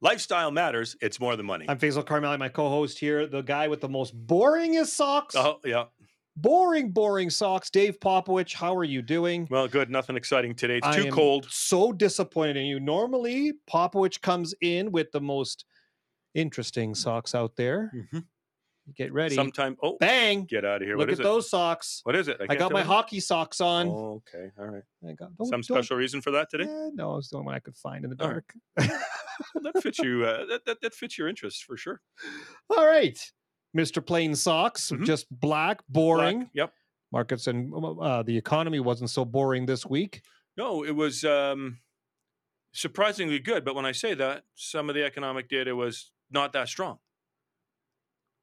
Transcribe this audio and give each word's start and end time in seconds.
Lifestyle 0.00 0.50
matters. 0.50 0.96
It's 1.00 1.18
more 1.18 1.34
than 1.36 1.46
money. 1.46 1.66
I'm 1.68 1.78
Faisal 1.78 2.04
Karmali, 2.04 2.38
my 2.38 2.48
co-host 2.48 2.98
here, 2.98 3.26
the 3.26 3.42
guy 3.42 3.66
with 3.68 3.80
the 3.80 3.88
most 3.88 4.14
boringest 4.26 4.88
socks. 4.88 5.34
oh, 5.36 5.58
yeah. 5.64 5.86
Boring, 6.36 6.92
boring 6.92 7.30
socks. 7.30 7.68
Dave 7.68 7.98
Popowich, 7.98 8.54
how 8.54 8.76
are 8.76 8.84
you 8.84 9.02
doing? 9.02 9.48
Well, 9.50 9.66
good. 9.66 9.90
Nothing 9.90 10.16
exciting 10.16 10.54
today. 10.54 10.76
It's 10.76 10.86
I 10.86 10.94
too 10.94 11.06
am 11.06 11.12
cold. 11.12 11.48
So 11.50 11.90
disappointed 11.92 12.56
in 12.56 12.66
you. 12.66 12.78
Normally, 12.78 13.54
Popowich 13.68 14.20
comes 14.20 14.54
in 14.60 14.92
with 14.92 15.10
the 15.10 15.20
most 15.20 15.64
interesting 16.34 16.94
socks 16.94 17.34
out 17.34 17.56
there. 17.56 17.90
Mhm. 18.12 18.24
Get 18.96 19.12
ready. 19.12 19.34
Sometime. 19.34 19.76
Oh, 19.82 19.96
Bang! 20.00 20.44
get 20.44 20.64
out 20.64 20.82
of 20.82 20.88
here. 20.88 20.96
Look 20.96 21.08
What 21.08 21.12
at 21.14 21.20
it? 21.20 21.22
those 21.22 21.50
socks. 21.50 22.00
What 22.04 22.16
is 22.16 22.28
it? 22.28 22.36
I, 22.40 22.46
can't 22.46 22.58
got 22.58 22.72
my 22.72 22.80
you. 22.80 22.86
hockey 22.86 23.20
socks 23.20 23.60
on. 23.60 23.88
Oh, 23.88 24.22
okay. 24.34 24.50
All 24.58 24.66
right. 24.66 24.82
I 25.08 25.12
got, 25.12 25.36
don't- 25.36 25.46
Some 25.46 25.60
don't- 25.60 25.64
special 25.64 25.96
reason 25.96 26.20
for 26.22 26.30
that 26.32 26.48
today? 26.50 26.64
Eh, 26.64 26.90
no, 26.94 27.16
it's 27.16 27.28
the 27.30 27.36
only 27.36 27.46
one 27.46 27.54
I 27.54 27.58
could 27.58 27.76
find 27.76 28.04
in 28.04 28.10
the 28.10 28.16
right. 28.16 28.42
dark. 28.76 28.98
Well, 29.54 29.62
that 29.72 29.82
fits 29.82 29.98
you. 29.98 30.24
Uh, 30.26 30.46
that, 30.46 30.64
that 30.66 30.80
that 30.80 30.94
fits 30.94 31.16
your 31.18 31.28
interests 31.28 31.60
for 31.60 31.76
sure. 31.76 32.00
All 32.76 32.86
right, 32.86 33.18
Mr. 33.76 34.04
Plain 34.04 34.34
Socks, 34.34 34.90
Mhm. 34.90 35.04
just 35.06 35.26
black, 35.30 35.78
Black, 35.78 35.84
boring. 35.88 36.50
Yep. 36.54 36.72
Markets 37.12 37.46
and 37.46 37.72
uh, 38.00 38.22
the 38.22 38.36
economy 38.36 38.80
wasn't 38.80 39.10
so 39.10 39.24
boring 39.24 39.64
this 39.66 39.86
week. 39.86 40.22
No, 40.56 40.82
it 40.84 40.94
was 40.94 41.24
um, 41.24 41.78
surprisingly 42.72 43.38
good. 43.38 43.64
But 43.64 43.74
when 43.74 43.86
I 43.86 43.92
say 43.92 44.14
that, 44.14 44.42
some 44.54 44.88
of 44.88 44.94
the 44.94 45.04
economic 45.04 45.48
data 45.48 45.74
was 45.74 46.10
not 46.30 46.52
that 46.52 46.68
strong. 46.68 46.98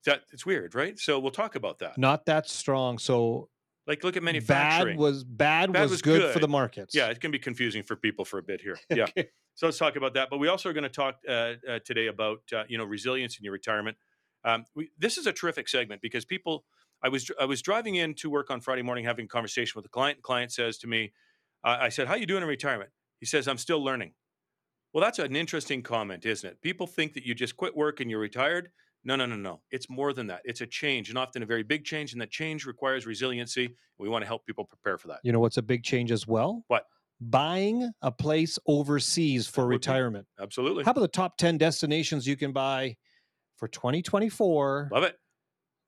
That 0.05 0.21
it's 0.31 0.45
weird, 0.45 0.75
right? 0.75 0.97
So 0.99 1.19
we'll 1.19 1.31
talk 1.31 1.55
about 1.55 1.79
that. 1.79 1.97
Not 1.97 2.25
that 2.25 2.47
strong. 2.49 2.97
So 2.97 3.49
Like, 3.87 4.03
look 4.03 4.17
at 4.17 4.23
manufacturing. 4.23 4.95
bad 4.95 4.99
was 4.99 5.23
bad, 5.23 5.73
Bad 5.73 5.81
was, 5.83 5.91
was 5.91 6.01
good, 6.01 6.33
for 6.33 6.39
the 6.39 6.47
markets. 6.47 6.95
Yeah, 6.95 7.07
it 7.09 7.19
can 7.19 7.31
be 7.31 7.39
confusing 7.39 7.83
for 7.83 7.95
people 7.95 8.25
for 8.25 8.37
a 8.37 8.43
bit 8.43 8.61
here. 8.61 8.77
Yeah. 8.89 9.03
Okay. 9.03 9.29
So 9.55 9.67
let's 9.67 9.77
talk 9.77 9.95
about 9.95 10.13
that. 10.15 10.29
But 10.29 10.39
we 10.39 10.49
also 10.49 10.69
are 10.69 10.73
going 10.73 10.83
to 10.83 10.89
talk 10.89 11.15
uh, 11.27 11.53
uh, 11.67 11.79
today 11.85 12.07
about 12.07 12.41
uh, 12.53 12.63
you 12.67 12.77
know 12.77 12.83
resilience 12.85 13.37
in 13.37 13.43
your 13.43 13.53
retirement. 13.53 13.97
Um, 14.43 14.65
we, 14.75 14.89
this 14.99 15.17
is 15.17 15.27
a 15.27 15.33
terrific 15.33 15.67
segment 15.67 16.01
because 16.01 16.25
people. 16.25 16.65
I 17.03 17.09
was 17.09 17.29
I 17.39 17.45
was 17.45 17.61
driving 17.61 17.95
in 17.95 18.15
to 18.15 18.29
work 18.29 18.49
on 18.49 18.61
Friday 18.61 18.81
morning, 18.81 19.05
having 19.05 19.25
a 19.25 19.27
conversation 19.27 19.73
with 19.75 19.85
a 19.85 19.89
client. 19.89 20.21
client 20.23 20.51
says 20.51 20.77
to 20.79 20.87
me, 20.87 21.13
uh, 21.63 21.77
"I 21.81 21.89
said, 21.89 22.07
how 22.07 22.15
you 22.15 22.25
doing 22.25 22.41
in 22.41 22.47
retirement?" 22.47 22.89
He 23.19 23.25
says, 23.25 23.47
"I'm 23.47 23.57
still 23.57 23.83
learning." 23.83 24.13
Well, 24.93 25.03
that's 25.03 25.19
an 25.19 25.35
interesting 25.35 25.83
comment, 25.83 26.25
isn't 26.25 26.49
it? 26.49 26.61
People 26.61 26.87
think 26.87 27.13
that 27.13 27.25
you 27.25 27.35
just 27.35 27.57
quit 27.57 27.75
work 27.75 27.99
and 27.99 28.09
you're 28.09 28.19
retired. 28.19 28.71
No, 29.05 29.15
no, 29.15 29.27
no, 29.27 29.35
no. 29.35 29.61
It's 29.69 29.87
more 29.87 30.13
than 30.13 30.27
that. 30.27 30.41
It's 30.45 30.61
a 30.61 30.65
change, 30.67 31.09
and 31.09 31.17
often 31.17 31.43
a 31.43 31.45
very 31.45 31.61
big 31.61 31.85
change. 31.85 32.11
And 32.11 32.21
that 32.21 32.31
change 32.31 32.65
requires 32.65 33.05
resiliency. 33.05 33.75
We 33.99 34.09
want 34.09 34.23
to 34.23 34.27
help 34.27 34.45
people 34.47 34.65
prepare 34.65 34.97
for 34.97 35.07
that. 35.09 35.19
You 35.23 35.31
know 35.31 35.39
what's 35.39 35.57
a 35.57 35.61
big 35.61 35.83
change 35.83 36.11
as 36.11 36.27
well? 36.27 36.63
What? 36.67 36.85
Buying 37.21 37.91
a 38.01 38.11
place 38.11 38.57
overseas 38.67 39.47
for 39.47 39.65
would 39.65 39.69
be- 39.69 39.75
retirement. 39.75 40.27
Absolutely, 40.39 40.83
How 40.83 40.91
about 40.91 41.01
the 41.01 41.07
top 41.07 41.37
10 41.37 41.57
destinations 41.59 42.27
you 42.27 42.35
can 42.35 42.51
buy 42.51 42.97
for 43.57 43.67
2024? 43.67 44.89
love 44.91 45.03
it. 45.03 45.17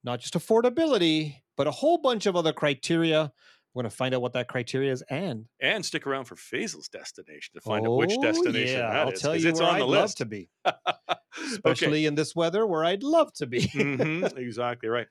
Not 0.04 0.20
just 0.20 0.36
affordability, 0.36 1.38
but 1.58 1.66
a 1.68 1.72
whole 1.72 1.98
bunch 1.98 2.28
of 2.28 2.36
other 2.36 2.54
criteria. 2.54 3.34
We're 3.78 3.84
going 3.84 3.92
to 3.92 3.96
find 3.96 4.16
out 4.16 4.24
what 4.24 4.34
that 4.34 4.48
criteria 4.48 4.92
is 4.92 5.04
and 5.04 5.46
and 5.60 5.86
stick 5.86 6.08
around 6.08 6.26
for 6.26 6.34
Faisal's 6.36 6.90
destination 6.90 7.54
to 7.54 7.62
find 7.62 7.86
out 7.86 7.96
which 7.96 8.10
Oh, 8.18 8.22
destination 8.24 8.80
yeah, 8.80 8.90
that 8.90 8.96
I'll 9.06 9.10
is, 9.12 9.22
tell 9.22 9.36
you 9.36 9.48
it's 9.50 9.60
where 9.60 9.70
on 9.70 9.76
I'd 9.76 9.82
the 9.82 9.86
love 9.86 10.02
list. 10.06 10.18
to 10.18 10.26
be, 10.26 10.50
okay. 10.68 11.20
especially 11.54 12.08
in 12.08 12.16
this 12.16 12.36
weather 12.36 12.66
where 12.66 12.84
I'd 12.84 13.04
love 13.04 13.32
to 13.34 13.46
be. 13.46 13.62
Mhm, 13.68 14.36
exactly 14.38 14.90
right. 14.90 15.06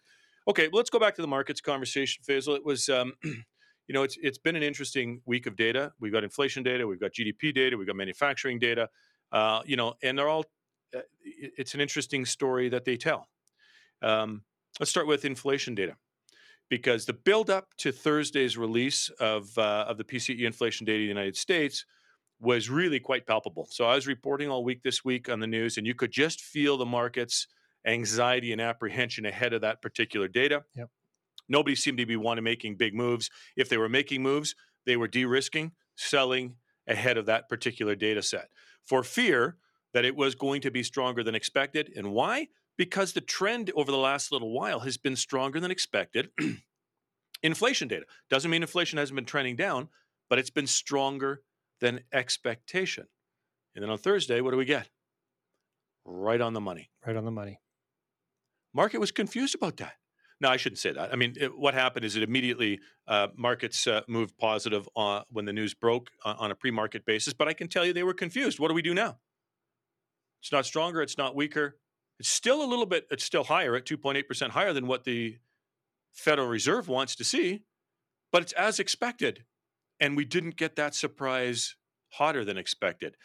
Okay, 0.48 0.68
let's 0.72 0.90
go 0.90 0.98
back 0.98 1.14
to 1.14 1.22
the 1.22 1.28
markets 1.28 1.60
conversation, 1.60 2.24
Faisal. 2.28 2.56
It 2.56 2.64
was, 2.64 2.88
um, 2.88 3.12
you 3.22 3.44
know, 3.90 4.02
it's 4.02 4.18
it's 4.20 4.38
been 4.38 4.56
an 4.56 4.64
interesting 4.64 5.22
week 5.26 5.46
of 5.46 5.54
data. 5.54 5.92
We've 6.00 6.12
got 6.12 6.24
inflation 6.24 6.64
data, 6.64 6.88
we've 6.88 6.98
got 6.98 7.12
GDP 7.12 7.54
data, 7.54 7.76
we've 7.76 7.86
got 7.86 7.94
manufacturing 7.94 8.58
data. 8.58 8.88
Uh, 9.30 9.62
you 9.64 9.76
know, 9.76 9.94
and 10.02 10.18
they're 10.18 10.28
all. 10.28 10.44
Uh, 10.92 11.02
it's 11.22 11.74
an 11.74 11.80
interesting 11.80 12.24
story 12.24 12.68
that 12.70 12.84
they 12.84 12.96
tell. 12.96 13.28
Um, 14.02 14.42
let's 14.80 14.90
start 14.90 15.06
with 15.06 15.24
inflation 15.24 15.76
data 15.76 15.94
because 16.68 17.06
the 17.06 17.12
build 17.12 17.50
up 17.50 17.68
to 17.78 17.92
Thursday's 17.92 18.56
release 18.56 19.08
of 19.20 19.56
uh, 19.58 19.86
of 19.88 19.98
the 19.98 20.04
PCE 20.04 20.40
inflation 20.40 20.84
data 20.84 20.98
in 20.98 21.04
the 21.04 21.08
United 21.08 21.36
States 21.36 21.84
was 22.40 22.68
really 22.68 23.00
quite 23.00 23.26
palpable. 23.26 23.66
So 23.70 23.86
I 23.86 23.94
was 23.94 24.06
reporting 24.06 24.50
all 24.50 24.62
week 24.62 24.82
this 24.82 25.04
week 25.04 25.28
on 25.28 25.40
the 25.40 25.46
news, 25.46 25.78
and 25.78 25.86
you 25.86 25.94
could 25.94 26.12
just 26.12 26.40
feel 26.40 26.76
the 26.76 26.84
markets 26.84 27.46
anxiety 27.86 28.52
and 28.52 28.60
apprehension 28.60 29.24
ahead 29.24 29.52
of 29.52 29.60
that 29.62 29.80
particular 29.80 30.28
data. 30.28 30.64
Yep. 30.74 30.90
Nobody 31.48 31.76
seemed 31.76 31.98
to 31.98 32.06
be 32.06 32.16
wanting 32.16 32.44
making 32.44 32.76
big 32.76 32.94
moves. 32.94 33.30
If 33.56 33.68
they 33.68 33.78
were 33.78 33.88
making 33.88 34.22
moves, 34.22 34.54
they 34.84 34.96
were 34.96 35.06
de-risking, 35.06 35.72
selling 35.94 36.56
ahead 36.88 37.16
of 37.16 37.26
that 37.26 37.48
particular 37.48 37.94
data 37.94 38.22
set 38.22 38.48
for 38.84 39.02
fear 39.02 39.56
that 39.94 40.04
it 40.04 40.16
was 40.16 40.34
going 40.34 40.60
to 40.62 40.70
be 40.70 40.82
stronger 40.82 41.22
than 41.22 41.34
expected. 41.34 41.92
And 41.96 42.12
why? 42.12 42.48
Because 42.76 43.12
the 43.12 43.20
trend 43.20 43.70
over 43.74 43.90
the 43.90 43.98
last 43.98 44.30
little 44.32 44.52
while 44.52 44.80
has 44.80 44.98
been 44.98 45.16
stronger 45.16 45.60
than 45.60 45.70
expected. 45.70 46.30
inflation 47.42 47.88
data 47.88 48.04
doesn't 48.28 48.50
mean 48.50 48.62
inflation 48.62 48.98
hasn't 48.98 49.16
been 49.16 49.24
trending 49.24 49.56
down, 49.56 49.88
but 50.28 50.38
it's 50.38 50.50
been 50.50 50.66
stronger 50.66 51.42
than 51.80 52.00
expectation. 52.12 53.06
And 53.74 53.82
then 53.82 53.90
on 53.90 53.98
Thursday, 53.98 54.40
what 54.40 54.50
do 54.50 54.56
we 54.56 54.64
get? 54.64 54.88
Right 56.04 56.40
on 56.40 56.52
the 56.52 56.60
money 56.60 56.90
right 57.06 57.16
on 57.16 57.24
the 57.24 57.30
money. 57.30 57.60
market 58.74 58.98
was 58.98 59.12
confused 59.12 59.54
about 59.54 59.76
that. 59.78 59.94
No, 60.40 60.50
I 60.50 60.58
shouldn't 60.58 60.80
say 60.80 60.92
that. 60.92 61.12
I 61.12 61.16
mean, 61.16 61.34
it, 61.40 61.56
what 61.56 61.72
happened 61.72 62.04
is 62.04 62.14
it 62.14 62.22
immediately 62.22 62.80
uh, 63.08 63.28
markets 63.36 63.86
uh, 63.86 64.02
moved 64.06 64.36
positive 64.36 64.86
uh, 64.94 65.22
when 65.30 65.46
the 65.46 65.52
news 65.52 65.72
broke 65.72 66.10
on, 66.24 66.36
on 66.36 66.50
a 66.50 66.54
pre-market 66.54 67.06
basis. 67.06 67.32
But 67.32 67.48
I 67.48 67.54
can 67.54 67.68
tell 67.68 67.86
you 67.86 67.94
they 67.94 68.02
were 68.02 68.12
confused. 68.12 68.58
What 68.58 68.68
do 68.68 68.74
we 68.74 68.82
do 68.82 68.92
now? 68.92 69.16
It's 70.42 70.52
not 70.52 70.66
stronger. 70.66 71.00
It's 71.00 71.16
not 71.16 71.34
weaker. 71.34 71.78
It's 72.18 72.28
still 72.28 72.62
a 72.62 72.66
little 72.66 72.86
bit. 72.86 73.06
It's 73.10 73.24
still 73.24 73.44
higher 73.44 73.74
at 73.76 73.86
two 73.86 73.98
point 73.98 74.18
eight 74.18 74.28
percent 74.28 74.52
higher 74.52 74.72
than 74.72 74.86
what 74.86 75.04
the 75.04 75.38
Federal 76.12 76.48
Reserve 76.48 76.88
wants 76.88 77.14
to 77.16 77.24
see, 77.24 77.64
but 78.32 78.42
it's 78.42 78.52
as 78.54 78.80
expected, 78.80 79.44
and 80.00 80.16
we 80.16 80.24
didn't 80.24 80.56
get 80.56 80.76
that 80.76 80.94
surprise 80.94 81.76
hotter 82.10 82.44
than 82.44 82.56
expected. 82.56 83.16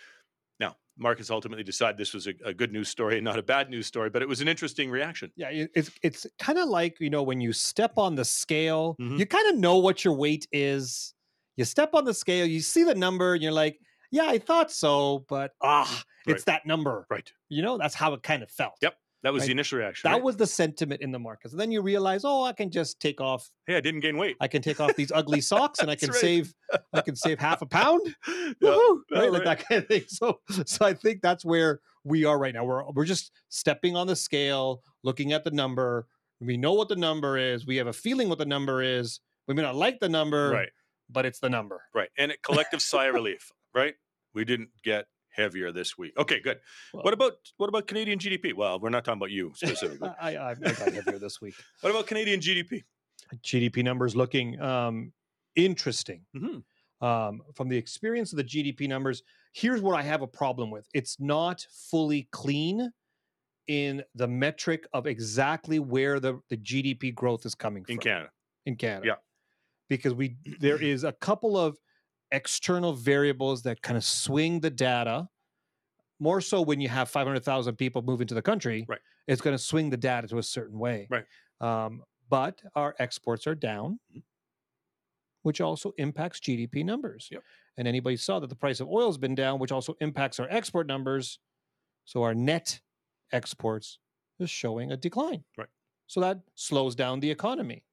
Now, 0.59 0.75
markets 0.97 1.29
ultimately 1.29 1.63
decided 1.63 1.97
this 1.97 2.13
was 2.13 2.27
a, 2.27 2.33
a 2.43 2.53
good 2.53 2.73
news 2.73 2.89
story 2.89 3.15
and 3.17 3.23
not 3.23 3.39
a 3.39 3.43
bad 3.43 3.69
news 3.69 3.87
story, 3.87 4.09
but 4.09 4.21
it 4.21 4.27
was 4.27 4.41
an 4.41 4.49
interesting 4.49 4.89
reaction. 4.91 5.31
Yeah, 5.37 5.49
it's 5.73 5.91
it's 6.03 6.27
kind 6.37 6.59
of 6.59 6.67
like 6.67 6.99
you 6.99 7.09
know 7.09 7.23
when 7.23 7.39
you 7.39 7.53
step 7.53 7.93
on 7.97 8.15
the 8.15 8.25
scale, 8.25 8.95
Mhm. 8.99 9.17
you 9.17 9.25
kind 9.25 9.47
of 9.49 9.55
know 9.57 9.77
what 9.77 10.03
your 10.03 10.13
weight 10.13 10.47
is. 10.51 11.13
You 11.57 11.63
step 11.65 11.93
on 11.93 12.03
the 12.05 12.13
scale, 12.13 12.45
you 12.45 12.59
see 12.59 12.83
the 12.83 12.95
number, 12.95 13.33
and 13.33 13.41
you're 13.43 13.51
like, 13.51 13.79
"Yeah, 14.11 14.25
I 14.27 14.37
thought 14.37 14.71
so," 14.71 15.25
but 15.27 15.51
ah, 15.61 16.03
it's 16.27 16.41
Right. 16.41 16.45
that 16.45 16.65
number. 16.65 17.05
Right. 17.09 17.31
You 17.49 17.61
know, 17.63 17.77
that's 17.77 17.95
how 17.95 18.13
it 18.13 18.21
kind 18.23 18.43
of 18.43 18.51
felt. 18.51 18.73
Yep, 18.81 18.95
That 19.23 19.33
was 19.33 19.41
Right. 19.41 19.47
the 19.47 19.51
initial 19.51 19.77
reaction. 19.79 20.07
That 20.09 20.15
right? 20.15 20.23
was 20.23 20.35
the 20.37 20.47
sentiment 20.47 21.01
in 21.01 21.11
the 21.11 21.19
markets. 21.19 21.53
And 21.53 21.59
then 21.61 21.71
you 21.71 21.81
realize, 21.81 22.25
oh, 22.25 22.43
I 22.43 22.53
can 22.53 22.71
just 22.71 22.99
take 22.99 23.21
off. 23.21 23.49
hey, 23.67 23.75
I 23.75 23.79
didn't 23.81 23.99
gain 24.01 24.17
weight. 24.17 24.35
I 24.39 24.47
can 24.47 24.61
take 24.63 24.79
off 24.79 24.95
these 24.95 25.11
ugly 25.11 25.41
socks, 25.41 25.79
and 25.79 25.89
I 25.91 25.95
can 25.95 26.11
save. 26.13 26.53
I 26.93 27.01
can 27.01 27.15
save 27.15 27.39
half 27.39 27.61
a 27.61 27.65
pound. 27.67 28.15
Yeah, 28.27 28.69
Woohoo! 28.71 28.99
right, 29.11 29.31
like 29.31 29.43
that 29.45 29.67
kind 29.67 29.81
of 29.83 29.87
thing. 29.87 30.03
So, 30.07 30.39
so 30.65 30.85
I 30.85 30.93
think 30.93 31.21
that's 31.21 31.43
where 31.45 31.81
we 32.03 32.25
are 32.25 32.37
right 32.39 32.53
now. 32.53 32.63
We're 32.65 32.83
we're 32.91 33.05
just 33.05 33.31
stepping 33.49 33.95
on 33.95 34.07
the 34.07 34.15
scale, 34.15 34.81
looking 35.03 35.31
at 35.33 35.43
the 35.43 35.51
number. 35.51 36.07
We 36.39 36.57
know 36.57 36.73
what 36.73 36.89
the 36.89 36.95
number 36.95 37.37
is. 37.37 37.65
We 37.67 37.75
have 37.77 37.85
a 37.87 37.93
feeling 37.93 38.27
what 38.27 38.39
the 38.39 38.45
number 38.45 38.81
is. 38.81 39.19
We 39.47 39.53
may 39.53 39.61
not 39.61 39.75
like 39.75 39.99
the 39.99 40.09
number, 40.09 40.49
Right, 40.49 40.69
but 41.09 41.25
it's 41.27 41.39
the 41.39 41.49
number. 41.49 41.83
right. 41.93 42.09
And 42.17 42.31
a 42.31 42.37
collective 42.43 42.81
sigh 42.81 43.05
of 43.05 43.13
relief, 43.13 43.51
right? 43.73 43.95
We 44.33 44.45
didn't 44.45 44.69
get 44.83 45.05
heavier 45.29 45.71
this 45.71 45.97
week. 45.97 46.13
Okay, 46.17 46.39
good. 46.39 46.59
Well- 46.93 47.03
what 47.03 47.13
about 47.13 47.33
what 47.57 47.69
about 47.69 47.87
Canadian 47.87 48.19
GDP? 48.19 48.53
Well, 48.53 48.79
we're 48.79 48.89
not 48.89 49.05
talking 49.05 49.19
about 49.19 49.31
you 49.31 49.51
specifically. 49.55 50.09
I, 50.21 50.35
I, 50.35 50.51
I 50.51 50.55
got 50.55 50.93
heavier 50.93 51.19
this 51.19 51.41
week. 51.41 51.55
what 51.81 51.89
about 51.89 52.07
Canadian 52.07 52.39
GDP? 52.39 52.83
GDP 53.43 53.83
numbers 53.83 54.15
looking 54.15 54.59
um, 54.61 55.13
interesting. 55.55 56.21
hmm 56.37 56.59
um, 57.01 57.41
from 57.55 57.67
the 57.67 57.77
experience 57.77 58.31
of 58.31 58.37
the 58.37 58.43
GDP 58.43 58.87
numbers, 58.87 59.23
here's 59.53 59.81
what 59.81 59.97
I 59.97 60.03
have 60.03 60.21
a 60.21 60.27
problem 60.27 60.69
with. 60.69 60.87
It's 60.93 61.19
not 61.19 61.65
fully 61.89 62.27
clean 62.31 62.91
in 63.67 64.03
the 64.15 64.27
metric 64.27 64.87
of 64.93 65.07
exactly 65.07 65.79
where 65.79 66.19
the, 66.19 66.39
the 66.49 66.57
GDP 66.57 67.13
growth 67.13 67.45
is 67.45 67.55
coming 67.55 67.81
In 67.81 67.85
from 67.85 67.93
in 67.93 67.99
Canada. 67.99 68.29
in 68.67 68.75
Canada. 68.75 69.07
Yeah. 69.07 69.13
Because 69.89 70.13
we 70.13 70.37
there 70.59 70.79
is 70.81 71.03
a 71.03 71.11
couple 71.13 71.57
of 71.57 71.75
external 72.31 72.93
variables 72.93 73.63
that 73.63 73.81
kind 73.81 73.97
of 73.97 74.03
swing 74.03 74.59
the 74.59 74.69
data. 74.69 75.29
More 76.19 76.41
so 76.41 76.61
when 76.61 76.79
you 76.79 76.89
have 76.89 77.09
500,000 77.09 77.75
people 77.77 78.01
move 78.03 78.21
into 78.21 78.33
the 78.35 78.41
country, 78.41 78.85
Right. 78.87 78.99
it's 79.27 79.41
going 79.41 79.55
to 79.55 79.61
swing 79.63 79.89
the 79.89 79.97
data 79.97 80.27
to 80.27 80.37
a 80.37 80.43
certain 80.43 80.77
way. 80.77 81.07
Right. 81.09 81.25
Um, 81.59 82.03
but 82.29 82.61
our 82.75 82.95
exports 82.99 83.47
are 83.47 83.55
down, 83.55 83.99
Mhm. 84.13 84.23
which 85.41 85.59
also 85.59 85.91
impacts 85.97 86.39
GDP 86.39 86.83
numbers. 86.83 87.27
Yep. 87.31 87.43
And 87.77 87.87
anybody 87.87 88.17
saw 88.17 88.39
that 88.39 88.47
the 88.47 88.55
price 88.55 88.79
of 88.79 88.87
oil 88.87 89.07
has 89.07 89.17
been 89.17 89.35
down, 89.35 89.59
which 89.59 89.71
also 89.71 89.95
impacts 89.99 90.39
our 90.39 90.47
export 90.49 90.87
numbers. 90.87 91.39
So 92.05 92.23
our 92.23 92.35
net 92.35 92.81
exports 93.31 93.99
is 94.39 94.49
showing 94.49 94.91
a 94.91 94.97
decline. 94.97 95.43
Right. 95.57 95.69
So 96.07 96.19
that 96.21 96.41
slows 96.55 96.95
down 96.95 97.19
the 97.19 97.31
economy, 97.31 97.85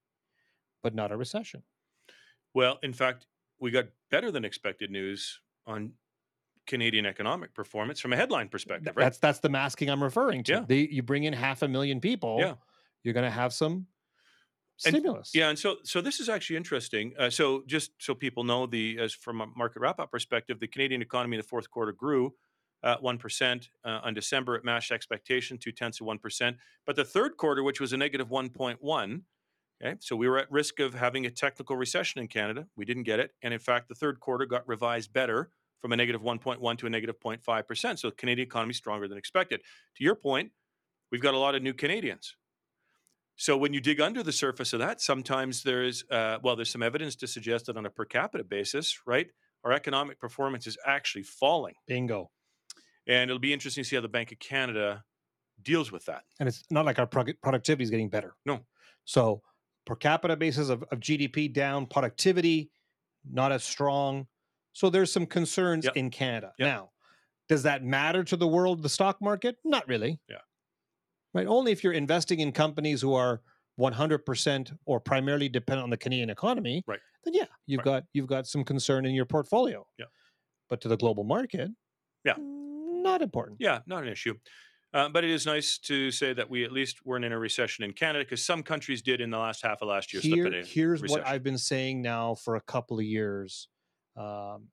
but 0.82 0.94
not 0.94 1.12
a 1.12 1.16
recession. 1.16 1.64
Well, 2.54 2.78
in 2.82 2.92
fact, 2.92 3.26
we 3.60 3.70
got 3.70 3.86
better 4.10 4.30
than 4.30 4.44
expected 4.44 4.90
news 4.90 5.40
on 5.66 5.92
Canadian 6.66 7.06
economic 7.06 7.54
performance 7.54 7.98
from 8.00 8.12
a 8.12 8.16
headline 8.16 8.48
perspective, 8.48 8.94
right? 8.96 9.04
That's 9.04 9.18
that's 9.18 9.38
the 9.40 9.48
masking 9.48 9.90
I'm 9.90 10.02
referring 10.02 10.44
to. 10.44 10.52
Yeah. 10.52 10.64
They, 10.66 10.80
you 10.90 11.02
bring 11.02 11.24
in 11.24 11.32
half 11.32 11.62
a 11.62 11.68
million 11.68 12.00
people, 12.00 12.36
Yeah. 12.40 12.54
you're 13.02 13.14
going 13.14 13.24
to 13.24 13.30
have 13.30 13.52
some 13.52 13.86
And- 14.84 14.94
stimulus. 14.94 15.30
Yeah, 15.34 15.48
and 15.48 15.58
so 15.58 15.76
so 15.84 16.00
this 16.00 16.20
is 16.20 16.28
actually 16.28 16.56
interesting. 16.56 17.14
Uh, 17.18 17.30
so 17.30 17.62
just 17.66 17.92
so 17.98 18.14
people 18.14 18.44
know, 18.44 18.66
the 18.66 18.98
as 18.98 19.12
from 19.14 19.40
a 19.40 19.46
market 19.56 19.80
wrap 19.80 19.98
up 19.98 20.10
perspective, 20.12 20.60
the 20.60 20.68
Canadian 20.68 21.02
economy 21.02 21.36
in 21.36 21.40
the 21.40 21.48
fourth 21.48 21.70
quarter 21.70 21.92
grew 21.92 22.34
at 22.84 23.02
one 23.02 23.18
percent. 23.18 23.70
Uh, 23.84 24.00
on 24.04 24.14
December, 24.14 24.54
it 24.54 24.64
matched 24.64 24.92
expectation, 24.92 25.58
two 25.58 25.72
tenths 25.72 26.00
of 26.00 26.06
one 26.06 26.18
percent. 26.18 26.56
But 26.86 26.96
the 26.96 27.04
third 27.04 27.36
quarter, 27.38 27.62
which 27.62 27.80
was 27.80 27.92
a 27.92 27.96
negative 27.96 28.30
one 28.30 28.50
point 28.50 28.78
one, 28.82 29.22
okay, 29.82 29.96
so 30.00 30.16
we 30.16 30.28
were 30.28 30.38
at 30.38 30.50
risk 30.50 30.80
of 30.80 30.94
having 30.94 31.26
a 31.26 31.30
technical 31.30 31.76
recession 31.76 32.20
in 32.20 32.28
Canada. 32.28 32.66
We 32.76 32.84
didn't 32.84 33.04
get 33.04 33.20
it, 33.20 33.32
and 33.42 33.52
in 33.52 33.60
fact, 33.60 33.88
the 33.88 33.94
third 33.94 34.20
quarter 34.20 34.46
got 34.46 34.66
revised 34.68 35.12
better 35.12 35.50
from 35.80 35.92
a 35.92 35.96
negative 35.96 36.22
one 36.22 36.38
point 36.38 36.60
one 36.60 36.76
to 36.78 36.86
a 36.86 36.90
negative 36.90 37.16
0.5 37.24 37.66
percent. 37.66 37.98
So 38.00 38.10
the 38.10 38.16
Canadian 38.16 38.46
economy 38.48 38.72
is 38.72 38.76
stronger 38.76 39.08
than 39.08 39.18
expected. 39.18 39.60
To 39.96 40.04
your 40.04 40.14
point, 40.14 40.50
we've 41.10 41.22
got 41.22 41.34
a 41.34 41.38
lot 41.38 41.54
of 41.54 41.62
new 41.62 41.74
Canadians. 41.74 42.34
So 43.36 43.56
when 43.56 43.72
you 43.72 43.80
dig 43.80 44.00
under 44.00 44.24
the 44.24 44.32
surface 44.32 44.72
of 44.72 44.80
that, 44.80 45.00
sometimes 45.00 45.62
there's 45.62 46.04
uh, 46.10 46.38
well, 46.42 46.56
there's 46.56 46.70
some 46.70 46.82
evidence 46.82 47.14
to 47.16 47.26
suggest 47.26 47.66
that 47.66 47.76
on 47.76 47.86
a 47.86 47.90
per 47.90 48.04
capita 48.04 48.42
basis, 48.42 48.98
right, 49.06 49.28
our 49.64 49.72
economic 49.72 50.18
performance 50.18 50.66
is 50.66 50.76
actually 50.84 51.22
falling, 51.22 51.74
Bingo. 51.86 52.30
and 53.06 53.30
it'll 53.30 53.38
be 53.38 53.52
interesting 53.52 53.84
to 53.84 53.88
see 53.88 53.96
how 53.96 54.02
the 54.02 54.08
Bank 54.08 54.32
of 54.32 54.38
Canada 54.40 55.04
deals 55.62 55.92
with 55.92 56.04
that. 56.06 56.22
And 56.40 56.48
it's 56.48 56.62
not 56.70 56.84
like 56.84 56.98
our 56.98 57.06
prog- 57.06 57.40
productivity 57.42 57.84
is 57.84 57.90
getting 57.90 58.08
better. 58.08 58.34
No. 58.44 58.60
So 59.04 59.42
per 59.88 59.96
capita 59.96 60.36
basis 60.36 60.68
of, 60.68 60.84
of 60.92 61.00
GDP 61.00 61.52
down, 61.52 61.86
productivity 61.86 62.70
not 63.28 63.50
as 63.52 63.64
strong. 63.64 64.26
So 64.74 64.90
there's 64.90 65.10
some 65.10 65.26
concerns 65.26 65.86
Yep. 65.86 65.96
in 65.96 66.10
Canada. 66.10 66.52
Yep. 66.58 66.66
Now, 66.68 66.90
does 67.48 67.62
that 67.64 67.82
matter 67.82 68.22
to 68.22 68.36
the 68.36 68.46
world, 68.46 68.82
the 68.82 68.88
stock 68.88 69.20
market? 69.20 69.56
Not 69.64 69.88
really. 69.88 70.20
Yeah. 70.28 70.36
Right. 71.34 71.46
Only 71.46 71.72
if 71.72 71.82
you're 71.82 71.94
investing 71.94 72.40
in 72.40 72.52
companies 72.52 73.00
who 73.00 73.14
are 73.14 73.40
100% 73.80 74.76
or 74.86 75.00
primarily 75.00 75.48
dependent 75.48 75.84
on 75.84 75.90
the 75.90 75.96
Canadian 75.96 76.30
economy. 76.30 76.84
Right. 76.86 77.00
Then 77.24 77.34
yeah, 77.34 77.46
you've 77.66 77.78
Right. 77.78 77.84
got 77.84 78.04
you've 78.12 78.26
got 78.26 78.46
some 78.46 78.64
concern 78.64 79.06
in 79.06 79.14
your 79.14 79.24
portfolio. 79.26 79.86
Yeah. 79.98 80.06
But 80.68 80.80
to 80.82 80.88
the 80.88 80.96
global 80.96 81.24
market, 81.24 81.70
Yeah. 82.24 82.34
Mm, 82.34 83.02
not 83.02 83.22
important. 83.22 83.56
Yeah, 83.60 83.80
not 83.86 84.02
an 84.02 84.08
issue. 84.10 84.34
Uh, 84.94 85.08
but 85.08 85.22
it 85.22 85.30
is 85.30 85.44
nice 85.44 85.76
to 85.78 86.10
say 86.10 86.32
that 86.32 86.48
we 86.48 86.64
at 86.64 86.72
least 86.72 87.04
weren't 87.04 87.24
in 87.24 87.32
a 87.32 87.38
recession 87.38 87.84
in 87.84 87.92
Canada 87.92 88.24
because 88.24 88.44
some 88.44 88.62
countries 88.62 89.02
did 89.02 89.20
in 89.20 89.30
the 89.30 89.36
last 89.38 89.62
half 89.62 89.82
of 89.82 89.88
last 89.88 90.12
year. 90.14 90.22
Here, 90.22 90.62
here's 90.64 91.02
what. 91.02 91.26
I've 91.26 91.42
been 91.42 91.58
saying 91.58 92.00
now 92.00 92.34
for 92.36 92.56
a 92.56 92.60
couple 92.62 92.98
of 92.98 93.04
years. 93.04 93.68
Um, 94.16 94.68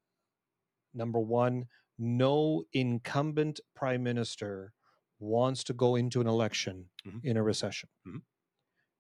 number 0.94 1.20
one, 1.20 1.66
no 2.00 2.64
incumbent 2.74 3.60
prime 3.76 4.04
minister 4.04 4.72
wants 5.20 5.64
to 5.66 5.74
go 5.74 5.96
into 5.96 6.22
an 6.22 6.28
election 6.28 6.90
Mhm. 7.06 7.24
in 7.24 7.38
a 7.38 7.44
recession. 7.44 7.90
Mhm. 8.08 8.22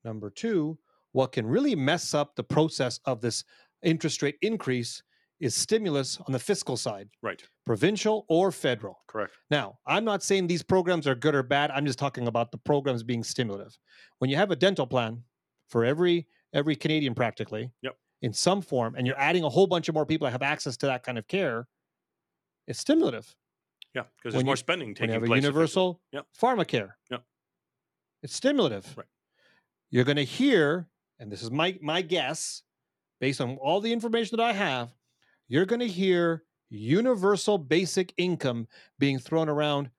Number 0.03 0.29
two, 0.29 0.79
what 1.13 1.31
can 1.31 1.45
really 1.45 1.75
mess 1.75 2.13
up 2.13 2.35
the 2.35 2.43
process 2.43 2.99
of 3.05 3.21
this 3.21 3.43
interest 3.81 4.21
rate 4.21 4.37
increase 4.41 5.01
is 5.39 5.53
stimulus 5.55 6.17
on 6.25 6.31
the 6.31 6.39
fiscal 6.39 6.77
side, 6.77 7.09
right, 7.21 7.43
provincial 7.65 8.25
or 8.29 8.51
federal. 8.51 8.99
correct. 9.07 9.33
Now, 9.51 9.79
I'm 9.85 10.05
not 10.05 10.23
saying 10.23 10.47
these 10.47 10.63
programs 10.63 11.07
are 11.07 11.15
good 11.15 11.35
or 11.35 11.43
bad. 11.43 11.71
I'm 11.71 11.85
just 11.85 11.99
talking 11.99 12.27
about 12.27 12.51
the 12.51 12.57
programs 12.57 13.03
being 13.03 13.23
stimulative. 13.23 13.77
When 14.19 14.29
you 14.29 14.37
have 14.37 14.51
a 14.51 14.55
dental 14.55 14.87
plan 14.87 15.23
for 15.69 15.83
every 15.85 16.27
every 16.53 16.75
Canadian 16.77 17.13
practically, 17.13 17.69
Yep. 17.81 17.97
in 18.21 18.31
some 18.31 18.61
form, 18.61 18.95
and 18.95 19.05
you're 19.05 19.19
adding 19.19 19.43
a 19.43 19.49
whole 19.49 19.67
bunch 19.67 19.89
of 19.89 19.95
more 19.95 20.05
people 20.05 20.25
that 20.25 20.31
have 20.31 20.41
access 20.41 20.77
to 20.77 20.85
that 20.85 21.03
kind 21.03 21.17
of 21.17 21.27
care, 21.27 21.67
it's 22.65 22.79
stimulative. 22.79 23.35
Yeah, 23.93 24.03
because 24.03 24.33
there's 24.33 24.35
When 24.35 24.45
more 24.45 24.53
you- 24.53 24.57
spending 24.57 24.87
When 24.89 24.95
taking 24.95 25.09
you 25.09 25.13
have 25.15 25.23
a 25.23 25.25
place. 25.27 25.39
officially. 25.39 25.53
universal 25.53 26.01
Yep. 26.13 26.27
pharmacare, 26.39 26.93
Yep. 27.11 27.23
it's 28.23 28.33
stimulative. 28.35 28.97
Right. 28.97 29.07
You're 29.89 30.05
going 30.05 30.15
to 30.17 30.23
hear, 30.25 30.89
and 31.19 31.29
this 31.31 31.43
is 31.43 31.51
my 31.51 31.77
my 31.81 32.01
guess, 32.01 32.63
based 33.19 33.41
on 33.41 33.57
all 33.57 33.81
the 33.81 33.91
information 33.91 34.37
that 34.37 34.43
I 34.43 34.53
have, 34.53 34.93
you're 35.47 35.65
going 35.65 35.79
to 35.79 35.87
hear 35.87 36.43
universal 36.69 37.57
basic 37.57 38.13
income 38.17 38.67
being 38.99 39.19
thrown 39.19 39.49
around 39.49 39.89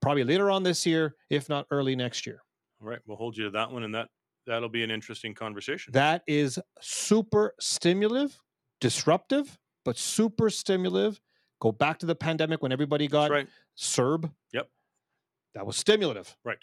probably 0.00 0.24
later 0.24 0.50
on 0.50 0.62
this 0.62 0.86
year, 0.86 1.16
if 1.30 1.48
not 1.48 1.66
early 1.70 1.96
next 1.96 2.26
year. 2.26 2.42
All 2.80 2.88
right, 2.88 2.98
we'll 3.06 3.16
hold 3.16 3.36
you 3.36 3.44
to 3.44 3.50
that 3.50 3.70
one, 3.70 3.84
and 3.84 3.94
that 3.94 4.08
that'll 4.46 4.68
be 4.68 4.82
an 4.82 4.90
interesting 4.90 5.34
conversation. 5.34 5.92
That 5.92 6.22
is 6.26 6.58
super 6.80 7.54
stimulative, 7.58 8.38
disruptive, 8.80 9.58
but 9.84 9.96
super 9.96 10.50
stimulative. 10.50 11.20
Go 11.60 11.72
back 11.72 11.98
to 12.00 12.06
the 12.06 12.14
pandemic 12.14 12.62
when 12.62 12.72
everybody 12.72 13.08
got 13.08 13.30
right. 13.30 13.48
CERB. 13.78 14.30
Yep. 14.52 14.68
That 15.54 15.66
was 15.66 15.76
stimulative. 15.76 16.36
Right. 16.44 16.58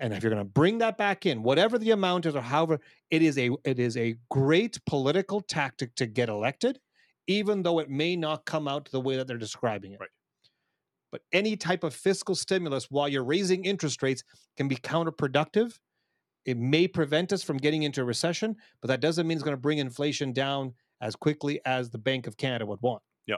And 0.00 0.12
if 0.12 0.22
you're 0.22 0.30
going 0.30 0.44
to 0.44 0.44
bring 0.44 0.78
that 0.78 0.98
back 0.98 1.24
in, 1.24 1.44
whatever 1.44 1.78
the 1.78 1.92
amount 1.92 2.26
is 2.26 2.34
or 2.34 2.40
however, 2.40 2.80
it 3.10 3.22
is 3.22 3.38
a 3.38 3.50
it 3.64 3.78
is 3.78 3.96
a 3.96 4.16
great 4.28 4.84
political 4.86 5.40
tactic 5.40 5.94
to 5.96 6.06
get 6.06 6.28
elected, 6.28 6.80
even 7.26 7.62
though 7.62 7.78
it 7.78 7.90
may 7.90 8.16
not 8.16 8.44
come 8.44 8.68
out 8.68 8.90
the 8.90 9.00
way 9.00 9.16
that 9.16 9.26
they're 9.26 9.38
describing 9.38 9.92
it. 9.92 10.00
Right. 10.00 10.10
But 11.10 11.22
any 11.32 11.56
type 11.56 11.84
of 11.84 11.94
fiscal 11.94 12.34
stimulus 12.34 12.90
while 12.90 13.08
you're 13.08 13.24
raising 13.24 13.64
interest 13.64 14.02
rates 14.02 14.24
can 14.56 14.66
be 14.66 14.76
counterproductive. 14.76 15.78
It 16.44 16.58
may 16.58 16.88
prevent 16.88 17.32
us 17.32 17.42
from 17.42 17.56
getting 17.56 17.84
into 17.84 18.02
a 18.02 18.04
recession, 18.04 18.56
but 18.80 18.88
that 18.88 19.00
doesn't 19.00 19.26
mean 19.26 19.36
it's 19.36 19.44
going 19.44 19.56
to 19.56 19.60
bring 19.60 19.78
inflation 19.78 20.32
down 20.32 20.74
as 21.00 21.14
quickly 21.14 21.60
as 21.64 21.90
the 21.90 21.98
Bank 21.98 22.26
of 22.26 22.36
Canada 22.36 22.66
would 22.66 22.82
want. 22.82 23.02
Yeah. 23.26 23.36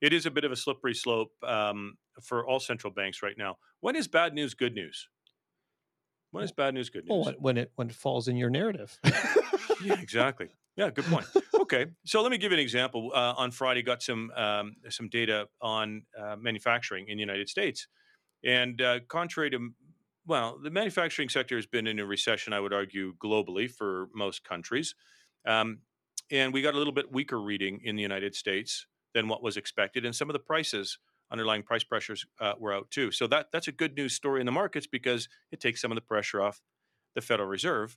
It 0.00 0.12
is 0.12 0.26
a 0.26 0.30
bit 0.30 0.44
of 0.44 0.52
a 0.52 0.56
slippery 0.56 0.94
slope 0.94 1.30
um, 1.46 1.96
for 2.20 2.44
all 2.46 2.58
central 2.58 2.92
banks 2.92 3.22
right 3.22 3.38
now. 3.38 3.56
When 3.80 3.96
is 3.96 4.08
bad 4.08 4.34
news 4.34 4.54
good 4.54 4.74
news? 4.74 5.08
When 6.32 6.42
is 6.42 6.50
bad 6.50 6.74
news 6.74 6.90
good 6.90 7.06
news? 7.06 7.26
when, 7.26 7.34
when 7.34 7.56
it 7.58 7.72
when 7.76 7.88
it 7.88 7.94
falls 7.94 8.26
in 8.26 8.36
your 8.36 8.50
narrative. 8.50 8.98
yeah, 9.84 10.00
exactly. 10.00 10.48
Yeah, 10.76 10.90
good 10.90 11.04
point. 11.04 11.26
Okay, 11.62 11.86
so 12.04 12.20
let 12.22 12.32
me 12.32 12.38
give 12.38 12.50
you 12.50 12.58
an 12.58 12.62
example. 12.62 13.12
Uh, 13.14 13.34
on 13.36 13.50
Friday, 13.50 13.82
got 13.82 14.02
some 14.02 14.30
um, 14.32 14.74
some 14.90 15.08
data 15.08 15.48
on 15.60 16.02
uh, 16.20 16.34
manufacturing 16.36 17.06
in 17.08 17.16
the 17.16 17.20
United 17.20 17.48
States, 17.48 17.86
and 18.44 18.82
uh, 18.82 18.98
contrary 19.08 19.48
to 19.50 19.70
well, 20.26 20.58
the 20.62 20.70
manufacturing 20.70 21.28
sector 21.28 21.56
has 21.56 21.66
been 21.66 21.86
in 21.86 21.98
a 21.98 22.04
recession, 22.04 22.52
I 22.52 22.60
would 22.60 22.72
argue, 22.72 23.14
globally 23.22 23.70
for 23.70 24.08
most 24.12 24.44
countries, 24.44 24.94
um, 25.46 25.78
and 26.30 26.52
we 26.52 26.62
got 26.62 26.74
a 26.74 26.78
little 26.78 26.92
bit 26.92 27.12
weaker 27.12 27.40
reading 27.40 27.80
in 27.84 27.94
the 27.96 28.02
United 28.02 28.34
States 28.34 28.86
than 29.14 29.28
what 29.28 29.42
was 29.42 29.56
expected, 29.56 30.04
and 30.04 30.14
some 30.14 30.28
of 30.28 30.34
the 30.34 30.40
prices. 30.40 30.98
Underlying 31.30 31.62
price 31.62 31.84
pressures 31.84 32.26
uh, 32.40 32.52
were 32.58 32.74
out 32.74 32.90
too, 32.90 33.10
so 33.10 33.26
that 33.28 33.46
that's 33.52 33.68
a 33.68 33.72
good 33.72 33.96
news 33.96 34.14
story 34.14 34.40
in 34.40 34.46
the 34.46 34.52
markets 34.52 34.86
because 34.86 35.28
it 35.50 35.60
takes 35.60 35.80
some 35.80 35.90
of 35.90 35.96
the 35.96 36.02
pressure 36.02 36.42
off 36.42 36.60
the 37.14 37.22
Federal 37.22 37.48
Reserve 37.48 37.96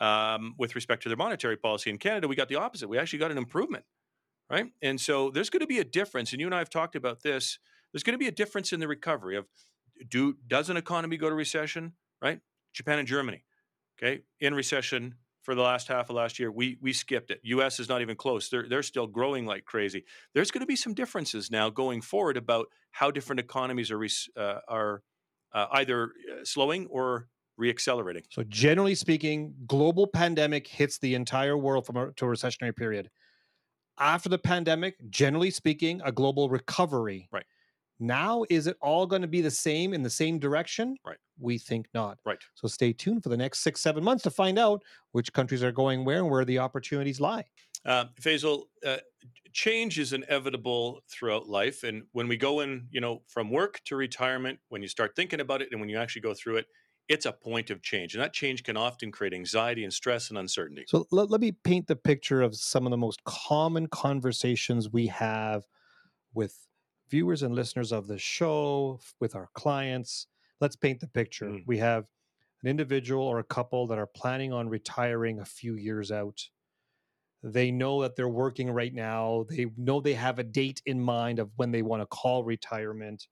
um, 0.00 0.54
with 0.58 0.74
respect 0.74 1.02
to 1.04 1.08
their 1.08 1.16
monetary 1.16 1.56
policy. 1.56 1.90
In 1.90 1.98
Canada, 1.98 2.26
we 2.26 2.34
got 2.34 2.48
the 2.48 2.56
opposite. 2.56 2.88
We 2.88 2.98
actually 2.98 3.18
got 3.18 3.30
an 3.30 3.38
improvement, 3.38 3.84
right? 4.50 4.66
And 4.82 5.00
so 5.00 5.30
there's 5.30 5.50
going 5.50 5.60
to 5.60 5.66
be 5.66 5.78
a 5.78 5.84
difference. 5.84 6.32
And 6.32 6.40
you 6.40 6.46
and 6.46 6.54
I 6.54 6.58
have 6.58 6.70
talked 6.70 6.96
about 6.96 7.22
this. 7.22 7.58
There's 7.92 8.02
going 8.02 8.14
to 8.14 8.18
be 8.18 8.28
a 8.28 8.32
difference 8.32 8.72
in 8.72 8.80
the 8.80 8.88
recovery 8.88 9.36
of 9.36 9.46
do 10.08 10.36
does 10.46 10.70
an 10.70 10.76
economy 10.76 11.16
go 11.16 11.28
to 11.28 11.34
recession, 11.34 11.92
right? 12.22 12.40
Japan 12.72 12.98
and 12.98 13.06
Germany, 13.06 13.44
okay, 13.98 14.22
in 14.40 14.54
recession 14.54 15.14
for 15.42 15.54
the 15.54 15.62
last 15.62 15.88
half 15.88 16.08
of 16.10 16.16
last 16.16 16.38
year. 16.38 16.50
We 16.50 16.78
we 16.80 16.92
skipped 16.92 17.30
it. 17.30 17.40
U.S. 17.42 17.80
is 17.80 17.88
not 17.88 18.00
even 18.00 18.16
close. 18.16 18.48
They're 18.48 18.66
they're 18.68 18.82
still 18.82 19.06
growing 19.06 19.46
like 19.46 19.64
crazy. 19.64 20.04
There's 20.34 20.50
going 20.50 20.60
to 20.60 20.66
be 20.66 20.76
some 20.76 20.94
differences 20.94 21.50
now 21.50 21.70
going 21.70 22.00
forward 22.00 22.36
about 22.36 22.68
how 22.92 23.10
different 23.10 23.40
economies 23.40 23.90
are 23.90 24.02
uh, 24.36 24.60
are 24.68 25.02
uh, 25.52 25.66
either 25.72 26.04
uh, 26.04 26.44
slowing 26.44 26.86
or 26.86 27.28
reaccelerating. 27.60 28.22
So 28.30 28.42
generally 28.44 28.94
speaking, 28.94 29.54
global 29.66 30.06
pandemic 30.06 30.66
hits 30.66 30.98
the 30.98 31.14
entire 31.14 31.56
world 31.56 31.86
from 31.86 31.96
a, 31.96 32.12
to 32.12 32.26
a 32.26 32.28
recessionary 32.28 32.74
period. 32.74 33.10
After 33.98 34.28
the 34.28 34.38
pandemic, 34.38 34.94
generally 35.10 35.50
speaking, 35.50 36.00
a 36.04 36.10
global 36.10 36.48
recovery. 36.48 37.28
Right. 37.30 37.44
Now, 38.02 38.44
is 38.48 38.66
it 38.66 38.78
all 38.80 39.06
going 39.06 39.20
to 39.20 39.28
be 39.28 39.42
the 39.42 39.50
same 39.50 39.92
in 39.92 40.02
the 40.02 40.08
same 40.08 40.38
direction? 40.38 40.96
Right. 41.04 41.18
We 41.38 41.58
think 41.58 41.86
not. 41.92 42.18
Right. 42.24 42.42
So 42.54 42.66
stay 42.66 42.94
tuned 42.94 43.22
for 43.22 43.28
the 43.28 43.36
next 43.36 43.60
six, 43.60 43.82
seven 43.82 44.02
months 44.02 44.22
to 44.22 44.30
find 44.30 44.58
out 44.58 44.82
which 45.12 45.32
countries 45.34 45.62
are 45.62 45.72
going 45.72 46.06
where 46.06 46.18
and 46.18 46.30
where 46.30 46.46
the 46.46 46.58
opportunities 46.58 47.20
lie. 47.20 47.44
Uh, 47.84 48.06
Faisal, 48.20 48.64
uh, 48.86 48.96
change 49.52 49.98
is 49.98 50.12
inevitable 50.12 51.00
throughout 51.10 51.48
life, 51.48 51.82
and 51.82 52.02
when 52.12 52.28
we 52.28 52.36
go 52.36 52.60
in, 52.60 52.86
you 52.90 53.00
know, 53.00 53.22
from 53.26 53.50
work 53.50 53.80
to 53.86 53.96
retirement, 53.96 54.58
when 54.68 54.82
you 54.82 54.88
start 54.88 55.16
thinking 55.16 55.40
about 55.40 55.62
it, 55.62 55.68
and 55.72 55.80
when 55.80 55.88
you 55.88 55.98
actually 55.98 56.22
go 56.22 56.34
through 56.34 56.56
it, 56.56 56.66
it's 57.10 57.26
a 57.26 57.32
point 57.32 57.70
of 57.70 57.82
change, 57.82 58.14
and 58.14 58.22
that 58.22 58.32
change 58.32 58.62
can 58.62 58.76
often 58.76 59.10
create 59.10 59.34
anxiety 59.34 59.82
and 59.82 59.92
stress 59.92 60.30
and 60.30 60.38
uncertainty. 60.38 60.84
So 60.86 61.08
let, 61.10 61.28
let 61.28 61.40
me 61.40 61.50
paint 61.50 61.88
the 61.88 61.96
picture 61.96 62.40
of 62.40 62.54
some 62.54 62.86
of 62.86 62.92
the 62.92 62.96
most 62.96 63.24
common 63.24 63.88
conversations 63.88 64.92
we 64.92 65.08
have 65.08 65.66
with 66.34 66.68
viewers 67.10 67.42
and 67.42 67.52
listeners 67.52 67.90
of 67.90 68.06
the 68.06 68.16
show, 68.16 69.00
with 69.18 69.34
our 69.34 69.48
clients. 69.54 70.28
Let's 70.60 70.76
paint 70.76 71.00
the 71.00 71.08
picture. 71.08 71.46
Mm. 71.46 71.64
We 71.66 71.78
have 71.78 72.06
an 72.62 72.68
individual 72.68 73.26
or 73.26 73.40
a 73.40 73.44
couple 73.44 73.88
that 73.88 73.98
are 73.98 74.06
planning 74.06 74.52
on 74.52 74.68
retiring 74.68 75.40
a 75.40 75.44
few 75.44 75.74
years 75.74 76.12
out. 76.12 76.48
They 77.42 77.72
know 77.72 78.02
that 78.02 78.14
they're 78.14 78.28
working 78.28 78.70
right 78.70 78.94
now. 78.94 79.46
They 79.48 79.66
know 79.76 80.00
they 80.00 80.14
have 80.14 80.38
a 80.38 80.44
date 80.44 80.80
in 80.86 81.00
mind 81.00 81.40
of 81.40 81.50
when 81.56 81.72
they 81.72 81.82
want 81.82 82.02
to 82.02 82.06
call 82.06 82.44
retirement, 82.44 83.26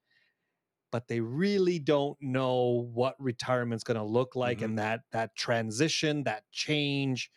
but 0.91 1.07
they 1.07 1.19
really 1.19 1.79
don't 1.79 2.17
know 2.21 2.89
what 2.93 3.15
retirement's 3.19 3.83
going 3.83 3.97
to 3.97 4.03
look 4.03 4.35
like. 4.35 4.59
Mhm. 4.59 4.65
And 4.65 4.79
that 4.79 5.01
that 5.11 5.35
transition, 5.35 6.23
that 6.23 6.43
change, 6.51 7.31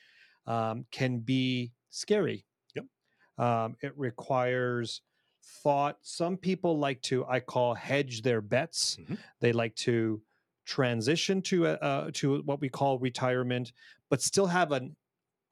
um, 0.47 0.87
can 0.91 1.21
be 1.21 1.73
scary. 1.91 2.47
Yep. 2.75 2.87
Um, 3.39 3.77
it 3.83 3.97
requires 3.97 5.03
thought. 5.43 5.99
Some 6.03 6.37
people 6.37 6.79
like 6.79 7.03
to, 7.03 7.25
I 7.27 7.41
call 7.41 7.75
hedge 7.75 8.23
their 8.23 8.41
bets. 8.41 8.97
Mhm. 8.97 9.19
They 9.41 9.53
like 9.53 9.75
to 9.77 10.23
transition 10.65 11.43
to 11.43 11.67
a, 11.67 11.73
uh, 11.75 12.11
to 12.15 12.43
what 12.43 12.61
we 12.61 12.69
call 12.69 12.99
retirement, 13.01 13.73
but 14.09 14.23
still 14.23 14.47
have 14.47 14.73
an 14.73 14.97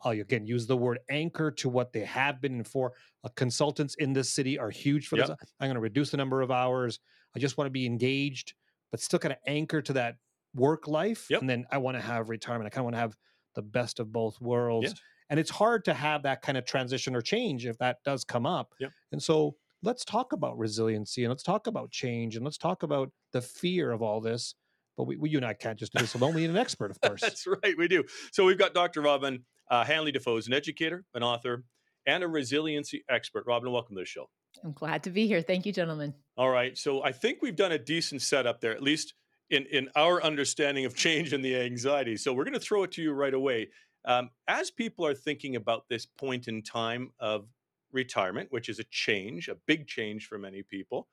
I'll 0.03 0.13
again 0.13 0.47
use 0.47 0.67
the 0.67 0.77
word 0.77 1.01
anchor 1.11 1.51
to 1.53 1.69
what 1.69 1.93
they 1.93 2.05
have 2.05 2.41
been 2.41 2.65
for. 2.65 2.95
Uh, 3.25 3.29
consultants 3.37 3.95
in 3.97 4.13
this 4.15 4.31
city 4.31 4.59
are 4.59 4.71
huge 4.71 5.09
for 5.09 5.17
Yep. 5.17 5.29
this. 5.29 5.31
I'm 5.61 5.69
going 5.69 5.75
to 5.75 5.81
reduce 5.81 6.11
the 6.13 6.17
number 6.19 6.43
of 6.43 6.51
hours. 6.51 7.01
I 7.35 7.39
just 7.39 7.57
want 7.57 7.67
to 7.67 7.73
be 7.73 7.87
engaged, 7.87 8.55
but 8.91 9.01
still 9.01 9.19
kind 9.19 9.33
of 9.33 9.39
anchor 9.47 9.83
to 9.83 9.93
that 9.95 10.17
work 10.55 10.89
life. 10.89 11.27
Yep. 11.31 11.41
And 11.41 11.51
then 11.51 11.67
I 11.71 11.79
want 11.79 11.97
to 11.97 12.01
have 12.01 12.29
retirement. 12.29 12.67
I 12.67 12.71
kind 12.71 12.81
of 12.81 12.85
want 12.85 12.97
to 12.97 13.01
have 13.01 13.17
the 13.55 13.63
best 13.63 14.01
of 14.01 14.13
both 14.13 14.41
worlds. 14.41 14.89
Yes. 14.89 15.01
And 15.29 15.39
it's 15.39 15.51
hard 15.51 15.85
to 15.85 15.95
have 15.95 16.25
that 16.25 16.43
kind 16.43 16.59
of 16.59 16.65
transition 16.65 17.15
or 17.15 17.21
change 17.21 17.67
if 17.67 17.79
that 17.79 17.99
does 18.05 18.25
come 18.25 18.47
up. 18.47 18.75
Yep. 18.81 18.91
And 19.13 19.23
so 19.23 19.55
let's 19.83 20.05
talk 20.05 20.33
about 20.33 20.59
resiliency 20.59 21.25
and 21.25 21.31
let's 21.31 21.43
talk 21.43 21.67
about 21.67 21.91
change 21.91 22.37
and 22.37 22.45
let's 22.45 22.59
talk 22.59 22.83
about 22.83 23.11
the 23.33 23.41
fear 23.41 23.93
of 23.93 24.03
all 24.03 24.21
this. 24.21 24.55
But 24.97 25.05
we, 25.05 25.17
we 25.17 25.31
you 25.31 25.39
and 25.39 25.47
I 25.47 25.55
can't 25.55 25.79
just 25.79 25.93
do 25.93 26.01
this 26.01 26.15
alone. 26.15 26.35
We 26.35 26.43
need 26.43 26.51
an 26.51 26.57
expert, 26.57 26.91
of 26.91 27.01
course. 27.05 27.21
That's 27.21 27.47
right, 27.47 27.77
we 27.79 27.89
do. 27.89 28.05
So 28.33 28.45
we've 28.45 28.59
got 28.59 28.75
Dr. 28.75 29.03
Robyne 29.03 29.45
uh, 29.71 29.85
Hanley-Dafoe, 29.85 30.37
is 30.37 30.49
an 30.49 30.53
educator, 30.53 31.05
an 31.15 31.23
author, 31.23 31.65
and 32.07 32.25
a 32.25 32.29
resiliency 32.29 33.05
expert. 33.09 33.45
Robyne, 33.47 33.71
welcome 33.71 33.95
to 33.95 34.03
the 34.03 34.07
show. 34.07 34.29
I'm 34.65 34.73
glad 34.73 35.03
to 35.05 35.11
be 35.11 35.27
here. 35.27 35.43
Thank 35.43 35.67
you, 35.67 35.73
gentlemen. 35.73 36.15
All 36.37 36.51
right, 36.51 36.77
so 36.77 37.03
I 37.03 37.13
think 37.13 37.39
we've 37.43 37.57
done 37.57 37.73
a 37.73 37.79
decent 37.79 38.23
setup 38.23 38.61
there, 38.61 38.73
at 38.73 38.83
least 38.83 39.15
in 39.51 39.67
in 39.67 39.89
our 39.97 40.23
understanding 40.23 40.85
of 40.85 40.95
change 40.95 41.33
and 41.33 41.45
the 41.45 41.57
anxiety. 41.57 42.17
So 42.17 42.33
we're 42.33 42.45
going 42.45 42.55
to 42.55 42.61
throw 42.61 42.83
it 42.85 42.93
to 42.93 43.03
you 43.03 43.13
right 43.13 43.35
away. 43.35 43.69
Um, 44.05 44.31
as 44.49 44.71
people 44.71 45.07
are 45.07 45.15
thinking 45.15 45.57
about 45.57 45.85
this 45.89 46.07
point 46.07 46.49
in 46.49 46.63
time 46.63 47.13
of 47.21 47.47
retirement, 47.93 48.49
which 48.51 48.69
is 48.69 48.79
a 48.79 48.85
change, 48.85 49.49
a 49.49 49.57
big 49.67 49.87
change 49.87 50.27
for 50.27 50.39
many 50.39 50.63
people, 50.63 51.09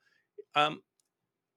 um, 0.54 0.80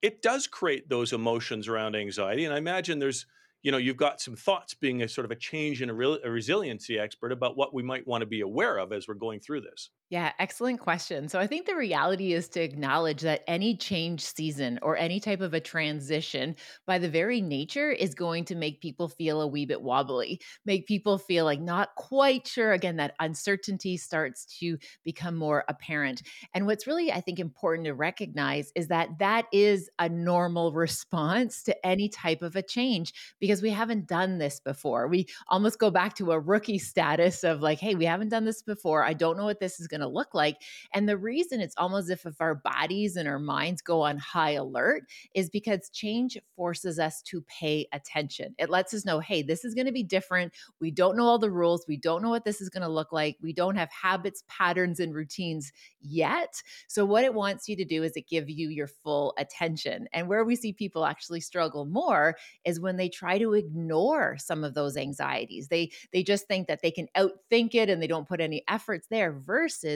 it 0.01 0.21
does 0.21 0.47
create 0.47 0.89
those 0.89 1.13
emotions 1.13 1.67
around 1.67 1.95
anxiety. 1.95 2.45
And 2.45 2.53
I 2.53 2.57
imagine 2.57 3.00
there's, 3.00 3.25
you 3.61 3.71
know, 3.71 3.77
you've 3.77 3.97
got 3.97 4.19
some 4.19 4.35
thoughts 4.35 4.73
being 4.73 5.01
a 5.03 5.07
sort 5.07 5.25
of 5.25 5.31
a 5.31 5.35
change 5.35 5.81
and 5.81 5.91
a, 5.91 5.93
real, 5.93 6.17
a 6.23 6.29
resiliency 6.29 7.00
expert 7.00 7.31
about 7.31 7.55
what 7.55 7.73
we 7.73 7.83
might 7.83 8.07
want 8.07 8.21
to 8.23 8.25
be 8.25 8.41
aware 8.41 8.77
of 8.77 8.91
as 8.91 9.07
we're 9.07 9.13
going 9.13 9.39
through 9.39 9.61
this. 9.61 9.89
Yeah, 10.11 10.33
excellent 10.39 10.81
question. 10.81 11.29
So 11.29 11.39
I 11.39 11.47
think 11.47 11.65
the 11.65 11.75
reality 11.77 12.33
is 12.33 12.49
to 12.49 12.61
acknowledge 12.61 13.21
that 13.21 13.45
any 13.47 13.77
change 13.77 14.19
season 14.25 14.77
or 14.81 14.97
any 14.97 15.21
type 15.21 15.39
of 15.39 15.53
a 15.53 15.61
transition, 15.61 16.57
by 16.85 16.97
the 16.99 17.07
very 17.09 17.39
nature, 17.39 17.91
is 17.91 18.13
going 18.13 18.43
to 18.45 18.55
make 18.55 18.81
people 18.81 19.07
feel 19.07 19.39
a 19.41 19.47
wee 19.47 19.65
bit 19.65 19.81
wobbly, 19.81 20.41
make 20.65 20.85
people 20.85 21.17
feel 21.17 21.45
like 21.45 21.61
not 21.61 21.95
quite 21.95 22.45
sure. 22.45 22.73
Again, 22.73 22.97
that 22.97 23.15
uncertainty 23.21 23.95
starts 23.95 24.45
to 24.59 24.77
become 25.05 25.37
more 25.37 25.63
apparent. 25.69 26.23
And 26.53 26.65
what's 26.65 26.85
really, 26.87 27.09
I 27.09 27.21
think, 27.21 27.39
important 27.39 27.85
to 27.85 27.93
recognize 27.93 28.73
is 28.75 28.89
that 28.89 29.17
that 29.19 29.45
is 29.53 29.89
a 29.97 30.09
normal 30.09 30.73
response 30.73 31.63
to 31.63 31.87
any 31.87 32.09
type 32.09 32.41
of 32.41 32.57
a 32.57 32.61
change 32.61 33.13
because 33.39 33.61
we 33.61 33.69
haven't 33.69 34.07
done 34.07 34.39
this 34.39 34.59
before. 34.59 35.07
We 35.07 35.27
almost 35.47 35.79
go 35.79 35.89
back 35.89 36.15
to 36.15 36.33
a 36.33 36.39
rookie 36.39 36.79
status 36.79 37.45
of 37.45 37.61
like, 37.61 37.79
hey, 37.79 37.95
we 37.95 38.03
haven't 38.03 38.27
done 38.27 38.43
this 38.43 38.61
before. 38.61 39.05
I 39.05 39.13
don't 39.13 39.37
know 39.37 39.45
what 39.45 39.61
this 39.61 39.79
is 39.79 39.87
going 39.87 40.00
to 40.01 40.08
look 40.08 40.34
like. 40.34 40.58
And 40.93 41.08
the 41.08 41.17
reason 41.17 41.62
it's 41.62 41.75
almost 41.77 42.05
as 42.05 42.10
if, 42.10 42.25
if 42.25 42.41
our 42.41 42.55
bodies 42.55 43.15
and 43.15 43.27
our 43.27 43.39
minds 43.39 43.81
go 43.81 44.01
on 44.01 44.17
high 44.17 44.51
alert 44.51 45.03
is 45.34 45.50
because 45.50 45.89
change 45.89 46.38
forces 46.55 47.00
us 47.00 47.22
to 47.24 47.41
pay 47.41 47.88
attention. 47.93 48.55
It 48.58 48.70
lets 48.70 48.93
us 48.93 49.05
know, 49.05 49.20
hey, 49.20 49.41
this 49.41 49.65
is 49.65 49.74
going 49.74 49.88
to 49.88 49.91
be 49.91 50.03
different. 50.03 50.53
We 50.79 50.91
don't 50.91 51.17
know 51.17 51.25
all 51.25 51.39
the 51.39 51.51
rules. 51.51 51.86
We 51.88 51.98
don't 51.98 52.22
know 52.22 52.29
what 52.29 52.46
this 52.46 52.62
is 52.62 52.70
going 52.70 52.84
to 52.84 52.89
look 52.89 53.12
like. 53.12 53.38
We 53.41 53.53
don't 53.53 53.75
have 53.75 53.91
habits, 53.91 54.43
patterns, 54.48 55.00
and 55.00 55.13
routines 55.13 55.72
yet. 56.01 56.62
So, 56.88 57.05
what 57.05 57.24
it 57.24 57.34
wants 57.34 57.67
you 57.67 57.75
to 57.75 57.86
do 57.86 58.03
is 58.03 58.13
it 58.15 58.27
give 58.27 58.50
you 58.50 58.70
your 58.70 58.88
full 58.88 59.34
attention. 59.38 60.08
And 60.13 60.27
where 60.27 60.43
we 60.43 60.55
see 60.55 60.74
people 60.74 61.05
actually 61.05 61.41
struggle 61.41 61.86
more 61.86 62.36
is 62.65 62.79
when 62.79 62.98
they 62.98 63.10
try 63.10 63.38
to 63.38 63.53
ignore 63.53 64.38
some 64.38 64.63
of 64.63 64.74
those 64.74 64.98
anxieties. 64.98 65.67
They 65.67 65.91
they 66.12 66.24
just 66.24 66.48
think 66.48 66.67
that 66.67 66.81
they 66.81 66.91
can 66.91 67.08
outthink 67.15 67.75
it 67.75 67.89
and 67.89 68.01
they 68.01 68.08
don't 68.08 68.27
put 68.27 68.41
any 68.41 68.63
efforts 68.67 69.08
there 69.10 69.31
versus 69.34 69.90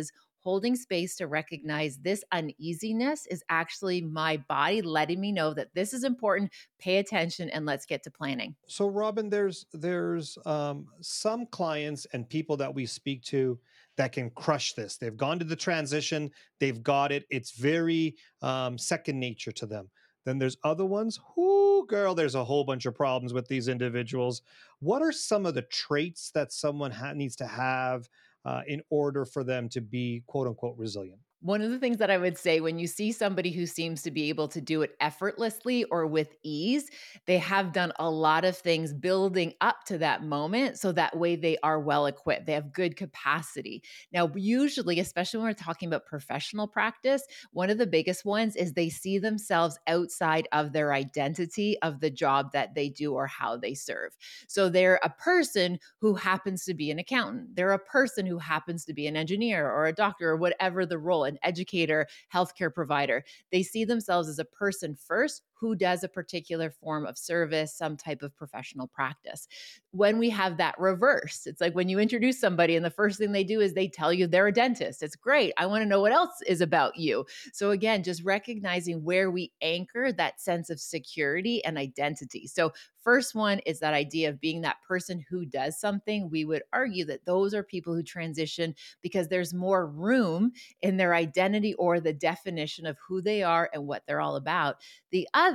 holding 0.46 0.75
space 0.75 1.16
to 1.16 1.25
recognize 1.25 1.98
this 1.98 2.24
uneasiness 2.32 3.25
is 3.25 3.44
actually 3.50 4.00
my 4.00 4.38
body 4.48 4.80
letting 4.84 5.20
me 5.20 5.32
know 5.32 5.56
that 5.56 5.74
this 5.74 5.92
is 5.92 6.04
important 6.04 6.52
pay 6.80 6.98
attention 6.98 7.50
and 7.50 7.66
let's 7.66 7.86
get 7.86 8.04
to 8.04 8.12
planning 8.12 8.56
So, 8.68 8.88
Robyne, 8.88 9.30
there's 9.30 9.66
there's 9.74 10.38
um, 10.46 10.86
some 11.02 11.48
clients 11.48 12.06
and 12.14 12.30
people 12.30 12.58
that 12.58 12.74
we 12.74 12.86
speak 12.86 13.24
to 13.24 13.60
that 13.98 14.12
can 14.12 14.30
crush 14.32 14.74
this. 14.74 14.98
They've 14.98 15.18
gone 15.18 15.40
to 15.40 15.46
the 15.46 15.56
transition, 15.56 16.30
they've 16.60 16.84
got 16.84 17.12
it. 17.12 17.25
It's 17.30 17.52
very 17.52 18.16
um, 18.42 18.78
second 18.78 19.20
nature 19.20 19.54
to 19.54 19.66
them. 19.66 19.90
Then 20.25 20.40
there's 20.40 20.58
other 20.64 20.86
ones. 20.86 21.20
Whoo, 21.36 21.86
girl, 21.86 22.16
there's 22.16 22.36
a 22.36 22.44
whole 22.44 22.64
bunch 22.64 22.86
of 22.86 22.96
problems 22.96 23.32
with 23.32 23.48
these 23.48 23.68
individuals. 23.68 24.42
What 24.80 25.02
are 25.02 25.12
some 25.12 25.46
of 25.46 25.54
the 25.54 25.62
traits 25.62 26.32
that 26.32 26.52
someone 26.52 26.92
ha- 26.92 27.14
needs 27.14 27.36
to 27.38 27.48
have 27.48 28.10
uh, 28.46 28.62
in 28.68 28.82
order 28.90 29.25
for 29.25 29.44
them 29.44 29.70
to 29.70 29.82
be 29.82 30.24
quote 30.28 30.48
unquote 30.48 30.78
resilient? 30.78 31.20
One 31.42 31.62
of 31.62 31.70
the 31.70 31.77
things 31.77 31.98
that 31.98 32.10
I 32.10 32.18
would 32.18 32.39
say 32.39 32.60
when 32.60 32.80
you 32.80 32.88
see 32.88 33.12
somebody 33.12 33.51
who 33.51 33.68
seems 33.68 34.01
to 34.01 34.10
be 34.10 34.30
able 34.30 34.48
to 34.48 34.60
do 34.60 34.82
it 34.82 34.96
effortlessly 35.00 35.84
or 35.86 36.08
with 36.08 36.34
ease, 36.42 36.89
they 37.27 37.38
have 37.38 37.72
done 37.72 37.92
a 38.00 38.10
lot 38.10 38.46
of 38.46 38.58
things 38.58 38.94
building 38.94 39.54
up 39.62 39.84
to 39.88 40.00
that 40.00 40.24
moment. 40.24 40.80
So 40.80 40.92
that 40.94 41.15
way 41.18 41.36
they 41.36 41.58
are 41.62 41.80
well 41.80 42.08
equipped, 42.08 42.48
they 42.48 42.54
have 42.54 42.74
good 42.74 42.96
capacity. 42.96 43.84
Now, 44.12 44.32
usually, 44.34 45.00
especially 45.00 45.38
when 45.39 45.48
we're 45.50 45.54
talking 45.54 45.88
about 45.88 46.08
professional 46.08 46.68
practice, 46.68 47.22
one 47.51 47.70
of 47.70 47.77
the 47.77 47.86
biggest 47.86 48.25
ones 48.25 48.56
is 48.56 48.74
they 48.74 48.89
see 48.89 49.20
themselves 49.20 49.77
outside 49.86 50.48
of 50.51 50.74
their 50.74 50.94
identity 50.94 51.77
of 51.84 52.00
the 52.00 52.10
job 52.10 52.54
that 52.54 52.74
they 52.74 52.89
do 52.89 53.13
or 53.13 53.27
how 53.27 53.56
they 53.56 53.75
serve. 53.75 54.18
So 54.48 54.70
they're 54.70 55.00
a 55.04 55.10
person 55.10 55.80
who 56.00 56.15
happens 56.15 56.63
to 56.65 56.74
be 56.74 56.92
an 56.92 57.00
accountant, 57.00 57.56
they're 57.56 57.72
a 57.72 57.80
person 57.80 58.25
who 58.25 58.38
happens 58.39 58.86
to 58.86 58.94
be 58.94 59.06
an 59.08 59.15
engineer 59.15 59.70
or 59.70 59.86
a 59.86 59.94
doctor 59.94 60.30
or 60.30 60.38
whatever 60.38 60.86
the 60.86 60.98
role, 60.98 61.25
an 61.25 61.38
educator, 61.44 62.08
healthcare 62.34 62.74
provider. 62.74 63.24
They 63.51 63.63
see 63.63 63.86
themselves 63.86 64.29
as 64.29 64.39
a 64.39 64.46
person 64.46 64.96
first 64.96 65.44
who 65.60 65.76
does 65.76 66.04
a 66.04 66.10
particular 66.10 66.70
form 66.70 67.06
of 67.06 67.18
service, 67.18 67.74
some 67.74 67.98
type 67.98 68.22
of 68.22 68.36
professional 68.36 68.88
practice. 68.88 69.48
When 69.92 70.20
we 70.20 70.30
have 70.30 70.58
that 70.58 70.80
reverse, 70.80 71.48
it's 71.48 71.62
like 71.62 71.74
when 71.74 71.90
you 71.90 72.00
introduce 72.00 72.40
somebody 72.40 72.76
and 72.76 72.86
the 72.86 72.90
first 72.90 73.18
thing 73.18 73.32
they 73.32 73.44
do 73.44 73.62
is 73.62 73.74
they 73.74 73.88
tell 73.88 74.12
you 74.12 74.28
they're 74.28 74.48
a 74.48 74.52
dentist. 74.52 75.02
It's 75.02 75.16
great. 75.16 75.54
I 75.58 75.66
want 75.66 75.82
to 75.82 75.88
know 75.88 76.02
what 76.02 76.12
else 76.12 76.42
is 76.46 76.62
about 76.62 76.98
you. 76.98 77.26
So, 77.54 77.72
again, 77.72 78.04
just 78.04 78.24
recognizing 78.24 79.04
where 79.04 79.32
we 79.32 79.54
anchor 79.62 80.12
that 80.12 80.42
sense 80.42 80.70
of 80.70 80.80
security 80.80 81.64
and 81.64 81.78
identity. 81.78 82.48
So, 82.48 82.74
first 83.06 83.36
one 83.36 83.60
is 83.60 83.80
that 83.80 83.94
idea 83.94 84.30
of 84.30 84.42
being 84.42 84.62
that 84.62 84.82
person 84.86 85.24
who 85.30 85.46
does 85.46 85.80
something. 85.80 86.30
We 86.30 86.44
would 86.44 86.64
argue 86.74 87.06
that 87.06 87.24
those 87.26 87.54
are 87.54 87.64
people 87.64 87.94
who 87.94 88.04
transition 88.04 88.76
because 89.02 89.28
there's 89.28 89.54
more 89.54 89.88
room 89.88 90.52
in 90.82 90.98
their 90.98 91.14
identity 91.14 91.76
or 91.76 92.00
the 92.00 92.14
definition 92.14 92.86
of 92.86 92.98
who 93.08 93.22
they 93.22 93.44
are 93.44 93.70
and 93.74 93.86
what 93.86 94.04
they're 94.08 94.22
all 94.22 94.36
about. 94.36 94.78
The 95.12 95.28
other 95.34 95.55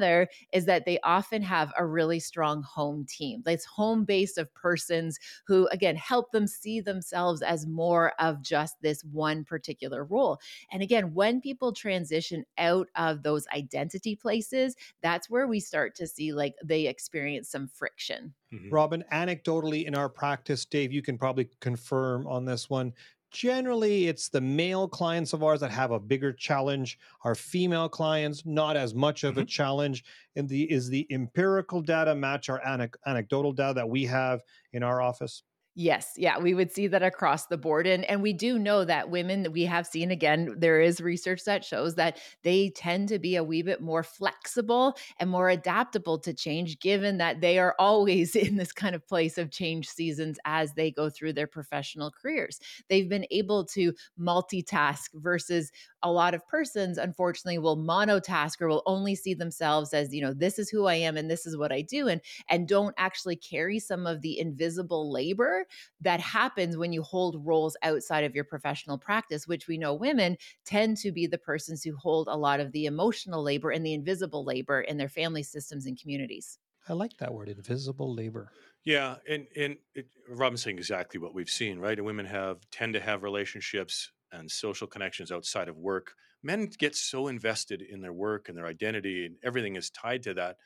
is 0.52 0.64
that 0.66 0.84
they 0.84 0.98
often 1.00 1.42
have 1.42 1.72
a 1.78 1.86
really 1.86 2.20
strong 2.20 2.62
home 2.62 3.04
team. 3.06 3.42
It's 3.46 3.64
home 3.64 4.04
base 4.04 4.36
of 4.36 4.52
persons 4.54 5.18
who, 5.46 5.66
again, 5.68 5.96
help 5.96 6.32
them 6.32 6.46
see 6.46 6.80
themselves 6.80 7.42
as 7.42 7.66
more 7.66 8.12
of 8.18 8.42
just 8.42 8.80
this 8.82 9.02
one 9.04 9.44
particular 9.44 10.04
role. 10.04 10.38
And 10.70 10.82
again, 10.82 11.14
when 11.14 11.40
people 11.40 11.72
transition 11.72 12.44
out 12.58 12.88
of 12.96 13.22
those 13.22 13.46
identity 13.48 14.16
places, 14.16 14.76
that's 15.02 15.28
where 15.30 15.46
we 15.46 15.60
start 15.60 15.94
to 15.96 16.06
see 16.06 16.32
like 16.32 16.54
they 16.64 16.86
experience 16.86 17.48
some 17.50 17.68
friction. 17.68 18.34
Mhm. 18.52 18.70
Robyne, 18.70 19.04
anecdotally 19.12 19.84
in 19.84 19.94
our 19.94 20.08
practice, 20.08 20.64
Dave, 20.64 20.92
you 20.92 21.02
can 21.02 21.18
probably 21.18 21.48
confirm 21.60 22.26
on 22.26 22.44
this 22.44 22.70
one. 22.70 22.94
Generally, 23.30 24.08
it's 24.08 24.28
the 24.28 24.40
male 24.40 24.88
clients 24.88 25.32
of 25.32 25.42
ours 25.42 25.60
that 25.60 25.70
have 25.70 25.92
a 25.92 26.00
bigger 26.00 26.32
challenge. 26.32 26.98
Our 27.22 27.34
female 27.34 27.88
clients, 27.88 28.44
not 28.44 28.76
as 28.76 28.94
much 28.94 29.22
of 29.22 29.36
a 29.36 29.42
mm-hmm. 29.42 29.46
challenge. 29.46 30.04
And 30.34 30.48
the 30.48 30.70
is 30.70 30.88
the 30.88 31.06
empirical 31.10 31.80
data 31.80 32.14
match 32.14 32.48
our 32.48 32.60
anec- 32.60 32.96
anecdotal 33.06 33.52
data 33.52 33.74
that 33.74 33.88
we 33.88 34.04
have 34.06 34.42
in 34.72 34.82
our 34.82 35.00
office? 35.00 35.44
Yes, 35.76 36.14
yeah, 36.16 36.36
we 36.38 36.52
would 36.52 36.72
see 36.72 36.88
that 36.88 37.02
across 37.04 37.46
the 37.46 37.56
board, 37.56 37.86
and 37.86 38.04
and 38.06 38.22
we 38.22 38.32
do 38.32 38.58
know 38.58 38.84
that 38.84 39.08
women 39.08 39.46
we 39.52 39.62
have 39.66 39.86
seen 39.86 40.10
again, 40.10 40.56
there 40.58 40.80
is 40.80 41.00
research 41.00 41.44
that 41.44 41.64
shows 41.64 41.94
that 41.94 42.18
they 42.42 42.70
tend 42.70 43.08
to 43.08 43.20
be 43.20 43.36
a 43.36 43.44
wee 43.44 43.62
bit 43.62 43.80
more 43.80 44.02
flexible 44.02 44.96
and 45.20 45.30
more 45.30 45.48
adaptable 45.48 46.18
to 46.18 46.34
change, 46.34 46.80
given 46.80 47.18
that 47.18 47.40
they 47.40 47.56
are 47.58 47.76
always 47.78 48.34
in 48.36 48.56
this 48.56 48.72
kind 48.72 48.96
of 48.96 49.06
place 49.06 49.38
of 49.38 49.52
change 49.52 49.88
seasons 49.88 50.38
as 50.44 50.74
they 50.74 50.90
go 50.90 51.08
through 51.08 51.34
their 51.34 51.46
professional 51.46 52.10
careers. 52.10 52.58
They've 52.88 53.08
been 53.08 53.26
able 53.30 53.64
to 53.66 53.94
multitask 54.18 55.10
versus 55.14 55.70
a 56.02 56.10
lot 56.10 56.34
of 56.34 56.46
persons, 56.48 56.98
unfortunately, 56.98 57.58
will 57.58 57.76
monotask 57.76 58.60
or 58.60 58.68
will 58.68 58.82
only 58.86 59.14
see 59.14 59.34
themselves 59.34 59.94
as, 59.94 60.12
you 60.12 60.20
know, 60.20 60.34
this 60.34 60.58
is 60.58 60.68
who 60.68 60.86
I 60.86 60.94
am 60.94 61.16
and 61.16 61.30
this 61.30 61.46
is 61.46 61.56
what 61.56 61.70
I 61.72 61.82
do, 61.82 62.08
and 62.08 62.20
and 62.48 62.66
don't 62.66 62.94
actually 62.98 63.36
carry 63.36 63.78
some 63.78 64.06
of 64.06 64.20
the 64.20 64.38
invisible 64.38 65.10
labor 65.12 65.59
that 66.00 66.20
happens 66.20 66.76
when 66.76 66.92
you 66.92 67.02
hold 67.02 67.44
roles 67.46 67.76
outside 67.82 68.24
of 68.24 68.34
your 68.34 68.44
professional 68.44 68.98
practice, 68.98 69.46
which 69.46 69.68
we 69.68 69.78
know 69.78 69.94
women 69.94 70.36
tend 70.64 70.96
to 70.98 71.12
be 71.12 71.26
the 71.26 71.38
persons 71.38 71.82
who 71.82 71.96
hold 71.96 72.28
a 72.28 72.36
lot 72.36 72.60
of 72.60 72.72
the 72.72 72.86
emotional 72.86 73.42
labor 73.42 73.70
and 73.70 73.84
the 73.84 73.94
invisible 73.94 74.44
labor 74.44 74.80
in 74.80 74.96
their 74.96 75.08
family 75.08 75.42
systems 75.42 75.86
and 75.86 76.00
communities. 76.00 76.58
I 76.88 76.94
like 76.94 77.16
that 77.18 77.32
word, 77.32 77.48
invisible 77.48 78.14
labor. 78.14 78.50
Yeah, 78.84 79.16
and 79.28 79.46
and 79.56 79.76
it, 79.94 80.06
Robyne's 80.28 80.62
saying 80.62 80.78
exactly 80.78 81.20
what 81.20 81.34
we've 81.34 81.50
seen, 81.50 81.78
right? 81.78 81.96
And 81.96 82.06
women 82.06 82.26
have 82.26 82.58
tend 82.70 82.94
to 82.94 83.00
have 83.00 83.22
relationships 83.22 84.10
and 84.32 84.50
social 84.50 84.86
connections 84.86 85.30
outside 85.30 85.68
of 85.68 85.76
work. 85.76 86.14
Men 86.42 86.70
get 86.78 86.96
so 86.96 87.28
invested 87.28 87.82
in 87.82 88.00
their 88.00 88.12
work 88.12 88.48
and 88.48 88.56
their 88.56 88.66
identity, 88.66 89.26
and 89.26 89.36
everything 89.44 89.76
is 89.76 89.90
tied 89.90 90.22
to 90.24 90.34
that. 90.34 90.56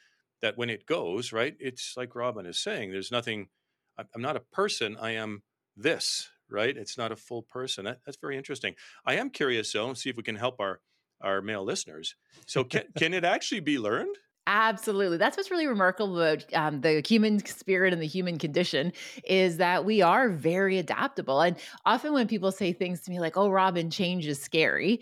That 0.43 0.57
when 0.57 0.71
it 0.71 0.87
goes 0.87 1.33
right, 1.33 1.57
it's 1.59 1.95
like 1.97 2.15
Robyne 2.15 2.47
is 2.47 2.59
saying. 2.59 2.91
There's 2.91 3.13
nothing. 3.13 3.49
I'm 3.99 4.23
not 4.23 4.37
a 4.37 4.41
person. 4.41 4.97
I 5.01 5.13
am 5.13 5.43
this. 5.77 6.29
Right? 6.51 6.77
It's 6.77 6.99
not 6.99 7.11
a 7.11 7.17
full 7.17 7.43
person. 7.43 7.87
That, 7.87 8.01
that's 8.05 8.19
very 8.21 8.37
interesting. 8.37 8.75
I 9.05 9.17
am 9.17 9.31
curious, 9.31 9.73
though, 9.73 9.89
and 9.89 9.99
see 9.99 10.11
if 10.11 10.17
we 10.17 10.23
can 10.23 10.37
help 10.37 10.61
our 10.61 10.81
our 11.21 11.41
male 11.41 11.65
listeners. 11.65 12.15
So 12.47 12.65
can 12.65 12.85
can 12.99 13.15
it 13.15 13.25
actually 13.25 13.61
be 13.61 13.79
learned? 13.79 14.17
Absolutely. 14.47 15.17
That's 15.17 15.39
what's 15.39 15.51
really 15.51 15.67
remarkable 15.67 16.21
about 16.21 16.45
um, 16.53 16.83
the 16.83 17.03
human 17.07 17.45
spirit 17.47 17.95
and 17.95 18.03
the 18.03 18.07
human 18.07 18.39
condition 18.39 18.93
is 19.25 19.57
that 19.57 19.87
we 19.87 20.03
are 20.03 20.29
very 20.29 20.77
adaptable. 20.77 21.41
And 21.41 21.57
often 21.87 22.13
when 22.13 22.29
people 22.29 22.53
say 22.53 22.75
things 22.75 23.01
to 23.03 23.11
me 23.11 23.21
like, 23.21 23.39
oh, 23.39 23.49
Robyne, 23.49 23.91
change 23.91 24.27
is 24.27 24.43
scary, 24.43 25.01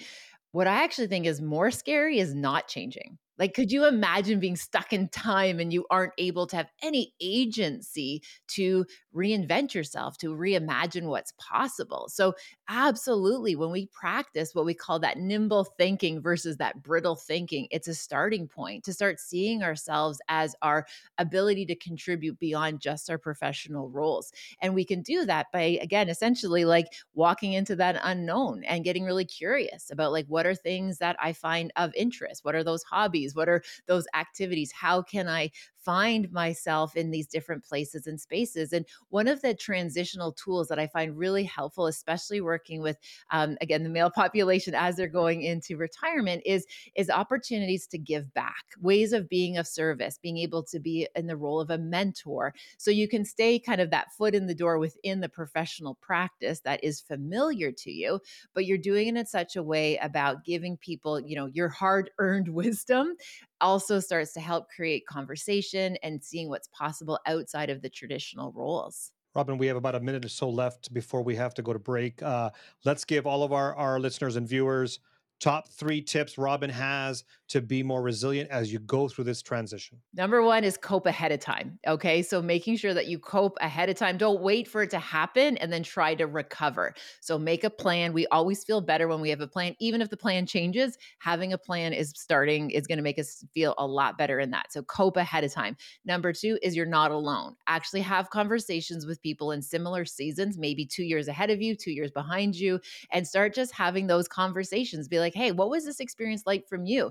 what 0.53 0.69
I 0.69 0.85
actually 0.85 1.09
think 1.09 1.27
is 1.27 1.41
more 1.41 1.73
scary 1.73 2.21
is 2.21 2.35
not 2.35 2.69
changing. 2.69 3.19
Like, 3.39 3.55
could 3.55 3.73
you 3.73 3.87
imagine 3.87 4.41
being 4.41 4.57
stuck 4.57 4.93
in 4.93 5.09
time 5.09 5.59
and 5.59 5.73
you 5.73 5.87
aren't 5.91 6.13
able 6.19 6.47
to 6.49 6.57
have 6.57 6.69
any 6.83 7.15
agency 7.21 8.23
to 8.49 8.85
reinvent 9.15 9.75
yourself, 9.75 10.19
to 10.19 10.35
reimagine 10.35 11.05
what's 11.05 11.33
possible? 11.39 12.09
So, 12.11 12.35
absolutely, 12.69 13.57
when 13.57 13.71
we 13.71 13.87
practice 13.87 14.55
what 14.55 14.65
we 14.65 14.75
call 14.75 14.99
that 15.01 15.19
nimble 15.19 15.65
thinking 15.79 16.21
versus 16.21 16.57
that 16.59 16.83
brittle 16.83 17.17
thinking, 17.17 17.69
it's 17.71 17.89
a 17.89 17.95
starting 17.95 18.49
point 18.49 18.85
to 18.85 18.93
start 18.93 19.19
seeing 19.21 19.63
ourselves 19.63 20.21
as 20.29 20.55
our 20.63 20.87
ability 21.19 21.67
to 21.67 21.75
contribute 21.75 22.39
beyond 22.39 22.81
just 22.81 23.11
our 23.11 23.19
professional 23.19 23.89
roles. 23.91 24.33
And 24.61 24.75
we 24.75 24.85
can 24.85 25.03
do 25.03 25.25
that 25.27 25.47
by, 25.53 25.79
again, 25.83 26.09
essentially 26.09 26.65
like 26.65 26.87
walking 27.15 27.53
into 27.53 27.77
that 27.77 28.01
unknown 28.03 28.65
and 28.65 28.85
getting 28.85 29.05
really 29.05 29.25
curious 29.25 29.91
about 29.91 30.13
like, 30.13 30.27
what 30.27 30.47
are 30.47 30.55
things 30.55 30.99
that 30.99 31.17
I 31.21 31.33
find 31.33 31.73
of 31.77 31.93
interest? 31.95 32.45
What 32.45 32.55
are 32.55 32.65
those 32.65 32.83
hobbies? 32.85 33.22
What 33.35 33.49
are 33.49 33.63
those 33.87 34.07
activities? 34.15 34.73
How 34.73 35.03
can 35.03 35.29
I 35.29 35.51
find 35.85 36.31
myself 36.33 36.97
in 36.97 37.11
these 37.11 37.27
different 37.27 37.65
places 37.65 38.07
and 38.07 38.21
spaces? 38.21 38.73
And 38.73 38.87
one 39.11 39.29
of 39.29 39.43
the 39.43 39.55
transitional 39.55 40.33
tools 40.33 40.69
that 40.69 40.79
I 40.79 40.87
find 40.87 41.17
really 41.17 41.45
helpful, 41.45 41.87
especially 41.87 42.41
working 42.41 42.83
with, 42.83 42.99
um, 43.31 43.57
again, 43.61 43.83
the 43.83 43.89
male 43.89 44.11
population 44.15 44.75
as 44.75 44.97
they're 44.97 45.09
going 45.09 45.43
into 45.43 45.77
retirement, 45.77 46.43
is 46.45 46.67
is 46.95 47.11
opportunities 47.11 47.87
to 47.89 47.99
give 47.99 48.33
back, 48.35 48.65
ways 48.81 49.13
of 49.13 49.29
being 49.29 49.57
of 49.57 49.67
service, 49.67 50.19
being 50.21 50.39
able 50.39 50.63
to 50.65 50.79
be 50.79 51.09
in 51.17 51.27
the 51.27 51.37
role 51.37 51.61
of 51.61 51.71
a 51.71 51.79
mentor, 51.79 52.55
so 52.79 52.91
you 52.91 53.09
can 53.09 53.25
stay 53.25 53.59
kind 53.59 53.81
of 53.81 53.91
that 53.91 54.13
foot 54.13 54.35
in 54.35 54.47
the 54.47 54.55
door 54.55 54.79
within 54.79 55.21
the 55.21 55.29
professional 55.29 55.95
practice 55.97 56.61
that 56.61 56.83
is 56.83 57.01
familiar 57.01 57.73
to 57.73 57.91
you, 57.91 58.21
but 58.55 58.67
you're 58.67 58.79
doing 58.79 59.09
it 59.09 59.17
in 59.17 59.27
such 59.27 59.57
a 59.57 59.63
way 59.63 59.97
about 59.99 60.45
giving 60.45 60.77
people, 60.77 61.21
you 61.21 61.37
know, 61.37 61.47
your 61.47 61.69
hard 61.69 62.11
earned 62.19 62.49
wisdom 62.53 63.17
also 63.63 64.01
starts 64.01 64.33
to 64.35 64.41
help 64.41 64.69
create 64.69 65.07
conversation 65.07 65.97
and 66.03 66.23
seeing 66.23 66.49
what's 66.49 66.69
possible 66.69 67.19
outside 67.27 67.71
of 67.71 67.81
the 67.81 67.89
traditional 67.89 68.53
roles. 68.53 69.13
Robyne, 69.35 69.57
we 69.57 69.67
have 69.67 69.77
about 69.77 69.95
a 69.95 70.01
minute 70.01 70.25
or 70.25 70.29
so 70.29 70.51
left 70.51 70.93
before 70.93 71.23
we 71.23 71.35
have 71.37 71.55
to 71.55 71.63
go 71.63 71.73
to 71.73 71.79
break. 71.79 72.23
Uh, 72.23 72.51
let's 72.85 73.05
give 73.05 73.27
all 73.27 73.43
of 73.43 73.53
our, 73.53 73.75
our 73.77 73.99
listeners 73.99 74.37
and 74.37 74.47
viewers 74.47 74.99
top 75.43 75.69
three 75.69 76.01
tips 76.01 76.39
Robyne 76.39 76.71
has 76.71 77.25
to 77.49 77.61
be 77.61 77.83
more 77.83 78.01
resilient 78.01 78.49
as 78.51 78.73
you 78.73 78.79
go 78.79 79.09
through 79.09 79.25
this 79.25 79.43
transition? 79.43 79.99
Number 80.15 80.43
one 80.43 80.65
is 80.65 80.79
cope 80.79 81.05
ahead 81.05 81.33
of 81.33 81.41
time. 81.41 81.79
Okay. 81.87 82.23
So 82.23 82.41
making 82.41 82.77
sure 82.77 82.95
that 82.95 83.09
you 83.09 83.19
cope 83.19 83.59
ahead 83.61 83.91
of 83.91 83.97
time. 83.97 84.17
Don't 84.17 84.41
wait 84.41 84.67
for 84.67 84.83
it 84.83 84.91
to 84.91 84.99
happen 84.99 85.59
and 85.59 85.71
then 85.71 85.83
try 85.83 86.15
to 86.15 86.27
recover. 86.27 86.95
So 87.21 87.39
make 87.39 87.63
a 87.65 87.69
plan. 87.69 88.15
We 88.15 88.27
always 88.29 88.65
feel 88.65 88.81
better 88.81 89.07
when 89.07 89.21
we 89.21 89.29
have 89.29 89.43
a 89.43 89.47
plan. 89.47 89.77
Even 89.81 90.01
if 90.01 90.09
the 90.09 90.17
plan 90.17 90.47
changes, 90.47 90.97
having 91.19 91.53
a 91.53 91.59
plan 91.59 91.93
is 91.93 92.15
starting, 92.17 92.71
is 92.71 92.87
going 92.87 92.97
to 92.97 93.03
make 93.03 93.19
us 93.19 93.45
feel 93.53 93.75
a 93.77 93.87
lot 93.87 94.17
better 94.17 94.41
in 94.41 94.51
that. 94.53 94.73
So 94.73 94.83
cope 94.85 95.19
ahead 95.19 95.45
of 95.45 95.53
time. 95.53 95.77
Number 96.07 96.33
two 96.33 96.59
is 96.63 96.75
you're 96.75 96.87
not 96.87 97.11
alone. 97.11 97.57
Actually 97.67 98.01
have 98.03 98.31
conversations 98.31 99.05
with 99.05 99.21
people 99.21 99.53
in 99.53 99.61
similar 99.61 100.07
seasons, 100.07 100.57
maybe 100.57 100.87
two 100.87 101.05
years 101.05 101.29
ahead 101.29 101.51
of 101.51 101.61
you, 101.61 101.75
two 101.75 101.93
years 101.93 102.13
behind 102.13 102.55
you, 102.55 102.81
and 103.11 103.27
start 103.27 103.55
just 103.55 103.75
having 103.75 104.07
those 104.07 104.27
conversations. 104.27 105.07
Be 105.07 105.19
like, 105.19 105.32
like, 105.35 105.43
hey, 105.43 105.53
what 105.53 105.71
was 105.71 105.85
this 105.85 106.01
experience 106.01 106.43
like 106.47 106.67
from 106.69 106.85
you? 106.87 107.11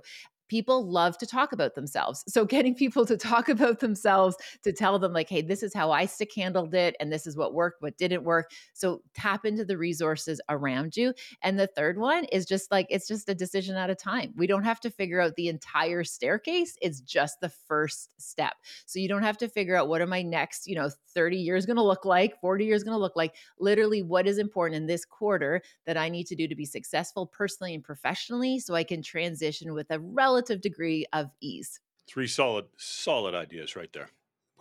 People 0.51 0.85
love 0.85 1.17
to 1.17 1.25
talk 1.25 1.53
about 1.53 1.75
themselves. 1.75 2.25
So 2.27 2.43
getting 2.55 2.75
people 2.75 3.05
to 3.05 3.15
talk 3.15 3.47
about 3.47 3.79
themselves, 3.79 4.35
to 4.63 4.73
tell 4.73 4.99
them 4.99 5.13
like, 5.13 5.29
hey, 5.29 5.41
this 5.41 5.63
is 5.63 5.73
how 5.73 5.91
I 5.91 6.05
stick 6.05 6.31
handled 6.35 6.75
it 6.75 6.93
and 6.99 7.09
this 7.09 7.25
is 7.25 7.37
what 7.37 7.53
worked, 7.53 7.81
what 7.81 7.97
didn't 7.97 8.25
work. 8.25 8.51
So 8.73 9.01
tap 9.13 9.45
into 9.45 9.63
the 9.63 9.77
resources 9.77 10.41
around 10.49 10.97
you. 10.97 11.13
And 11.41 11.57
the 11.57 11.67
third 11.67 11.97
one 11.97 12.25
is 12.25 12.45
just 12.45 12.69
like 12.69 12.85
it's 12.89 13.07
just 13.07 13.29
a 13.29 13.33
decision 13.33 13.77
at 13.77 13.89
a 13.89 13.95
time. 13.95 14.33
We 14.35 14.45
don't 14.45 14.65
have 14.65 14.81
to 14.81 14.89
figure 14.89 15.21
out 15.21 15.35
the 15.35 15.47
entire 15.47 16.03
staircase. 16.03 16.77
It's 16.81 16.99
just 16.99 17.39
the 17.39 17.49
first 17.49 18.09
step. 18.17 18.55
So 18.85 18.99
you 18.99 19.07
don't 19.07 19.23
have 19.23 19.37
to 19.37 19.47
figure 19.47 19.77
out 19.77 19.87
what 19.87 20.01
are 20.01 20.07
my 20.07 20.21
next, 20.21 20.67
you 20.67 20.75
know, 20.75 20.89
30 21.13 21.37
years 21.37 21.65
going 21.65 21.77
to 21.77 21.83
look 21.83 22.03
like, 22.03 22.37
40 22.41 22.65
years 22.65 22.83
going 22.83 22.95
to 22.95 23.01
look 23.01 23.15
like. 23.15 23.35
Literally 23.57 24.01
what 24.01 24.27
is 24.27 24.37
important 24.37 24.81
in 24.81 24.85
this 24.85 25.05
quarter 25.05 25.61
that 25.85 25.95
I 25.95 26.09
need 26.09 26.27
to 26.27 26.35
do 26.35 26.45
to 26.49 26.55
be 26.55 26.65
successful 26.65 27.25
personally 27.25 27.73
and 27.73 27.83
professionally 27.83 28.59
so 28.59 28.75
I 28.75 28.83
can 28.83 29.01
transition 29.01 29.73
with 29.73 29.89
a 29.91 29.99
relative 29.99 30.40
relative 30.41 30.61
degree 30.61 31.05
of 31.13 31.29
ease. 31.39 31.79
Three 32.07 32.27
solid, 32.27 32.65
solid 32.77 33.35
ideas 33.35 33.75
right 33.75 33.91
there. 33.93 34.09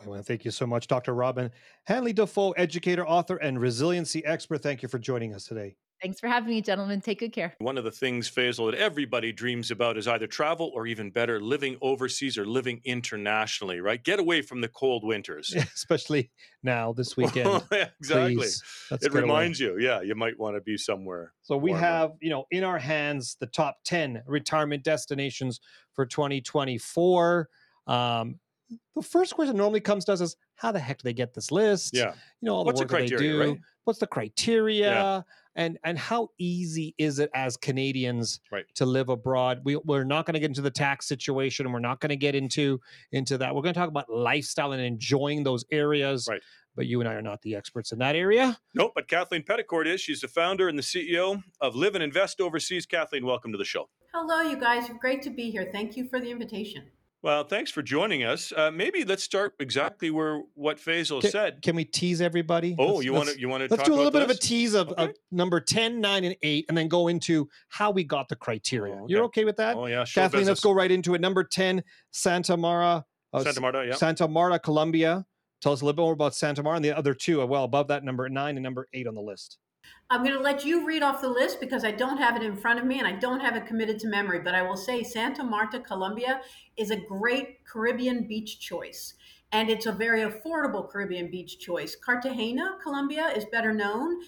I 0.01 0.07
want 0.07 0.21
to 0.21 0.25
thank 0.25 0.45
you 0.45 0.51
so 0.51 0.67
much, 0.67 0.87
Dr. 0.87 1.15
Robin 1.15 1.51
Hanley 1.85 2.13
Defoe, 2.13 2.53
educator, 2.53 3.07
author, 3.07 3.37
and 3.37 3.61
resiliency 3.61 4.25
expert. 4.25 4.63
Thank 4.63 4.83
you 4.83 4.89
for 4.89 4.99
joining 4.99 5.35
us 5.35 5.45
today. 5.45 5.77
Thanks 6.03 6.19
for 6.19 6.29
having 6.29 6.49
me, 6.49 6.63
gentlemen. 6.63 7.03
Take 7.03 7.19
good 7.19 7.33
care. 7.33 7.55
One 7.59 7.77
of 7.77 7.85
the 7.85 7.91
things, 7.91 8.31
Faisal, 8.31 8.71
that 8.71 8.79
everybody 8.79 9.33
dreams 9.33 9.71
about 9.71 9.99
is 9.99 10.09
either 10.09 10.27
travel 10.27 10.73
or 10.75 10.87
even 10.87 11.11
better, 11.11 11.41
living 11.41 11.77
overseas 11.83 12.39
or 12.39 12.47
living 12.47 12.81
internationally, 12.85 13.81
right? 13.81 14.03
Get 14.03 14.19
away 14.19 14.41
from 14.41 14.63
the 14.63 14.69
cold 14.69 15.05
winters. 15.05 15.53
Yeah, 15.55 15.65
especially 15.75 16.31
now, 16.63 16.95
this 16.95 17.17
weekend. 17.19 17.63
exactly. 17.71 18.47
it 18.91 19.13
reminds 19.13 19.61
away. 19.61 19.73
you, 19.73 19.79
yeah, 19.79 20.01
you 20.01 20.15
might 20.15 20.39
want 20.39 20.57
to 20.57 20.63
be 20.63 20.79
somewhere. 20.79 21.35
So 21.43 21.59
we 21.59 21.71
warmer. 21.71 21.87
have, 21.87 22.13
you 22.21 22.31
know, 22.31 22.47
in 22.51 22.65
our 22.65 22.79
hands 22.79 23.37
the 23.39 23.47
top 23.47 23.77
10 23.85 24.23
retirement 24.27 24.83
destinations 24.83 25.61
for 25.93 26.07
2024. 26.07 27.49
Um, 27.87 28.39
the 28.95 29.03
first 29.03 29.35
question 29.35 29.57
normally 29.57 29.81
comes 29.81 30.05
to 30.07 30.13
us 30.13 30.21
is 30.21 30.37
how 30.55 30.73
the 30.73 30.79
heck 30.79 30.99
do 30.99 31.03
they 31.05 31.13
get 31.13 31.35
this 31.35 31.51
list? 31.51 31.95
Yeah. 31.95 32.13
You 32.41 32.47
know, 32.47 32.55
all 32.55 32.65
the 32.65 32.69
What's 32.69 32.81
work 32.81 32.89
the 32.89 32.97
criteria, 32.97 33.33
they 33.33 33.45
do. 33.45 33.51
Right? 33.51 33.61
What's 33.85 33.99
the 33.99 34.07
criteria? 34.07 34.93
Yeah 34.93 35.23
and 35.57 35.79
and 35.85 35.99
how 35.99 36.29
easy 36.39 36.95
is 36.99 37.19
it 37.19 37.31
as 37.35 37.57
Canadians 37.57 38.41
right. 38.51 38.65
to 38.75 38.87
live 38.87 39.09
abroad? 39.09 39.61
We 39.65 39.77
we're 39.77 40.05
not 40.05 40.27
going 40.27 40.35
to 40.35 40.41
get 40.41 40.47
into 40.47 40.63
the 40.63 40.71
tax 40.71 41.07
situation, 41.07 41.67
and 41.67 41.73
we're 41.73 41.81
not 41.81 42.01
going 42.01 42.11
to 42.11 42.17
get 42.17 42.35
into 42.35 42.81
into 43.13 43.39
that. 43.39 43.55
We're 43.55 43.63
going 43.63 43.75
to 43.75 43.81
talk 43.81 43.89
about 43.89 44.09
lifestyle 44.09 44.73
and 44.73 44.83
enjoying 44.83 45.43
those 45.43 45.65
areas. 45.71 46.27
Right. 46.29 46.41
But 46.77 46.87
you 46.87 47.01
and 47.01 47.09
I 47.09 47.15
are 47.15 47.23
not 47.23 47.43
the 47.43 47.57
experts 47.57 47.91
in 47.91 47.99
that 47.99 48.15
area. 48.15 48.57
Nope. 48.75 48.93
But 48.95 49.09
Kathleen 49.09 49.43
Peddicord 49.43 49.87
is. 49.87 50.01
She's 50.01 50.21
the 50.21 50.29
founder 50.29 50.69
and 50.69 50.79
the 50.79 50.83
CEO 50.83 51.43
of 51.61 51.75
Live 51.75 51.97
and 51.97 52.05
Invest 52.05 52.41
Overseas. 52.41 52.87
Kathleen, 52.87 53.27
welcome 53.27 53.51
to 53.51 53.59
the 53.59 53.65
show. 53.65 53.89
Hello, 54.15 54.41
you 54.43 54.57
guys. 54.57 54.89
Great 55.01 55.21
to 55.23 55.31
be 55.31 55.51
here. 55.51 55.69
Thank 55.73 55.97
you 55.97 56.09
for 56.09 56.21
the 56.21 56.31
invitation. 56.31 56.85
Well, 57.23 57.45
thanks 57.45 57.71
for 57.71 57.83
joining 57.83 58.25
us. 58.25 58.51
Uh, 58.57 58.71
maybe 58.71 59.05
let's 59.05 59.23
start 59.23 59.55
exactly 59.61 60.11
where 60.11 60.43
what 60.55 60.79
Faisal 60.79 61.21
can, 61.21 61.31
said. 61.31 61.63
Can 61.63 61.77
we 61.77 61.85
tease 61.85 62.23
everybody? 62.23 62.75
Oh, 62.79 62.95
let's, 62.95 63.05
you 63.05 63.13
want 63.13 63.29
to 63.29 63.39
you 63.39 63.49
want 63.49 63.63
to 63.63 63.75
let's 63.75 63.87
do 63.87 63.93
a 63.93 63.95
little 63.95 64.11
bit 64.11 64.27
this? 64.27 64.39
of 64.39 64.43
a 64.43 64.47
tease 64.47 64.73
of, 64.73 64.89
okay. 64.89 65.05
of, 65.05 65.15
number 65.31 65.61
10, 65.61 66.01
9, 66.01 66.25
and 66.25 66.37
8, 66.43 66.65
and 66.71 66.79
then 66.79 66.89
go 66.89 67.09
into 67.09 67.47
how 67.69 67.91
we 67.91 68.05
got 68.05 68.31
the 68.31 68.37
criteria. 68.37 68.95
Oh, 68.95 69.05
okay. 69.05 69.13
You're 69.13 69.25
okay 69.25 69.45
with 69.45 69.57
that? 69.57 69.77
Oh 69.77 69.85
yeah, 69.85 70.05
sure. 70.05 70.23
Kathleen, 70.23 70.41
business. 70.41 70.49
let's 70.49 70.61
go 70.63 70.73
right 70.73 70.91
into 70.91 71.15
it. 71.15 71.21
Number 71.21 71.45
10, 71.45 71.85
Santa 72.11 72.57
Mara. 72.57 73.05
Uh, 73.35 73.45
Santa 73.45 73.61
Marta, 73.61 73.85
yeah. 73.87 73.95
Santa 73.95 74.27
Marta, 74.27 74.59
Colombia. 74.59 75.27
Tell 75.61 75.73
us 75.73 75.83
a 75.83 75.85
little 75.85 75.97
bit 75.97 76.03
more 76.03 76.15
about 76.15 76.35
Santa 76.35 76.63
Mara 76.63 76.77
and 76.77 76.85
the 76.85 76.97
other 76.97 77.13
two, 77.13 77.45
well 77.45 77.65
above 77.65 77.89
that, 77.89 78.03
number 78.03 78.27
nine 78.31 78.57
and 78.57 78.65
number 78.65 78.89
eight 78.95 79.07
on 79.07 79.15
the 79.15 79.21
list. 79.21 79.59
I'm 80.11 80.25
going 80.25 80.37
to 80.37 80.43
let 80.43 80.65
you 80.65 80.85
read 80.85 81.05
off 81.05 81.21
the 81.21 81.29
list 81.29 81.61
because 81.61 81.85
I 81.85 81.93
don't 81.93 82.19
have 82.19 82.35
it 82.35 82.43
in 82.43 82.57
front 82.57 82.81
of 82.81 82.85
me 82.85 82.99
and 82.99 83.07
I 83.07 83.13
don't 83.13 83.39
have 83.39 83.55
it 83.55 83.67
committed 83.67 84.01
to 84.01 84.09
memory. 84.09 84.41
But 84.41 84.57
I 84.57 84.63
will 84.63 84.77
say 84.77 85.05
Santa 85.05 85.45
Marta, 85.45 85.79
Colombia 85.79 86.41
is 86.77 86.91
a 86.91 86.97
great 86.97 87.65
Caribbean 87.65 88.27
beach 88.27 88.59
choice. 88.59 89.15
And 89.53 89.71
it's 89.71 89.87
a 89.87 89.93
very 89.93 90.23
affordable 90.23 90.91
Caribbean 90.91 91.31
beach 91.31 91.61
choice. 91.61 91.95
Cartagena, 91.95 92.77
Colombia 92.83 93.29
is 93.37 93.45
better 93.53 93.73
known. 93.73 94.21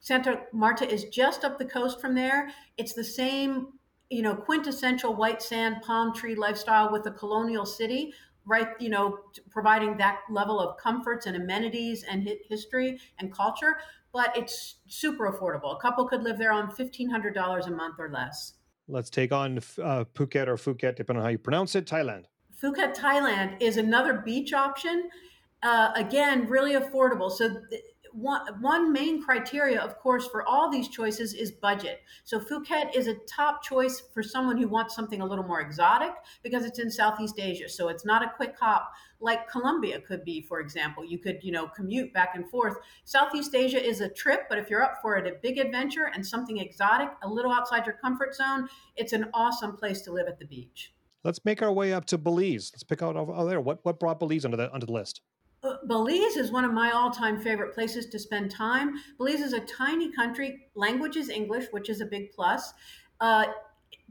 Santa 0.00 0.40
Marta 0.52 0.88
is 0.88 1.04
just 1.04 1.44
up 1.44 1.58
the 1.58 1.64
coast 1.64 2.00
from 2.00 2.14
there. 2.14 2.50
It's 2.76 2.94
the 2.94 3.04
same, 3.04 3.68
you 4.10 4.22
know, 4.22 4.34
quintessential 4.34 5.14
white 5.14 5.42
sand 5.42 5.82
palm 5.82 6.14
tree 6.14 6.34
lifestyle 6.34 6.90
with 6.92 7.06
a 7.06 7.10
colonial 7.12 7.66
city, 7.66 8.12
right? 8.44 8.68
You 8.80 8.90
know, 8.90 9.18
providing 9.50 9.96
that 9.98 10.20
level 10.30 10.58
of 10.60 10.78
comforts 10.78 11.26
and 11.26 11.36
amenities 11.36 12.04
and 12.04 12.28
history 12.48 12.98
and 13.18 13.32
culture 13.32 13.76
but 14.12 14.36
it's 14.36 14.76
super 14.86 15.30
affordable. 15.30 15.76
A 15.76 15.80
couple 15.80 16.06
could 16.06 16.22
live 16.22 16.38
there 16.38 16.52
on 16.52 16.70
$1,500 16.70 17.66
a 17.66 17.70
month 17.70 17.96
or 17.98 18.10
less. 18.10 18.54
Let's 18.88 19.10
take 19.10 19.32
on 19.32 19.58
uh, 19.58 20.04
Phuket 20.14 20.48
or 20.48 20.56
Phuket, 20.56 20.96
depending 20.96 21.18
on 21.18 21.22
how 21.24 21.28
you 21.28 21.38
pronounce 21.38 21.74
it, 21.74 21.86
Thailand. 21.86 22.24
Phuket, 22.62 22.96
Thailand 22.96 23.60
is 23.60 23.76
another 23.76 24.14
beach 24.14 24.52
option. 24.52 25.10
Uh, 25.62 25.92
again, 25.94 26.46
really 26.46 26.72
affordable. 26.72 27.30
So, 27.30 27.48
th- 27.70 27.82
one, 28.18 28.60
one 28.60 28.92
main 28.92 29.22
criteria, 29.22 29.80
of 29.80 29.98
course, 29.98 30.26
for 30.26 30.46
all 30.46 30.70
these 30.70 30.88
choices 30.88 31.34
is 31.34 31.52
budget. 31.52 32.00
So 32.24 32.40
Phuket 32.40 32.94
is 32.94 33.06
a 33.06 33.14
top 33.28 33.62
choice 33.62 34.02
for 34.12 34.22
someone 34.22 34.58
who 34.58 34.68
wants 34.68 34.94
something 34.94 35.20
a 35.20 35.26
little 35.26 35.44
more 35.44 35.60
exotic 35.60 36.12
because 36.42 36.64
it's 36.64 36.78
in 36.78 36.90
Southeast 36.90 37.38
Asia. 37.38 37.68
So 37.68 37.88
it's 37.88 38.04
not 38.04 38.22
a 38.22 38.32
quick 38.36 38.56
hop 38.58 38.90
like 39.20 39.48
Colombia 39.48 40.00
could 40.00 40.24
be, 40.24 40.42
for 40.42 40.60
example. 40.60 41.04
You 41.04 41.18
could, 41.18 41.38
you 41.42 41.52
know, 41.52 41.68
commute 41.68 42.12
back 42.12 42.32
and 42.34 42.48
forth. 42.50 42.76
Southeast 43.04 43.54
Asia 43.54 43.82
is 43.82 44.00
a 44.00 44.08
trip, 44.08 44.42
but 44.48 44.58
if 44.58 44.68
you're 44.68 44.82
up 44.82 44.98
for 45.00 45.16
it, 45.16 45.26
a 45.26 45.36
big 45.42 45.58
adventure 45.58 46.10
and 46.12 46.26
something 46.26 46.58
exotic, 46.58 47.10
a 47.22 47.28
little 47.28 47.52
outside 47.52 47.86
your 47.86 47.96
comfort 47.96 48.34
zone, 48.34 48.68
it's 48.96 49.12
an 49.12 49.26
awesome 49.34 49.76
place 49.76 50.02
to 50.02 50.12
live 50.12 50.26
at 50.28 50.38
the 50.38 50.46
beach. 50.46 50.92
Let's 51.24 51.44
make 51.44 51.62
our 51.62 51.72
way 51.72 51.92
up 51.92 52.04
to 52.06 52.18
Belize. 52.18 52.70
Let's 52.72 52.84
pick 52.84 53.02
out 53.02 53.16
over 53.16 53.44
there. 53.44 53.60
What 53.60 53.84
what 53.84 53.98
brought 53.98 54.18
Belize 54.18 54.44
under 54.44 54.56
the 54.56 54.72
under 54.72 54.86
the 54.86 54.92
list? 54.92 55.20
Uh, 55.62 55.76
Belize 55.86 56.36
is 56.36 56.52
one 56.52 56.64
of 56.64 56.72
my 56.72 56.92
all 56.92 57.10
time 57.10 57.40
favorite 57.40 57.74
places 57.74 58.06
to 58.06 58.18
spend 58.18 58.50
time. 58.50 58.94
Belize 59.16 59.40
is 59.40 59.52
a 59.52 59.60
tiny 59.60 60.12
country. 60.12 60.68
Language 60.74 61.16
is 61.16 61.28
English, 61.28 61.66
which 61.72 61.88
is 61.88 62.00
a 62.00 62.06
big 62.06 62.30
plus. 62.32 62.72
Uh, 63.20 63.46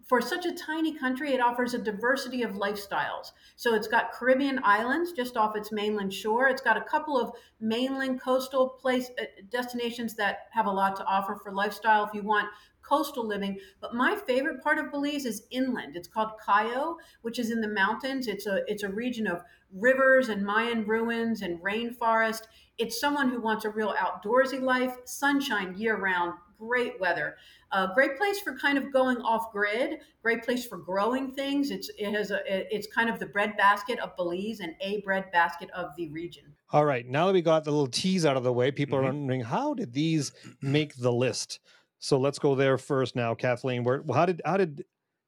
for 0.08 0.22
such 0.22 0.46
a 0.46 0.54
tiny 0.54 0.98
country, 0.98 1.34
it 1.34 1.42
offers 1.42 1.74
a 1.74 1.78
diversity 1.78 2.42
of 2.42 2.52
lifestyles. 2.52 3.32
So 3.58 3.76
it's 3.76 3.88
got 3.88 4.12
Caribbean 4.14 4.60
islands 4.64 5.12
just 5.12 5.36
off 5.36 5.56
its 5.56 5.72
mainland 5.72 6.14
shore. 6.14 6.48
It's 6.48 6.62
got 6.62 6.78
a 6.78 6.82
couple 6.82 7.20
of 7.20 7.32
mainland 7.60 8.22
coastal 8.22 8.70
place 8.70 9.10
uh, 9.20 9.26
destinations 9.50 10.16
that 10.16 10.48
have 10.52 10.66
a 10.66 10.72
lot 10.72 10.96
to 10.98 11.06
offer 11.06 11.36
for 11.36 11.54
lifestyle. 11.54 12.06
If 12.06 12.14
you 12.14 12.24
want 12.24 12.50
coastal 12.88 13.28
living. 13.28 13.60
But 13.82 13.94
my 13.94 14.16
favorite 14.16 14.64
part 14.64 14.78
of 14.80 14.92
Belize 14.92 15.26
is 15.26 15.46
inland. 15.52 15.96
It's 15.96 16.08
called 16.08 16.32
Cayo, 16.46 16.98
which 17.22 17.38
is 17.38 17.52
in 17.52 17.62
the 17.62 17.68
mountains. 17.68 18.28
It's 18.28 18.46
a 18.48 18.64
it's 18.68 18.84
a 18.84 18.90
region 18.90 19.28
of 19.28 19.44
rivers 19.74 20.30
and 20.30 20.46
Mayan 20.46 20.86
ruins 20.86 21.42
and 21.42 21.60
rainforest. 21.60 22.44
It's 22.78 23.00
someone 23.00 23.30
who 23.30 23.42
wants 23.42 23.66
a 23.66 23.70
real 23.70 23.94
outdoorsy 23.96 24.62
life, 24.62 24.96
sunshine 25.06 25.78
year 25.78 25.98
round, 25.98 26.34
great 26.58 27.00
weather. 27.00 27.36
A 27.72 27.90
great 27.94 28.18
place 28.18 28.40
for 28.40 28.58
kind 28.58 28.78
of 28.78 28.94
going 28.94 29.18
off 29.18 29.52
grid. 29.52 30.00
Great 30.22 30.44
place 30.44 30.66
for 30.66 30.78
growing 30.78 31.34
things. 31.34 31.70
It's 31.70 31.90
it 31.98 32.14
has 32.14 32.32
a 32.32 32.40
it's 32.46 32.88
kind 32.88 33.10
of 33.10 33.20
the 33.20 33.26
breadbasket 33.26 34.00
of 34.00 34.16
Belize 34.16 34.62
and 34.62 34.74
a 34.82 35.02
breadbasket 35.02 35.70
of 35.72 35.90
the 35.98 36.10
region. 36.10 36.46
All 36.72 36.86
right, 36.86 37.06
now 37.06 37.28
that 37.28 37.34
we 37.34 37.42
got 37.42 37.64
the 37.64 37.72
little 37.72 37.88
tease 37.88 38.26
out 38.26 38.38
of 38.38 38.44
the 38.44 38.54
way, 38.54 38.72
people 38.72 38.98
mm-hmm. 38.98 39.08
are 39.08 39.14
wondering 39.14 39.42
how 39.42 39.74
did 39.74 39.94
these 39.94 40.32
make 40.62 40.96
the 40.96 41.12
list? 41.12 41.60
So 42.00 42.20
let's 42.20 42.40
go 42.40 42.56
there 42.56 42.78
first 42.78 43.16
now, 43.16 43.36
Kathleen. 43.36 43.84
Where 43.84 44.04
how 44.14 44.26
did 44.26 44.42
how 44.46 44.58
did 44.58 44.86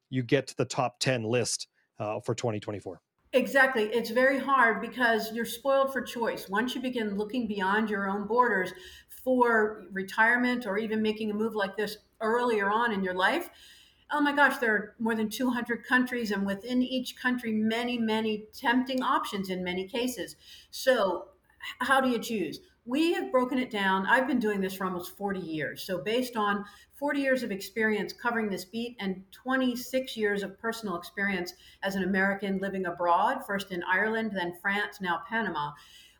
you 0.08 0.22
get 0.22 0.46
to 0.48 0.56
the 0.56 0.64
top 0.64 0.98
ten 0.98 1.24
list 1.24 1.68
uh, 1.98 2.20
for 2.20 2.34
2024? 2.34 3.00
Exactly. 3.32 3.84
It's 3.84 4.10
very 4.10 4.38
hard 4.40 4.80
because 4.80 5.32
you're 5.32 5.44
spoiled 5.44 5.92
for 5.92 6.02
choice. 6.02 6.48
Once 6.48 6.74
you 6.74 6.80
begin 6.80 7.16
looking 7.16 7.46
beyond 7.46 7.88
your 7.88 8.08
own 8.10 8.26
borders 8.26 8.72
for 9.08 9.84
retirement 9.92 10.66
or 10.66 10.78
even 10.78 11.00
making 11.00 11.30
a 11.30 11.34
move 11.34 11.54
like 11.54 11.76
this 11.76 11.98
earlier 12.20 12.68
on 12.68 12.92
in 12.92 13.04
your 13.04 13.14
life, 13.14 13.48
oh 14.10 14.20
my 14.20 14.32
gosh, 14.34 14.58
there 14.58 14.74
are 14.74 14.94
more 14.98 15.14
than 15.14 15.28
200 15.28 15.84
countries, 15.84 16.32
and 16.32 16.44
within 16.44 16.82
each 16.82 17.16
country, 17.16 17.52
many, 17.52 17.96
many 17.98 18.46
tempting 18.52 19.00
options 19.00 19.48
in 19.48 19.62
many 19.62 19.86
cases. 19.86 20.34
So, 20.72 21.28
how 21.80 22.00
do 22.00 22.08
you 22.08 22.18
choose? 22.18 22.58
We 22.90 23.12
have 23.12 23.30
broken 23.30 23.56
it 23.56 23.70
down. 23.70 24.04
I've 24.04 24.26
been 24.26 24.40
doing 24.40 24.60
this 24.60 24.74
for 24.74 24.84
almost 24.84 25.16
40 25.16 25.38
years. 25.38 25.82
So, 25.82 25.98
based 25.98 26.36
on 26.36 26.64
40 26.98 27.20
years 27.20 27.44
of 27.44 27.52
experience 27.52 28.12
covering 28.12 28.50
this 28.50 28.64
beat 28.64 28.96
and 28.98 29.22
26 29.30 30.16
years 30.16 30.42
of 30.42 30.58
personal 30.58 30.96
experience 30.96 31.54
as 31.84 31.94
an 31.94 32.02
American 32.02 32.58
living 32.58 32.86
abroad, 32.86 33.46
first 33.46 33.70
in 33.70 33.84
Ireland, 33.84 34.32
then 34.34 34.54
France, 34.60 35.00
now 35.00 35.20
Panama, 35.28 35.70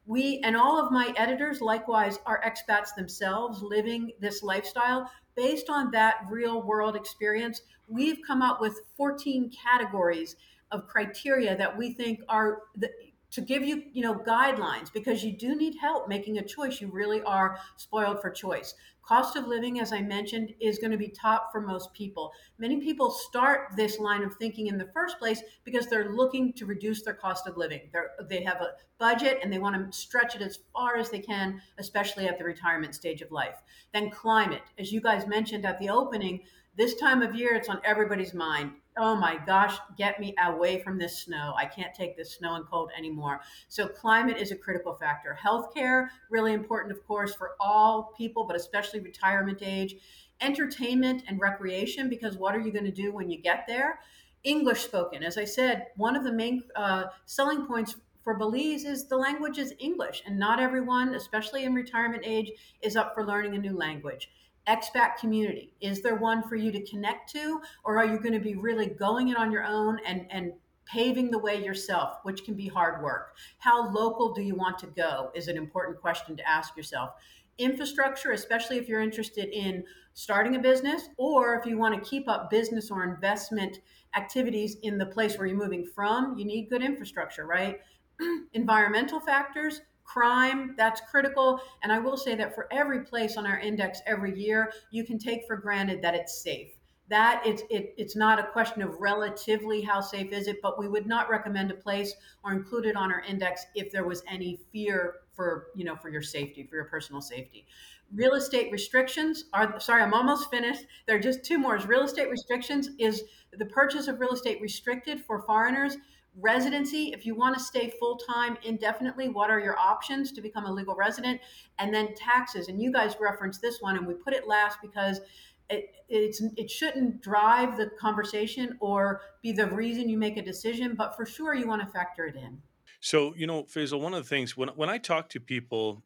we 0.06 0.40
and 0.44 0.56
all 0.56 0.78
of 0.80 0.92
my 0.92 1.12
editors 1.16 1.60
likewise 1.60 2.20
are 2.24 2.40
expats 2.42 2.94
themselves 2.94 3.62
living 3.62 4.12
this 4.20 4.44
lifestyle. 4.44 5.10
Based 5.34 5.70
on 5.70 5.90
that 5.90 6.18
real 6.30 6.62
world 6.62 6.94
experience, 6.94 7.62
we've 7.88 8.18
come 8.24 8.42
up 8.42 8.60
with 8.60 8.78
14 8.96 9.50
categories 9.50 10.36
of 10.70 10.86
criteria 10.86 11.56
that 11.56 11.76
we 11.76 11.94
think 11.94 12.20
are 12.28 12.62
the 12.76 12.90
to 13.30 13.40
give 13.40 13.64
you 13.64 13.84
you 13.92 14.02
know 14.02 14.14
guidelines 14.14 14.92
because 14.92 15.24
you 15.24 15.32
do 15.32 15.54
need 15.56 15.76
help 15.80 16.08
making 16.08 16.38
a 16.38 16.44
choice. 16.44 16.80
You 16.80 16.88
really 16.88 17.22
are 17.22 17.58
spoiled 17.76 18.20
for 18.20 18.30
choice. 18.30 18.74
Cost 19.02 19.34
of 19.34 19.46
living 19.46 19.80
as 19.80 19.92
i 19.92 20.00
mentioned 20.00 20.54
is 20.60 20.78
going 20.78 20.90
to 20.90 20.96
be 20.96 21.08
top 21.08 21.50
for 21.50 21.60
most 21.60 21.92
people. 21.92 22.32
Many 22.58 22.80
people 22.80 23.10
start 23.10 23.72
this 23.76 23.98
line 23.98 24.22
of 24.22 24.36
thinking 24.36 24.66
in 24.68 24.78
the 24.78 24.90
first 24.92 25.18
place 25.18 25.42
because 25.64 25.86
they're 25.86 26.12
looking 26.12 26.52
to 26.52 26.66
reduce 26.66 27.02
their 27.02 27.14
cost 27.14 27.46
of 27.46 27.56
living. 27.56 27.80
They're, 27.92 28.10
they 28.28 28.42
have 28.44 28.60
a 28.60 28.74
budget 28.98 29.40
and 29.42 29.52
they 29.52 29.58
want 29.58 29.90
to 29.90 29.98
stretch 29.98 30.36
it 30.36 30.42
as 30.42 30.60
far 30.72 30.96
as 30.96 31.10
they 31.10 31.18
can 31.18 31.60
especially 31.78 32.28
at 32.28 32.38
the 32.38 32.44
retirement 32.44 32.94
stage 32.94 33.22
of 33.22 33.32
life. 33.32 33.56
Then 33.92 34.10
climate. 34.10 34.62
As 34.78 34.92
you 34.92 35.00
guys 35.00 35.26
mentioned 35.26 35.64
at 35.64 35.78
the 35.80 35.90
opening 35.90 36.40
this 36.76 36.94
time 36.94 37.22
of 37.22 37.34
year 37.34 37.54
it's 37.54 37.68
on 37.68 37.80
everybody's 37.84 38.34
mind 38.34 38.72
oh 38.96 39.14
my 39.14 39.38
gosh, 39.46 39.76
get 39.96 40.20
me 40.20 40.34
away 40.42 40.82
from 40.82 40.98
this 40.98 41.22
snow. 41.22 41.54
I 41.56 41.64
can't 41.66 41.94
take 41.94 42.16
this 42.16 42.34
snow 42.36 42.54
and 42.54 42.66
cold 42.66 42.90
anymore. 42.96 43.40
So, 43.68 43.86
climate 43.86 44.38
is 44.38 44.50
a 44.50 44.56
critical 44.56 44.94
factor. 44.94 45.38
Healthcare, 45.42 46.08
really 46.30 46.52
important, 46.52 46.92
of 46.92 47.06
course, 47.06 47.34
for 47.34 47.52
all 47.60 48.12
people, 48.16 48.44
but 48.44 48.56
especially 48.56 49.00
retirement 49.00 49.58
age. 49.62 49.96
Entertainment 50.40 51.22
and 51.28 51.40
recreation, 51.40 52.08
because 52.08 52.36
what 52.36 52.54
are 52.54 52.60
you 52.60 52.72
going 52.72 52.84
to 52.84 52.90
do 52.90 53.12
when 53.12 53.30
you 53.30 53.38
get 53.38 53.64
there? 53.66 54.00
English 54.42 54.82
spoken. 54.82 55.22
As 55.22 55.36
I 55.36 55.44
said, 55.44 55.88
one 55.96 56.16
of 56.16 56.24
the 56.24 56.32
main 56.32 56.62
uh, 56.74 57.04
selling 57.26 57.66
points 57.66 57.96
for 58.24 58.34
Belize 58.34 58.84
is 58.84 59.06
the 59.06 59.16
language 59.16 59.58
is 59.58 59.74
English, 59.78 60.22
and 60.26 60.38
not 60.38 60.60
everyone, 60.60 61.14
especially 61.14 61.64
in 61.64 61.74
retirement 61.74 62.22
age, 62.24 62.50
is 62.82 62.96
up 62.96 63.14
for 63.14 63.26
learning 63.26 63.54
a 63.54 63.58
new 63.58 63.76
language 63.76 64.30
expat 64.68 65.16
community? 65.16 65.74
Is 65.80 66.02
there 66.02 66.16
one 66.16 66.48
for 66.48 66.56
you 66.56 66.70
to 66.72 66.82
connect 66.86 67.30
to, 67.32 67.60
or 67.84 67.98
are 67.98 68.06
you 68.06 68.18
going 68.18 68.32
to 68.32 68.40
be 68.40 68.54
really 68.54 68.86
going 68.86 69.28
it 69.28 69.36
on 69.36 69.50
your 69.52 69.64
own 69.64 69.98
and 70.06 70.26
and 70.30 70.52
paving 70.86 71.30
the 71.30 71.38
way 71.38 71.62
yourself, 71.62 72.18
which 72.24 72.44
can 72.44 72.54
be 72.54 72.66
hard 72.66 73.02
work? 73.02 73.36
How 73.58 73.90
local 73.90 74.32
do 74.32 74.42
you 74.42 74.54
want 74.54 74.78
to 74.80 74.86
go? 74.86 75.30
Is 75.34 75.48
an 75.48 75.56
important 75.56 76.00
question 76.00 76.36
to 76.36 76.48
ask 76.48 76.76
yourself. 76.76 77.10
Infrastructure, 77.58 78.32
especially 78.32 78.78
if 78.78 78.88
you're 78.88 79.02
interested 79.02 79.48
in 79.50 79.84
starting 80.14 80.56
a 80.56 80.58
business 80.58 81.08
or 81.16 81.54
if 81.54 81.66
you 81.66 81.78
want 81.78 81.94
to 81.94 82.10
keep 82.10 82.28
up 82.28 82.50
business 82.50 82.90
or 82.90 83.04
investment 83.04 83.80
activities 84.16 84.76
in 84.82 84.98
the 84.98 85.06
place 85.06 85.36
where 85.36 85.46
you're 85.46 85.56
moving 85.56 85.84
from, 85.84 86.36
you 86.36 86.44
need 86.44 86.68
good 86.68 86.82
infrastructure, 86.82 87.46
right? 87.46 87.78
Environmental 88.54 89.20
factors, 89.20 89.82
crime 90.12 90.74
that's 90.76 91.00
critical. 91.10 91.60
And 91.82 91.92
i 91.92 91.98
will 91.98 92.16
say 92.16 92.34
that 92.34 92.54
for 92.54 92.66
every 92.72 93.04
place 93.04 93.36
on 93.36 93.46
our 93.46 93.58
index 93.58 94.00
every 94.06 94.38
year 94.38 94.72
you 94.90 95.04
can 95.04 95.18
take 95.18 95.46
for 95.46 95.56
granted 95.56 96.02
that 96.02 96.14
it's 96.14 96.42
safe. 96.42 96.70
That 97.08 97.42
it's 97.44 97.62
it, 97.70 97.94
it's 97.96 98.16
not 98.16 98.38
a 98.38 98.44
question 98.44 98.82
of 98.82 99.00
relatively 99.00 99.80
how 99.80 100.00
safe 100.00 100.32
is 100.32 100.46
it 100.46 100.58
but 100.62 100.78
we 100.78 100.88
would 100.88 101.06
not 101.06 101.30
recommend 101.30 101.70
a 101.70 101.74
place 101.74 102.14
or 102.44 102.52
include 102.52 102.86
it 102.86 102.96
on 102.96 103.12
our 103.12 103.22
index 103.22 103.66
if 103.74 103.90
there 103.92 104.04
was 104.04 104.22
any 104.28 104.60
fear 104.72 105.14
for 105.34 105.68
you 105.74 105.84
know 105.84 105.96
for 105.96 106.08
your 106.08 106.22
safety 106.22 106.66
for 106.68 106.76
your 106.76 106.86
personal 106.86 107.20
safety. 107.20 107.66
Real 108.12 108.34
estate 108.34 108.72
restrictions 108.72 109.44
are 109.52 109.78
sorry 109.78 110.02
i'm 110.02 110.14
almost 110.14 110.50
finished. 110.50 110.84
There 111.06 111.16
are 111.16 111.20
just 111.20 111.44
two 111.44 111.58
more. 111.58 111.76
Is 111.76 111.86
real 111.86 112.02
estate 112.02 112.28
restrictions 112.28 112.90
is 112.98 113.22
the 113.52 113.66
purchase 113.66 114.08
of 114.08 114.18
real 114.18 114.32
estate 114.32 114.60
restricted 114.60 115.24
for 115.24 115.42
foreigners 115.42 115.96
residency 116.38 117.12
if 117.12 117.26
you 117.26 117.34
want 117.34 117.56
to 117.56 117.62
stay 117.62 117.92
full-time 117.98 118.56
indefinitely 118.62 119.28
what 119.28 119.50
are 119.50 119.58
your 119.58 119.78
options 119.78 120.32
to 120.32 120.40
become 120.40 120.64
a 120.64 120.72
legal 120.72 120.94
resident? 120.94 121.40
And 121.78 121.92
then 121.92 122.14
taxes 122.14 122.68
and 122.68 122.80
you 122.80 122.92
guys 122.92 123.16
referenced 123.20 123.60
this 123.60 123.80
one 123.80 123.96
and 123.96 124.06
we 124.06 124.14
put 124.14 124.32
it 124.32 124.46
last 124.46 124.78
because 124.80 125.20
it, 125.68 125.94
it's 126.08 126.42
it 126.56 126.70
shouldn't 126.70 127.22
drive 127.22 127.76
the 127.76 127.90
conversation 128.00 128.76
or 128.80 129.20
be 129.42 129.52
the 129.52 129.66
reason 129.66 130.08
you 130.08 130.18
make 130.18 130.36
a 130.36 130.42
decision 130.42 130.94
but 130.96 131.16
for 131.16 131.24
sure 131.24 131.54
you 131.54 131.66
want 131.66 131.82
to 131.82 131.88
factor 131.88 132.26
it 132.26 132.36
in. 132.36 132.60
So, 133.00 133.34
you 133.34 133.46
know, 133.46 133.64
Faisal, 133.64 134.00
one 134.00 134.14
of 134.14 134.22
the 134.22 134.28
things 134.28 134.56
when 134.56 134.68
when 134.70 134.90
I 134.90 134.98
talk 134.98 135.30
to 135.30 135.40
people 135.40 136.02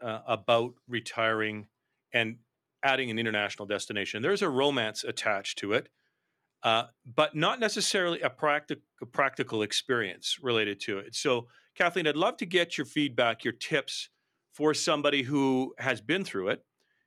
uh, 0.00 0.20
about 0.26 0.74
retiring 0.86 1.66
and 2.12 2.36
adding 2.82 3.10
an 3.10 3.18
international 3.18 3.66
destination, 3.66 4.22
there's 4.22 4.42
a 4.42 4.48
romance 4.48 5.04
attached 5.04 5.58
to 5.58 5.72
it, 5.72 5.88
uh, 6.62 6.84
but 7.14 7.34
not 7.36 7.60
necessarily 7.60 8.20
a, 8.20 8.30
practic- 8.30 8.82
a 9.00 9.06
practical 9.06 9.62
experience 9.62 10.38
related 10.42 10.80
to 10.80 10.98
it. 10.98 11.14
So, 11.14 11.48
Kathleen, 11.74 12.06
I'd 12.06 12.16
love 12.16 12.36
to 12.38 12.46
get 12.46 12.76
your 12.76 12.84
feedback, 12.84 13.44
your 13.44 13.52
tips 13.52 14.10
for 14.52 14.74
somebody 14.74 15.22
who 15.22 15.74
has 15.78 16.00
been 16.00 16.24
through 16.24 16.48
it, 16.48 16.64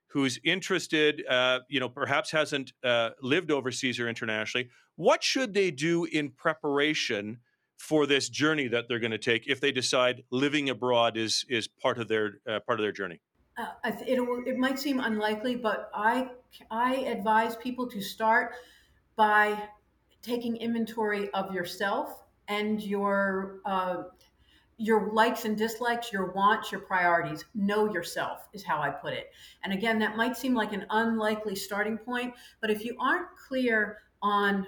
who's 0.08 0.40
interested, 0.44 1.26
uh, 1.28 1.60
you 1.68 1.80
know, 1.80 1.90
perhaps 1.90 2.32
hasn't 2.32 2.72
uh, 2.84 3.10
lived 3.22 3.52
overseas 3.52 4.00
or 4.00 4.08
internationally. 4.08 4.70
What 4.96 5.24
should 5.24 5.54
they 5.54 5.72
do 5.72 6.06
in 6.06 6.32
preparation? 6.32 7.40
for 7.82 8.06
this 8.06 8.30
journey 8.30 8.68
that 8.68 8.88
they're 8.88 9.00
going 9.00 9.10
to 9.12 9.18
take 9.18 9.48
if 9.48 9.60
they 9.60 9.72
decide 9.72 10.24
living 10.30 10.70
abroad 10.70 11.18
is 11.18 11.44
is 11.50 11.68
part 11.68 11.98
of 11.98 12.08
their 12.08 12.34
uh, 12.48 12.60
part 12.60 12.80
of 12.80 12.84
their 12.84 12.92
journey 12.92 13.20
uh, 13.58 13.66
it, 14.06 14.20
it 14.46 14.58
might 14.58 14.78
seem 14.78 15.00
unlikely 15.00 15.56
but 15.56 15.90
i 15.96 16.30
i 16.70 16.98
advise 16.98 17.56
people 17.56 17.90
to 17.90 18.00
start 18.00 18.54
by 19.22 19.56
taking 20.24 20.58
inventory 20.58 21.30
of 21.36 21.54
yourself 21.54 22.24
and 22.48 22.82
your 22.82 23.60
uh, 23.66 24.06
your 24.78 25.14
likes 25.14 25.46
and 25.46 25.56
dislikes, 25.56 26.12
your 26.12 26.32
wants, 26.32 26.72
your 26.72 26.82
priorities. 26.82 27.46
Know 27.54 27.94
yourself 27.94 28.48
is 28.52 28.64
how 28.64 28.82
I 28.82 28.90
put 28.90 29.14
it. 29.14 29.30
And 29.64 29.74
again, 29.74 30.00
that 30.00 30.18
might 30.18 30.36
seem 30.36 30.56
like 30.56 30.74
an 30.74 30.88
unlikely 30.90 31.56
starting 31.56 32.00
point, 32.00 32.34
but 32.62 32.72
if 32.72 32.84
you 32.84 32.98
aren't 33.00 33.28
clear 33.48 34.00
on 34.24 34.66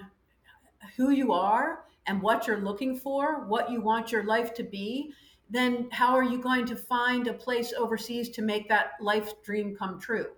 who 0.96 1.10
you 1.10 1.32
are 1.32 1.86
and 2.06 2.22
what 2.22 2.46
you're 2.46 2.60
looking 2.60 2.96
for, 2.96 3.44
what 3.46 3.72
you 3.72 3.80
want 3.80 4.12
your 4.12 4.22
life 4.22 4.54
to 4.54 4.62
be, 4.62 5.12
then 5.50 5.88
how 5.90 6.14
are 6.14 6.22
you 6.22 6.38
going 6.38 6.64
to 6.66 6.76
find 6.76 7.26
a 7.26 7.34
place 7.34 7.72
overseas 7.76 8.28
to 8.28 8.40
make 8.42 8.68
that 8.68 8.92
life 9.00 9.32
dream 9.42 9.74
come 9.74 9.98
true? 9.98 10.28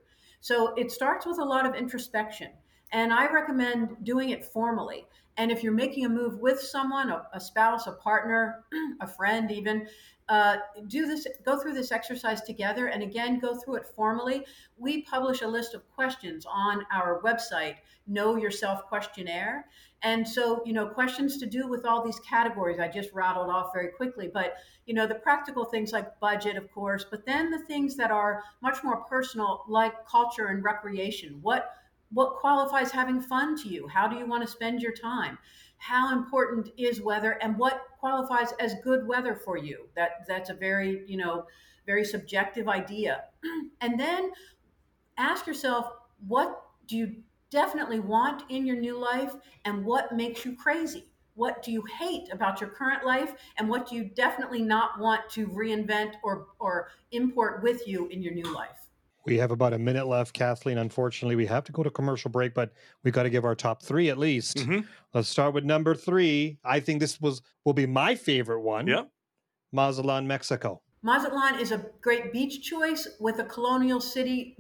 So 0.41 0.73
it 0.77 0.91
starts 0.91 1.27
with 1.27 1.39
a 1.39 1.45
lot 1.45 1.67
of 1.67 1.75
introspection. 1.75 2.49
And 2.93 3.13
I 3.13 3.27
recommend 3.33 3.97
doing 4.05 4.31
it 4.31 4.45
formally. 4.45 5.07
And 5.39 5.51
if 5.51 5.63
you're 5.63 5.73
making 5.73 6.07
a 6.07 6.09
move 6.09 6.39
with 6.39 6.61
someone, 6.61 7.11
a, 7.11 7.27
a 7.35 7.41
spouse, 7.41 7.87
a 7.87 7.93
partner, 7.93 8.65
a 9.01 9.07
friend, 9.07 9.51
even, 9.51 9.87
uh, 10.29 10.57
do 10.89 11.07
this, 11.07 11.27
go 11.45 11.61
through 11.61 11.75
this 11.75 11.93
exercise 11.93 12.41
together. 12.41 12.89
And 12.89 13.03
again, 13.03 13.39
go 13.39 13.55
through 13.55 13.77
it 13.77 13.87
formally. 13.95 14.45
We 14.77 15.03
publish 15.03 15.43
a 15.43 15.47
list 15.47 15.75
of 15.75 15.89
questions 15.95 16.47
on 16.51 16.85
our 16.93 17.21
website, 17.23 17.77
Know 18.07 18.37
Yourself 18.37 18.85
Questionnaire. 18.87 19.67
And 20.03 20.27
so, 20.27 20.63
you 20.65 20.73
know, 20.73 20.87
questions 20.87 21.39
to 21.39 21.47
do 21.47 21.69
with 21.69 21.85
all 21.85 22.05
these 22.05 22.21
categories 22.21 22.79
I 22.79 22.89
just 22.89 23.13
rattled 23.13 23.51
off 23.51 23.73
very 23.73 23.89
quickly. 23.89 24.29
But, 24.33 24.57
you 24.87 24.95
know, 24.95 25.07
the 25.07 25.15
practical 25.15 25.65
things 25.65 25.93
like 25.93 26.19
budget, 26.19 26.57
of 26.57 26.71
course, 26.73 27.05
but 27.09 27.25
then 27.25 27.51
the 27.51 27.59
things 27.61 27.97
that 27.97 28.11
are 28.11 28.43
much 28.63 28.83
more 28.83 29.05
personal, 29.05 29.65
like 29.69 30.07
culture 30.07 30.47
and 30.47 30.63
recreation. 30.63 31.39
What 31.41 31.71
what 32.13 32.37
qualifies 32.37 32.91
having 32.91 33.21
fun 33.21 33.57
to 33.63 33.69
you? 33.69 33.89
How 33.89 34.07
do 34.07 34.17
you 34.17 34.27
want 34.27 34.43
to 34.43 34.49
spend 34.51 34.81
your 34.81 34.93
time? 34.93 35.39
How 35.79 36.13
important 36.13 36.69
is 36.79 37.01
weather 37.01 37.33
and 37.43 37.59
what 37.59 37.87
qualifies 37.99 38.53
as 38.61 38.75
good 38.83 39.07
weather 39.07 39.35
for 39.35 39.57
you? 39.57 39.89
That 39.95 40.27
that's 40.27 40.51
a 40.51 40.55
very, 40.55 41.05
you 41.07 41.17
know, 41.17 41.47
very 41.85 42.05
subjective 42.05 42.69
idea. 42.69 43.25
and 43.81 43.99
then 43.99 44.31
ask 45.19 45.47
yourself, 45.47 45.91
what 46.27 46.63
do 46.87 46.97
you 46.97 47.17
definitely 47.51 48.01
want 48.01 48.45
in 48.49 48.67
your 48.67 48.77
new 48.77 48.99
life 48.99 49.35
and 49.65 49.85
what 49.85 50.13
makes 50.13 50.45
you 50.45 50.57
crazy? 50.57 51.05
What 51.35 51.63
do 51.63 51.71
you 51.71 51.85
hate 51.99 52.33
about 52.33 52.61
your 52.61 52.71
current 52.71 53.05
life 53.05 53.35
and 53.59 53.69
what 53.69 53.89
do 53.89 53.95
you 53.95 54.05
definitely 54.05 54.63
not 54.63 54.99
want 54.99 55.29
to 55.31 55.47
reinvent 55.49 56.15
or 56.23 56.47
or 56.59 56.89
import 57.13 57.63
with 57.63 57.87
you 57.87 58.07
in 58.09 58.23
your 58.23 58.33
new 58.33 58.51
life? 58.55 58.86
We 59.27 59.39
have 59.39 59.51
about 59.51 59.73
a 59.73 59.79
minute 59.79 60.07
left, 60.07 60.33
Kathleen. 60.33 60.79
Unfortunately, 60.79 61.35
we 61.35 61.47
have 61.47 61.65
to 61.65 61.73
go 61.73 61.83
to 61.83 61.91
commercial 61.91 62.31
break, 62.31 62.55
but 62.55 62.73
we 63.03 63.11
got 63.11 63.25
to 63.25 63.31
give 63.31 63.45
our 63.45 63.57
top 63.57 63.83
three 63.83 64.09
at 64.09 64.19
least. 64.19 64.59
Mm-hmm. 64.59 64.81
Let's 65.13 65.29
start 65.29 65.53
with 65.53 65.65
number 65.65 65.95
three. 65.95 66.59
I 66.65 66.81
think 66.81 67.01
this 67.01 67.21
was 67.21 67.43
will 67.65 67.73
be 67.73 67.87
my 67.87 68.15
favorite 68.15 68.61
one. 68.61 68.87
Yeah, 68.87 69.03
Mazatlan, 69.73 70.27
Mexico. 70.27 70.81
Mazatlan 71.03 71.61
is 71.61 71.73
a 71.73 71.87
great 72.01 72.33
beach 72.33 72.63
choice 72.63 73.09
with 73.21 73.39
a 73.41 73.45
colonial 73.45 74.01
city 74.01 74.57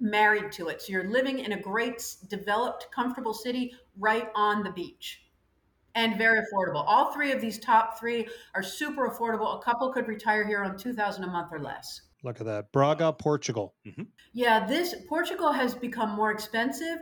married 0.00 0.52
to 0.52 0.68
it. 0.68 0.82
So 0.82 0.92
you're 0.92 1.10
living 1.10 1.40
in 1.40 1.52
a 1.52 1.60
great, 1.60 2.02
developed, 2.28 2.88
comfortable 2.94 3.34
city 3.34 3.72
right 3.98 4.28
on 4.34 4.62
the 4.62 4.70
beach 4.70 5.22
and 5.94 6.16
very 6.16 6.40
affordable. 6.40 6.84
All 6.86 7.12
three 7.12 7.32
of 7.32 7.40
these 7.40 7.58
top 7.58 7.98
three 7.98 8.28
are 8.54 8.62
super 8.62 9.08
affordable. 9.08 9.58
A 9.58 9.62
couple 9.62 9.92
could 9.92 10.06
retire 10.06 10.46
here 10.46 10.62
on 10.62 10.76
2000 10.76 11.24
a 11.24 11.26
month 11.26 11.48
or 11.50 11.58
less. 11.58 12.02
Look 12.24 12.40
at 12.40 12.46
that. 12.46 12.72
Braga, 12.72 13.12
Portugal. 13.12 13.74
Mm-hmm. 13.86 14.02
Yeah, 14.32 14.66
this 14.66 14.94
Portugal 15.08 15.52
has 15.52 15.74
become 15.74 16.10
more 16.10 16.32
expensive 16.32 16.98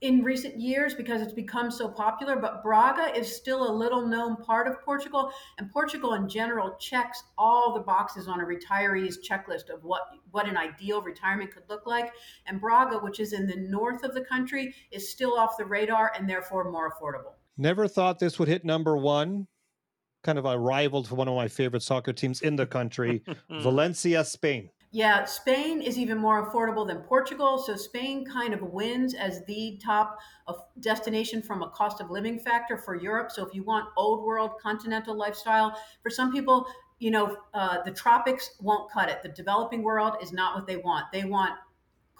in 0.00 0.22
recent 0.24 0.58
years 0.58 0.94
because 0.94 1.20
it's 1.20 1.32
become 1.32 1.70
so 1.70 1.88
popular, 1.88 2.36
but 2.36 2.62
Braga 2.62 3.14
is 3.14 3.34
still 3.34 3.70
a 3.70 3.72
little 3.72 4.06
known 4.06 4.36
part 4.36 4.66
of 4.66 4.80
Portugal. 4.82 5.30
And 5.58 5.70
Portugal 5.70 6.14
in 6.14 6.28
general 6.28 6.76
checks 6.80 7.22
all 7.36 7.74
the 7.74 7.80
boxes 7.80 8.26
on 8.26 8.40
a 8.40 8.44
retiree's 8.44 9.18
checklist 9.28 9.68
of 9.68 9.84
what, 9.84 10.02
what 10.30 10.48
an 10.48 10.56
ideal 10.56 11.02
retirement 11.02 11.52
could 11.52 11.64
look 11.68 11.86
like. 11.86 12.12
And 12.46 12.60
Braga, 12.60 12.98
which 12.98 13.20
is 13.20 13.32
in 13.32 13.46
the 13.46 13.56
north 13.56 14.02
of 14.04 14.14
the 14.14 14.22
country, 14.22 14.74
is 14.90 15.10
still 15.10 15.34
off 15.34 15.58
the 15.58 15.66
radar 15.66 16.12
and 16.16 16.28
therefore 16.28 16.70
more 16.70 16.90
affordable. 16.90 17.34
Never 17.58 17.86
thought 17.86 18.18
this 18.18 18.38
would 18.38 18.48
hit 18.48 18.64
number 18.64 18.96
one 18.96 19.46
kind 20.22 20.38
of 20.38 20.44
a 20.44 20.58
rival 20.58 21.02
to 21.04 21.14
one 21.14 21.28
of 21.28 21.34
my 21.34 21.48
favorite 21.48 21.82
soccer 21.82 22.12
teams 22.12 22.42
in 22.42 22.56
the 22.56 22.66
country, 22.66 23.22
Valencia, 23.50 24.24
Spain. 24.24 24.70
Yeah, 24.92 25.24
Spain 25.24 25.80
is 25.80 25.98
even 25.98 26.18
more 26.18 26.50
affordable 26.50 26.84
than 26.86 26.98
Portugal. 26.98 27.58
So 27.58 27.76
Spain 27.76 28.24
kind 28.24 28.52
of 28.52 28.60
wins 28.60 29.14
as 29.14 29.44
the 29.44 29.78
top 29.82 30.18
of 30.48 30.56
destination 30.80 31.42
from 31.42 31.62
a 31.62 31.70
cost 31.70 32.00
of 32.00 32.10
living 32.10 32.40
factor 32.40 32.76
for 32.76 32.96
Europe. 32.96 33.30
So 33.30 33.46
if 33.46 33.54
you 33.54 33.62
want 33.62 33.88
old 33.96 34.24
world 34.24 34.52
continental 34.60 35.16
lifestyle, 35.16 35.78
for 36.02 36.10
some 36.10 36.32
people, 36.32 36.66
you 36.98 37.12
know, 37.12 37.36
uh, 37.54 37.82
the 37.82 37.92
tropics 37.92 38.56
won't 38.60 38.90
cut 38.90 39.08
it. 39.08 39.22
The 39.22 39.28
developing 39.28 39.84
world 39.84 40.14
is 40.20 40.32
not 40.32 40.56
what 40.56 40.66
they 40.66 40.76
want. 40.76 41.06
They 41.12 41.24
want 41.24 41.52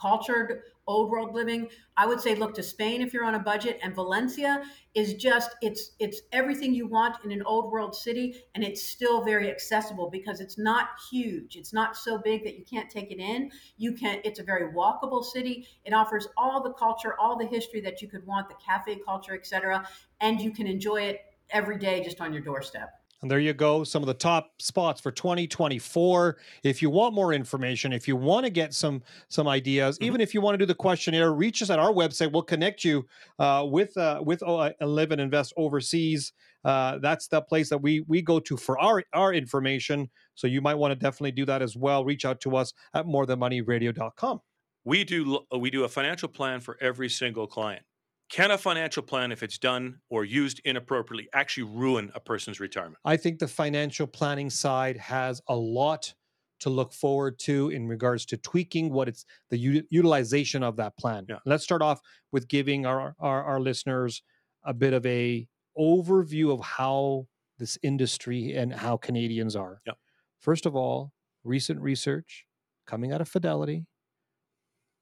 cultured 0.01 0.63
old 0.91 1.11
world 1.11 1.35
living 1.35 1.69
i 1.97 2.07
would 2.07 2.21
say 2.21 2.35
look 2.35 2.55
to 2.55 2.63
spain 2.63 3.01
if 3.01 3.15
you're 3.15 3.25
on 3.25 3.35
a 3.35 3.39
budget 3.39 3.79
and 3.83 3.95
valencia 3.95 4.63
is 4.95 5.15
just 5.15 5.55
it's 5.63 5.93
it's 6.01 6.23
everything 6.33 6.75
you 6.75 6.87
want 6.87 7.17
in 7.25 7.31
an 7.31 7.43
old 7.45 7.71
world 7.71 7.95
city 7.95 8.35
and 8.55 8.65
it's 8.65 8.83
still 8.83 9.25
very 9.25 9.49
accessible 9.49 10.11
because 10.11 10.41
it's 10.41 10.59
not 10.59 10.89
huge. 11.11 11.57
It's 11.57 11.73
not 11.73 11.97
so 11.97 12.19
big 12.19 12.43
that 12.45 12.59
you 12.59 12.65
can't 12.65 12.91
take 12.91 13.13
it 13.13 13.21
in. 13.21 13.51
You 13.77 13.93
can 13.93 14.21
it's 14.25 14.41
a 14.41 14.43
very 14.43 14.73
walkable 14.73 15.25
city. 15.25 15.69
It 15.85 15.93
offers 15.93 16.27
all 16.37 16.63
the 16.63 16.73
culture 16.73 17.15
all 17.19 17.39
the 17.39 17.47
history 17.47 17.81
that 17.83 18.03
you 18.03 18.09
could 18.09 18.27
want 18.27 18.49
the 18.49 18.57
cafe 18.65 18.99
culture 19.05 19.35
etc 19.35 19.87
and 20.21 20.41
you 20.41 20.51
can 20.51 20.67
enjoy 20.67 21.03
it 21.03 21.21
every 21.51 21.79
day 21.79 22.03
just 22.03 22.21
on 22.21 22.33
your 22.33 22.43
doorstep 22.43 23.00
and 23.23 23.31
there 23.31 23.39
you 23.39 23.53
go, 23.53 23.85
some 23.85 24.03
of 24.03 24.07
the 24.07 24.15
top 24.15 24.51
spots 24.59 25.01
for 25.01 25.11
2024. 25.11 26.39
If 26.63 26.81
you 26.81 26.89
want 26.89 27.15
more 27.15 27.33
information, 27.35 27.93
if 27.93 28.09
you 28.09 28.17
want 28.17 28.45
to 28.45 28.51
get 28.51 28.73
some 28.73 29.03
some 29.29 29.47
ideas, 29.47 29.97
mm-hmm. 29.97 30.07
even 30.07 30.21
if 30.21 30.33
you 30.33 30.41
want 30.41 30.55
to 30.55 30.59
do 30.59 30.67
the 30.67 30.75
questionnaire, 30.75 31.33
reach 31.33 31.63
us 31.63 31.71
at 31.71 31.79
our 31.79 31.93
website. 31.93 32.33
We'll 32.33 32.43
connect 32.43 32.85
you 32.85 33.07
uh, 33.39 33.67
with 33.69 33.97
uh, 33.97 34.23
with 34.25 34.43
uh, 34.43 34.73
Live 34.81 35.13
and 35.13 35.21
Invest 35.21 35.53
Overseas. 35.57 36.33
Uh, 36.65 36.99
that's 36.99 37.29
the 37.29 37.43
place 37.43 37.69
that 37.71 37.79
we 37.79 38.01
we 38.09 38.23
go 38.23 38.41
to 38.41 38.57
for 38.57 38.79
our 38.79 39.03
our 39.13 39.35
information. 39.35 40.09
So 40.35 40.47
you 40.47 40.63
might 40.63 40.75
want 40.75 40.93
to 40.93 40.97
definitely 40.97 41.33
do 41.33 41.45
that 41.47 41.61
as 41.61 41.77
well. 41.77 42.05
Reach 42.05 42.25
out 42.25 42.41
to 42.43 42.57
us 42.57 42.73
at 42.95 43.05
morethanmoneyradio.com. 43.05 44.41
We 44.85 45.05
do 45.05 45.41
we 45.59 45.71
do 45.71 45.85
a 45.85 45.89
financial 45.89 46.29
plan 46.29 46.61
for 46.61 46.79
every 46.81 47.11
single 47.11 47.47
client. 47.47 47.83
Can 48.31 48.53
a 48.53 48.59
financial 48.59 49.03
plan, 49.03 49.33
if 49.33 49.43
it's 49.43 49.59
done 49.59 49.99
or 50.09 50.25
used 50.25 50.61
inappropriately, 50.65 51.29
actually 51.35 51.65
ruin 51.65 52.13
a 52.15 52.21
person's 52.21 52.61
retirement? 52.61 52.99
I 53.05 53.17
think 53.17 53.41
the 53.41 53.49
financial 53.49 54.07
planning 54.07 54.51
side 54.51 54.97
has 54.99 55.43
a 55.49 55.57
lot 55.57 56.15
to 56.61 56.71
look 56.71 56.93
forward 56.93 57.41
to 57.41 57.71
in 57.71 57.89
regards 57.89 58.25
to 58.27 58.37
tweaking 58.37 58.93
what 58.93 59.09
it's 59.09 59.25
the 59.49 59.59
u- 59.59 59.83
utilization 59.91 60.63
of 60.63 60.77
that 60.77 60.97
plan. 60.97 61.27
Yeah. 61.29 61.39
Let's 61.45 61.65
start 61.65 61.83
off 61.83 62.01
with 62.31 62.47
giving 62.47 62.87
our, 62.87 63.17
our, 63.19 63.43
our 63.43 63.61
listeners 63.61 64.23
a 64.63 64.75
bit 64.75 64.93
of 64.93 65.05
a 65.07 65.49
overview 65.77 66.53
of 66.53 66.61
how 66.61 67.27
this 67.59 67.79
industry 67.83 68.55
and 68.55 68.73
how 68.73 68.97
Canadians 68.97 69.57
are. 69.57 69.81
Yeah. 69.87 69.95
First 70.39 70.67
of 70.67 70.77
all, 70.77 71.13
recent 71.43 71.81
research 71.81 72.45
coming 72.87 73.13
out 73.13 73.21
of 73.21 73.29
Fidelity, 73.29 73.87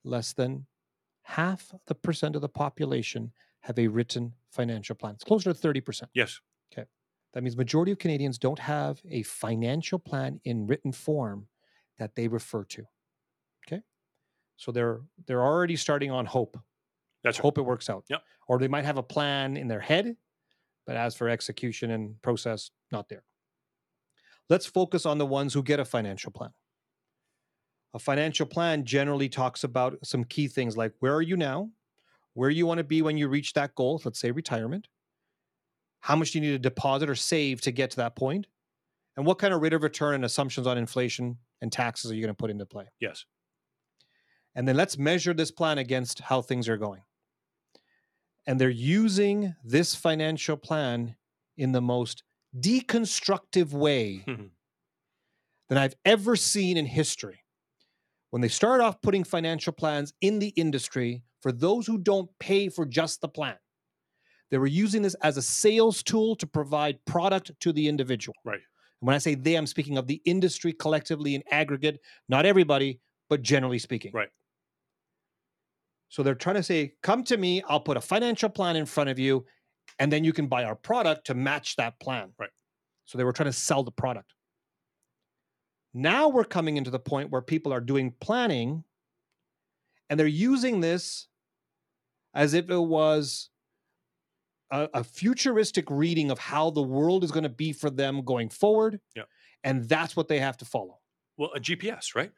less 0.02 0.32
than 0.32 0.66
half 1.28 1.74
the 1.86 1.94
percent 1.94 2.34
of 2.34 2.40
the 2.40 2.48
population 2.48 3.30
have 3.60 3.78
a 3.78 3.86
written 3.86 4.32
financial 4.50 4.96
plan. 4.96 5.12
It's 5.12 5.24
closer 5.24 5.52
to 5.52 5.58
30%. 5.68 6.04
Yes. 6.14 6.40
Okay. 6.72 6.86
That 7.34 7.42
means 7.42 7.54
majority 7.54 7.92
of 7.92 7.98
Canadians 7.98 8.38
don't 8.38 8.58
have 8.58 9.02
a 9.10 9.22
financial 9.24 9.98
plan 9.98 10.40
in 10.44 10.66
written 10.66 10.90
form 10.90 11.48
that 11.98 12.14
they 12.16 12.28
refer 12.28 12.64
to. 12.64 12.84
Okay. 13.66 13.82
So 14.56 14.72
they're 14.72 15.02
they're 15.26 15.44
already 15.44 15.76
starting 15.76 16.10
on 16.10 16.24
hope. 16.24 16.58
That's 17.22 17.36
hope 17.36 17.58
right. 17.58 17.62
it 17.62 17.66
works 17.66 17.90
out. 17.90 18.04
Yep. 18.08 18.22
Or 18.46 18.58
they 18.58 18.68
might 18.68 18.86
have 18.86 18.96
a 18.96 19.02
plan 19.02 19.58
in 19.58 19.68
their 19.68 19.80
head, 19.80 20.16
but 20.86 20.96
as 20.96 21.14
for 21.14 21.28
execution 21.28 21.90
and 21.90 22.20
process, 22.22 22.70
not 22.90 23.10
there. 23.10 23.24
let's 24.48 24.64
focus 24.64 25.04
on 25.04 25.18
the 25.18 25.26
ones 25.26 25.52
who 25.52 25.62
get 25.62 25.78
a 25.78 25.84
financial 25.84 26.32
plan. 26.32 26.52
A 27.94 27.98
financial 27.98 28.46
plan 28.46 28.84
generally 28.84 29.28
talks 29.28 29.64
about 29.64 29.98
some 30.04 30.24
key 30.24 30.46
things 30.46 30.76
like 30.76 30.92
where 31.00 31.14
are 31.14 31.22
you 31.22 31.36
now? 31.36 31.70
Where 32.34 32.50
you 32.50 32.66
want 32.66 32.78
to 32.78 32.84
be 32.84 33.02
when 33.02 33.16
you 33.16 33.28
reach 33.28 33.54
that 33.54 33.74
goal, 33.74 34.00
let's 34.04 34.20
say 34.20 34.30
retirement. 34.30 34.88
How 36.00 36.14
much 36.14 36.32
do 36.32 36.38
you 36.38 36.42
need 36.42 36.52
to 36.52 36.58
deposit 36.58 37.10
or 37.10 37.14
save 37.14 37.60
to 37.62 37.72
get 37.72 37.90
to 37.90 37.96
that 37.96 38.14
point? 38.14 38.46
And 39.16 39.26
what 39.26 39.38
kind 39.38 39.52
of 39.52 39.60
rate 39.60 39.72
of 39.72 39.82
return 39.82 40.14
and 40.14 40.24
assumptions 40.24 40.66
on 40.66 40.78
inflation 40.78 41.38
and 41.60 41.72
taxes 41.72 42.12
are 42.12 42.14
you 42.14 42.22
going 42.22 42.34
to 42.34 42.38
put 42.38 42.50
into 42.50 42.66
play? 42.66 42.84
Yes. 43.00 43.24
And 44.54 44.66
then 44.66 44.76
let's 44.76 44.96
measure 44.96 45.34
this 45.34 45.50
plan 45.50 45.78
against 45.78 46.20
how 46.20 46.42
things 46.42 46.68
are 46.68 46.76
going. 46.76 47.02
And 48.46 48.60
they're 48.60 48.70
using 48.70 49.54
this 49.64 49.94
financial 49.94 50.56
plan 50.56 51.16
in 51.56 51.72
the 51.72 51.80
most 51.80 52.22
deconstructive 52.58 53.72
way 53.72 54.24
than 55.68 55.78
I've 55.78 55.96
ever 56.04 56.36
seen 56.36 56.76
in 56.76 56.86
history. 56.86 57.40
When 58.30 58.42
they 58.42 58.48
start 58.48 58.80
off 58.80 59.00
putting 59.00 59.24
financial 59.24 59.72
plans 59.72 60.12
in 60.20 60.38
the 60.38 60.48
industry 60.48 61.22
for 61.40 61.50
those 61.50 61.86
who 61.86 61.98
don't 61.98 62.28
pay 62.38 62.68
for 62.68 62.84
just 62.84 63.20
the 63.20 63.28
plan, 63.28 63.56
they 64.50 64.58
were 64.58 64.66
using 64.66 65.02
this 65.02 65.14
as 65.22 65.36
a 65.36 65.42
sales 65.42 66.02
tool 66.02 66.36
to 66.36 66.46
provide 66.46 67.04
product 67.04 67.52
to 67.60 67.72
the 67.72 67.88
individual. 67.88 68.34
Right. 68.44 68.60
And 69.00 69.06
when 69.06 69.14
I 69.14 69.18
say 69.18 69.34
they, 69.34 69.54
I'm 69.54 69.66
speaking 69.66 69.98
of 69.98 70.06
the 70.06 70.20
industry 70.24 70.72
collectively 70.72 71.34
in 71.34 71.42
aggregate, 71.50 72.00
not 72.28 72.46
everybody, 72.46 73.00
but 73.30 73.42
generally 73.42 73.78
speaking. 73.78 74.12
Right. 74.14 74.30
So 76.08 76.22
they're 76.22 76.34
trying 76.34 76.56
to 76.56 76.62
say, 76.62 76.94
come 77.02 77.22
to 77.24 77.36
me, 77.36 77.62
I'll 77.68 77.80
put 77.80 77.98
a 77.98 78.00
financial 78.00 78.48
plan 78.48 78.76
in 78.76 78.86
front 78.86 79.10
of 79.10 79.18
you, 79.18 79.44
and 79.98 80.10
then 80.10 80.24
you 80.24 80.32
can 80.32 80.46
buy 80.46 80.64
our 80.64 80.74
product 80.74 81.26
to 81.26 81.34
match 81.34 81.76
that 81.76 82.00
plan. 82.00 82.32
Right. 82.38 82.50
So 83.04 83.18
they 83.18 83.24
were 83.24 83.32
trying 83.32 83.50
to 83.50 83.52
sell 83.52 83.82
the 83.82 83.92
product. 83.92 84.32
Now 85.94 86.28
we're 86.28 86.44
coming 86.44 86.76
into 86.76 86.90
the 86.90 86.98
point 86.98 87.30
where 87.30 87.40
people 87.40 87.72
are 87.72 87.80
doing 87.80 88.12
planning 88.20 88.84
and 90.10 90.18
they're 90.18 90.26
using 90.26 90.80
this 90.80 91.28
as 92.34 92.54
if 92.54 92.70
it 92.70 92.78
was 92.78 93.50
a, 94.70 94.88
a 94.94 95.04
futuristic 95.04 95.90
reading 95.90 96.30
of 96.30 96.38
how 96.38 96.70
the 96.70 96.82
world 96.82 97.24
is 97.24 97.30
going 97.30 97.42
to 97.44 97.48
be 97.48 97.72
for 97.72 97.90
them 97.90 98.22
going 98.22 98.48
forward. 98.48 99.00
Yeah. 99.16 99.24
And 99.64 99.88
that's 99.88 100.16
what 100.16 100.28
they 100.28 100.38
have 100.38 100.56
to 100.58 100.64
follow. 100.64 100.98
Well, 101.36 101.50
a 101.54 101.60
GPS, 101.60 102.14
right? 102.14 102.32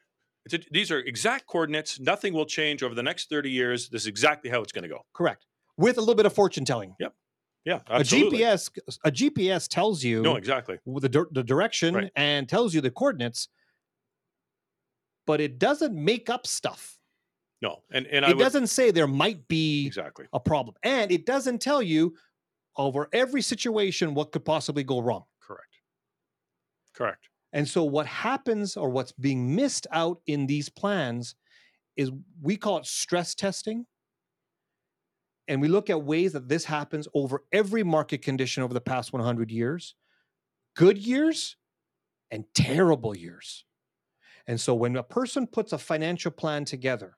It's 0.44 0.54
a, 0.54 0.60
these 0.70 0.90
are 0.90 0.98
exact 0.98 1.46
coordinates. 1.46 2.00
Nothing 2.00 2.32
will 2.32 2.46
change 2.46 2.82
over 2.82 2.94
the 2.94 3.02
next 3.02 3.28
30 3.28 3.50
years. 3.50 3.88
This 3.88 4.02
is 4.02 4.06
exactly 4.06 4.50
how 4.50 4.62
it's 4.62 4.72
going 4.72 4.84
to 4.84 4.88
go. 4.88 5.00
Correct. 5.12 5.46
With 5.76 5.98
a 5.98 6.00
little 6.00 6.14
bit 6.14 6.26
of 6.26 6.32
fortune 6.32 6.64
telling. 6.64 6.94
Yeah, 7.64 7.80
absolutely. 7.88 8.42
A 8.42 8.54
GPS 8.56 8.78
a 9.04 9.10
GPS 9.12 9.68
tells 9.68 10.02
you 10.02 10.22
No, 10.22 10.36
exactly. 10.36 10.78
the, 10.86 11.26
the 11.30 11.42
direction 11.44 11.94
Right. 11.94 12.12
and 12.16 12.48
tells 12.48 12.74
you 12.74 12.80
the 12.80 12.90
coordinates, 12.90 13.48
but 15.26 15.40
it 15.40 15.58
doesn't 15.58 15.94
make 15.94 16.30
up 16.30 16.46
stuff. 16.46 16.98
No, 17.62 17.82
and 17.90 18.06
and 18.06 18.24
It 18.24 18.36
would 18.36 18.42
doesn't 18.42 18.68
say 18.68 18.90
there 18.90 19.06
might 19.06 19.46
be 19.46 19.86
exactly. 19.86 20.26
a 20.32 20.40
problem. 20.40 20.74
And 20.82 21.12
it 21.12 21.26
doesn't 21.26 21.60
tell 21.60 21.82
you 21.82 22.16
over 22.76 23.08
every 23.12 23.42
situation 23.42 24.14
what 24.14 24.32
could 24.32 24.44
possibly 24.44 24.82
go 24.84 25.00
wrong. 25.00 25.24
Correct. 25.42 25.76
Correct. 26.94 27.28
And 27.52 27.68
so 27.68 27.84
what 27.84 28.06
happens 28.06 28.76
or 28.76 28.88
what's 28.88 29.12
being 29.12 29.54
missed 29.54 29.86
out 29.90 30.22
in 30.26 30.46
these 30.46 30.68
plans 30.68 31.34
is 31.96 32.10
we 32.40 32.56
call 32.56 32.78
it 32.78 32.86
stress 32.86 33.34
testing. 33.34 33.86
And 35.50 35.60
we 35.60 35.68
look 35.68 35.90
at 35.90 36.02
ways 36.02 36.32
that 36.32 36.48
this 36.48 36.64
happens 36.64 37.08
over 37.12 37.42
every 37.52 37.82
market 37.82 38.22
condition 38.22 38.62
over 38.62 38.72
the 38.72 38.80
past 38.80 39.12
100 39.12 39.50
years 39.50 39.96
good 40.76 40.96
years 40.96 41.56
and 42.30 42.44
terrible 42.54 43.16
years. 43.16 43.64
And 44.46 44.60
so 44.60 44.72
when 44.74 44.96
a 44.96 45.02
person 45.02 45.48
puts 45.48 45.72
a 45.72 45.78
financial 45.78 46.30
plan 46.30 46.64
together, 46.64 47.16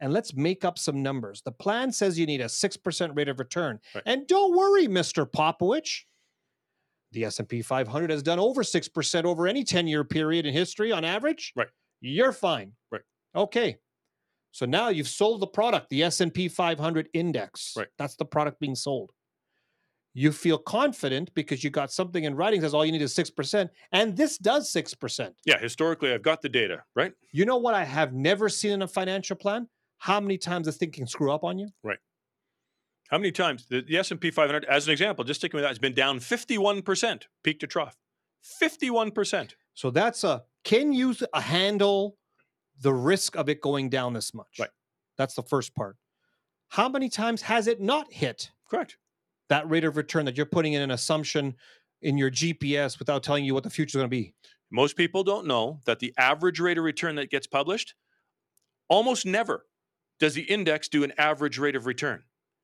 and 0.00 0.12
let's 0.12 0.34
make 0.34 0.64
up 0.64 0.78
some 0.78 1.00
numbers. 1.00 1.42
The 1.44 1.52
plan 1.52 1.92
says 1.92 2.18
you 2.18 2.26
need 2.26 2.40
a 2.40 2.46
6% 2.46 3.16
rate 3.16 3.28
of 3.28 3.38
return. 3.38 3.78
Right. 3.94 4.02
And 4.04 4.26
don't 4.26 4.56
worry, 4.56 4.88
Mr. 4.88 5.24
Popowich. 5.24 6.00
The 7.12 7.24
S&P 7.26 7.62
500 7.62 8.10
has 8.10 8.22
done 8.22 8.40
over 8.40 8.64
6% 8.64 9.24
over 9.24 9.46
any 9.46 9.64
10-year 9.64 10.02
period 10.02 10.44
in 10.44 10.52
history 10.52 10.90
on 10.90 11.04
average. 11.04 11.52
Right. 11.54 11.68
You're 12.00 12.32
fine. 12.32 12.72
Right. 12.90 13.02
Okay. 13.36 13.76
So 14.52 14.66
now 14.66 14.90
you've 14.90 15.08
sold 15.08 15.40
the 15.40 15.46
product, 15.46 15.88
the 15.88 16.02
S&P 16.04 16.48
500 16.48 17.08
index. 17.14 17.72
Right. 17.76 17.88
That's 17.98 18.16
the 18.16 18.26
product 18.26 18.60
being 18.60 18.74
sold. 18.74 19.12
You 20.14 20.30
feel 20.30 20.58
confident 20.58 21.32
because 21.34 21.64
you 21.64 21.70
got 21.70 21.90
something 21.90 22.24
in 22.24 22.34
writing 22.34 22.60
that 22.60 22.66
says 22.66 22.74
all 22.74 22.84
you 22.84 22.92
need 22.92 23.00
is 23.00 23.14
6%, 23.14 23.70
and 23.92 24.14
this 24.14 24.36
does 24.36 24.70
6%. 24.70 25.30
Yeah, 25.46 25.58
historically, 25.58 26.12
I've 26.12 26.22
got 26.22 26.42
the 26.42 26.50
data, 26.50 26.82
right? 26.94 27.12
You 27.32 27.46
know 27.46 27.56
what 27.56 27.72
I 27.72 27.84
have 27.84 28.12
never 28.12 28.50
seen 28.50 28.72
in 28.72 28.82
a 28.82 28.88
financial 28.88 29.36
plan? 29.36 29.68
How 29.96 30.20
many 30.20 30.36
times 30.36 30.66
this 30.66 30.76
thing 30.76 30.90
can 30.90 31.06
screw 31.06 31.32
up 31.32 31.44
on 31.44 31.58
you? 31.58 31.68
Right. 31.82 31.98
How 33.08 33.18
many 33.18 33.32
times 33.32 33.66
the, 33.70 33.80
the 33.80 33.96
S&P 33.98 34.30
500, 34.30 34.66
as 34.66 34.86
an 34.86 34.92
example, 34.92 35.24
just 35.24 35.40
sticking 35.40 35.56
with 35.56 35.64
that, 35.64 35.68
has 35.68 35.78
been 35.78 35.94
down 35.94 36.18
51% 36.18 37.22
peak 37.42 37.60
to 37.60 37.66
trough. 37.66 37.96
51%. 38.60 39.54
So 39.74 39.90
that's 39.90 40.24
a 40.24 40.42
can 40.64 40.92
you 40.92 41.14
handle 41.34 42.16
the 42.82 42.92
risk 42.92 43.36
of 43.36 43.48
it 43.48 43.60
going 43.60 43.88
down 43.88 44.12
this 44.12 44.34
much? 44.34 44.58
Right. 44.58 44.70
That's 45.16 45.34
the 45.34 45.42
first 45.42 45.74
part. 45.74 45.96
How 46.68 46.88
many 46.88 47.08
times 47.08 47.42
has 47.42 47.66
it 47.66 47.80
not 47.80 48.12
hit 48.12 48.50
Correct. 48.68 48.96
that 49.48 49.68
rate 49.68 49.84
of 49.84 49.96
return 49.96 50.24
that 50.24 50.36
you're 50.36 50.46
putting 50.46 50.72
in 50.72 50.82
an 50.82 50.90
assumption 50.90 51.54
in 52.00 52.18
your 52.18 52.30
GPS 52.30 52.98
without 52.98 53.22
telling 53.22 53.44
you 53.44 53.54
what 53.54 53.62
the 53.62 53.70
future 53.70 53.98
is 53.98 54.00
going 54.00 54.06
to 54.06 54.08
be? 54.08 54.34
Most 54.70 54.96
people 54.96 55.22
don't 55.22 55.46
know 55.46 55.80
that 55.84 55.98
the 55.98 56.14
average 56.16 56.58
rate 56.58 56.78
of 56.78 56.84
return 56.84 57.16
that 57.16 57.30
gets 57.30 57.46
published, 57.46 57.94
almost 58.88 59.26
never 59.26 59.66
does 60.18 60.34
the 60.34 60.42
index 60.42 60.88
do 60.88 61.04
an 61.04 61.12
average 61.18 61.58
rate 61.58 61.76
of 61.76 61.86
return. 61.86 62.22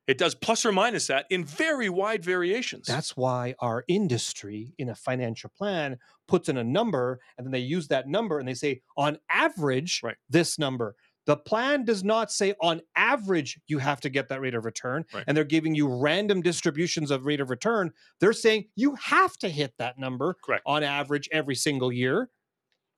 It 0.09 0.19
does 0.19 0.35
plus 0.35 0.65
or 0.65 0.73
minus 0.73 1.07
that 1.09 1.27
in 1.31 1.45
very 1.45 1.89
wide 1.91 2.25
variations. 2.25 2.87
That's 2.87 3.17
why 3.17 3.55
our 3.61 3.85
industry 3.87 4.75
in 4.79 4.89
a 4.89 4.95
financial 4.95 5.51
plan 5.57 5.99
puts 6.27 6.49
in 6.49 6.57
a 6.57 6.65
number 6.65 7.21
and 7.37 7.47
then 7.47 7.53
they 7.53 7.59
use 7.61 7.89
that 7.89 8.09
number 8.09 8.39
and 8.39 8.49
they 8.49 8.55
say 8.55 8.81
on 8.97 9.19
average 9.31 10.01
Right. 10.03 10.17
this 10.31 10.59
number. 10.59 10.97
The 11.27 11.37
plan 11.37 11.85
does 11.85 12.03
not 12.03 12.33
say 12.33 12.55
on 12.63 12.81
average 12.97 13.61
you 13.67 13.79
have 13.79 14.01
to 14.01 14.09
get 14.09 14.29
that 14.31 14.41
rate 14.41 14.55
of 14.55 14.65
return 14.65 15.05
Right. 15.13 15.25
and 15.27 15.37
they're 15.37 15.45
giving 15.45 15.75
you 15.75 15.87
random 15.87 16.41
distributions 16.41 17.11
of 17.11 17.27
rate 17.27 17.41
of 17.41 17.51
return. 17.51 17.93
They're 18.19 18.33
saying 18.33 18.69
you 18.77 18.95
have 18.95 19.37
to 19.39 19.51
hit 19.51 19.75
that 19.77 19.99
number 19.99 20.37
Correct. 20.43 20.63
on 20.65 20.83
average 20.83 21.29
every 21.33 21.55
single 21.55 21.93
year. 21.93 22.31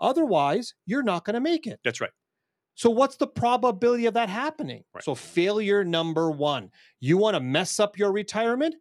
Otherwise, 0.01 0.75
you're 0.87 1.03
not 1.03 1.25
going 1.25 1.35
to 1.35 1.41
make 1.41 1.67
it. 1.67 1.81
That's 1.85 2.01
right. 2.01 2.13
So, 2.75 2.91
what's 2.91 3.17
the 3.17 3.27
probability 3.27 4.07
of 4.07 4.15
that 4.15 4.29
happening? 4.29 4.85
Right. 4.95 5.05
So, 5.05 5.15
failure 5.15 5.85
number 5.85 6.31
one 6.31 6.71
you 7.01 7.17
want 7.17 7.35
to 7.35 7.41
mess 7.41 7.81
up 7.81 7.99
your 7.99 8.13
retirement? 8.13 8.75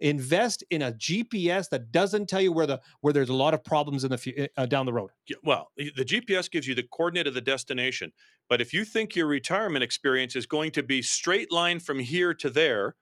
Invest 0.00 0.62
in 0.70 0.82
a 0.82 0.92
GPS 0.92 1.70
that 1.70 1.90
doesn't 1.90 2.28
tell 2.28 2.40
you 2.40 2.52
where 2.52 2.66
the 2.66 2.80
where 3.00 3.12
there's 3.12 3.30
a 3.30 3.34
lot 3.34 3.52
of 3.52 3.64
problems 3.64 4.04
in 4.04 4.10
the 4.10 4.48
uh, 4.56 4.66
down 4.66 4.86
the 4.86 4.92
road. 4.92 5.10
Yeah, 5.26 5.36
Well, 5.42 5.70
the 5.76 5.90
the 5.96 6.04
GPS 6.04 6.48
gives 6.50 6.68
you 6.68 6.74
the 6.74 6.84
coordinate 6.84 7.26
of 7.26 7.34
the 7.34 7.40
destination. 7.40 8.12
But 8.48 8.60
if 8.60 8.72
you 8.72 8.84
think 8.84 9.16
your 9.16 9.26
retirement 9.26 9.82
experience 9.82 10.36
is 10.36 10.46
going 10.46 10.70
to 10.72 10.82
be 10.82 11.02
straight 11.02 11.52
line 11.52 11.80
from 11.80 11.98
here 11.98 12.32
to 12.32 12.48
there, 12.48 12.94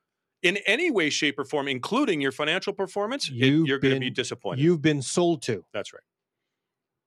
in 0.43 0.59
any 0.67 0.91
way, 0.91 1.11
shape, 1.11 1.39
or 1.39 1.45
form, 1.45 1.69
including 1.69 2.21
your 2.21 2.33
financial 2.33 2.73
performance, 2.73 3.29
You've 3.29 3.67
you're 3.69 3.79
going 3.79 3.95
to 3.95 4.01
be 4.01 4.11
disappointed. 4.11 4.63
You've 4.63 4.83
been 4.83 5.03
sold 5.03 5.43
to. 5.43 5.65
That's 5.73 5.93
right. 5.93 6.03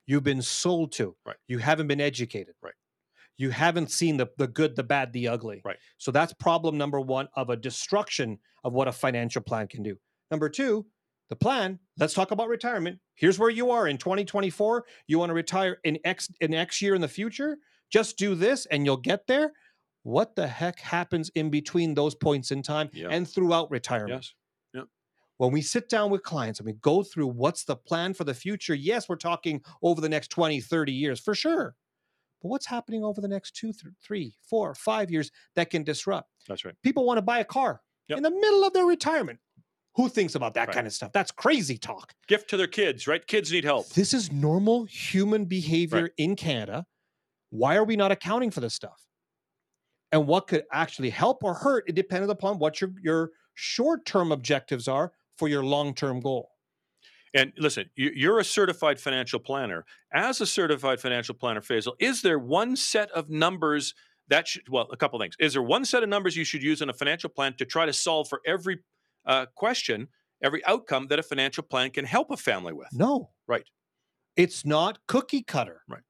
You've 0.05 0.23
been 0.23 0.41
sold 0.41 0.91
to. 0.93 1.15
Right. 1.25 1.35
You 1.47 1.59
haven't 1.59 1.87
been 1.87 2.01
educated. 2.01 2.55
Right. 2.61 2.73
You 3.39 3.49
haven't 3.51 3.89
seen 3.89 4.17
the 4.17 4.27
the 4.37 4.47
good, 4.47 4.75
the 4.75 4.83
bad, 4.83 5.13
the 5.13 5.29
ugly. 5.29 5.61
Right. 5.63 5.77
So 5.97 6.11
that's 6.11 6.33
problem 6.33 6.77
number 6.77 6.99
one 6.99 7.29
of 7.35 7.49
a 7.49 7.55
destruction 7.55 8.37
of 8.63 8.73
what 8.73 8.87
a 8.89 8.91
financial 8.91 9.41
plan 9.41 9.67
can 9.67 9.81
do. 9.81 9.97
Number 10.29 10.49
two, 10.49 10.85
the 11.29 11.35
plan. 11.37 11.79
Let's 11.97 12.13
talk 12.13 12.31
about 12.31 12.49
retirement. 12.49 12.99
Here's 13.15 13.39
where 13.39 13.49
you 13.49 13.71
are 13.71 13.87
in 13.87 13.97
2024. 13.97 14.85
You 15.07 15.19
want 15.19 15.29
to 15.29 15.33
retire 15.33 15.77
in 15.85 15.97
X 16.03 16.29
in 16.41 16.53
X 16.53 16.81
year 16.81 16.95
in 16.95 17.01
the 17.01 17.07
future. 17.07 17.57
Just 17.89 18.17
do 18.17 18.35
this, 18.35 18.65
and 18.67 18.85
you'll 18.85 18.97
get 18.97 19.25
there. 19.25 19.53
What 20.03 20.35
the 20.35 20.45
heck 20.47 20.79
happens 20.79 21.29
in 21.35 21.49
between 21.49 21.93
those 21.93 22.15
points 22.15 22.51
in 22.51 22.61
time 22.61 22.89
Yeah. 22.93 23.07
and 23.09 23.27
throughout 23.27 23.71
retirement? 23.71 24.25
Yes. 24.73 24.85
when 25.37 25.51
we 25.51 25.61
sit 25.61 25.87
down 25.87 26.09
with 26.11 26.21
clients 26.21 26.59
and 26.59 26.65
we 26.67 26.73
go 26.73 27.01
through 27.01 27.27
what's 27.27 27.63
the 27.63 27.75
plan 27.77 28.13
for 28.13 28.25
the 28.25 28.33
future, 28.33 28.75
yes, 28.75 29.07
we're 29.07 29.15
talking 29.15 29.61
over 29.81 30.01
the 30.01 30.09
next 30.09 30.27
20, 30.31 30.59
30 30.59 30.91
years 30.91 31.17
for 31.17 31.33
sure. 31.33 31.75
But 32.41 32.49
what's 32.49 32.65
happening 32.65 33.03
over 33.03 33.21
the 33.21 33.27
next 33.27 33.55
two, 33.55 33.73
th- 33.73 33.93
three, 34.01 34.33
four, 34.41 34.73
five 34.75 35.11
years 35.11 35.31
that 35.55 35.69
can 35.69 35.83
disrupt? 35.83 36.29
That's 36.47 36.63
right. 36.65 36.75
People 36.83 37.05
want 37.05 37.17
to 37.17 37.21
buy 37.21 37.39
a 37.39 37.45
car 37.45 37.81
Yep. 38.07 38.17
in 38.17 38.23
the 38.23 38.31
middle 38.31 38.63
of 38.63 38.73
their 38.73 38.85
retirement. 38.85 39.39
Who 39.95 40.07
thinks 40.07 40.35
about 40.35 40.53
that 40.53 40.67
Right. 40.69 40.75
kind 40.75 40.87
of 40.87 40.93
stuff? 40.93 41.11
That's 41.11 41.31
crazy 41.31 41.77
talk. 41.77 42.13
Gift 42.27 42.49
to 42.51 42.57
their 42.57 42.67
kids, 42.67 43.07
right? 43.07 43.25
Kids 43.27 43.51
need 43.51 43.65
help. 43.65 43.89
This 43.89 44.13
is 44.13 44.31
normal 44.31 44.85
human 44.85 45.45
behavior 45.45 46.11
in 46.17 46.35
Canada. 46.35 46.85
Why 47.49 47.75
are 47.75 47.83
we 47.83 47.95
not 47.95 48.11
accounting 48.11 48.51
for 48.51 48.61
this 48.61 48.73
stuff? 48.73 49.05
And 50.11 50.25
what 50.25 50.47
could 50.47 50.63
actually 50.71 51.09
help 51.09 51.43
or 51.43 51.53
hurt? 51.53 51.83
It 51.87 51.95
depends 51.95 52.29
upon 52.29 52.59
what 52.59 52.79
your, 52.81 52.91
your 53.01 53.31
short 53.55 54.05
term 54.05 54.31
objectives 54.31 54.87
are 54.87 55.11
for 55.37 55.47
your 55.47 55.63
long 55.63 55.93
term 55.93 56.19
goal. 56.21 56.51
And 57.33 57.53
listen, 57.57 57.89
you- 57.95 58.11
you're 58.15 58.39
a 58.39 58.43
certified 58.43 58.99
financial 58.99 59.39
planner. 59.39 59.85
As 60.13 60.41
a 60.41 60.45
certified 60.45 60.99
financial 60.99 61.35
planner, 61.35 61.61
Faisal, 61.61 61.93
is 61.99 62.21
there 62.21 62.39
one 62.39 62.75
set 62.75 63.11
of 63.11 63.29
numbers 63.29 63.93
that 64.29 64.47
should, 64.47 64.69
well, 64.69 64.87
a 64.91 64.97
couple 64.97 65.19
things. 65.19 65.35
Is 65.39 65.53
there 65.53 65.63
one 65.63 65.85
set 65.85 66.03
of 66.03 66.09
numbers 66.09 66.37
you 66.37 66.43
should 66.43 66.61
use 66.61 66.81
in 66.83 66.89
a 66.89 66.93
financial 66.93 67.29
plan 67.31 67.55
to 67.57 67.65
try 67.65 67.85
to 67.87 67.93
solve 67.93 68.29
for 68.29 68.41
every 68.45 68.79
uh, 69.25 69.47
question, 69.55 70.07
every 70.43 70.63
outcome 70.65 71.07
that 71.07 71.19
a 71.19 71.23
financial 71.23 71.63
plan 71.63 71.89
can 71.89 72.05
help 72.05 72.29
a 72.31 72.37
family 72.37 72.73
with? 72.73 72.87
No. 72.93 73.31
Right. 73.47 73.65
It's 74.35 74.65
not 74.65 74.99
cookie 75.07 75.41
cutter. 75.43 75.81
Right. 75.87 76.03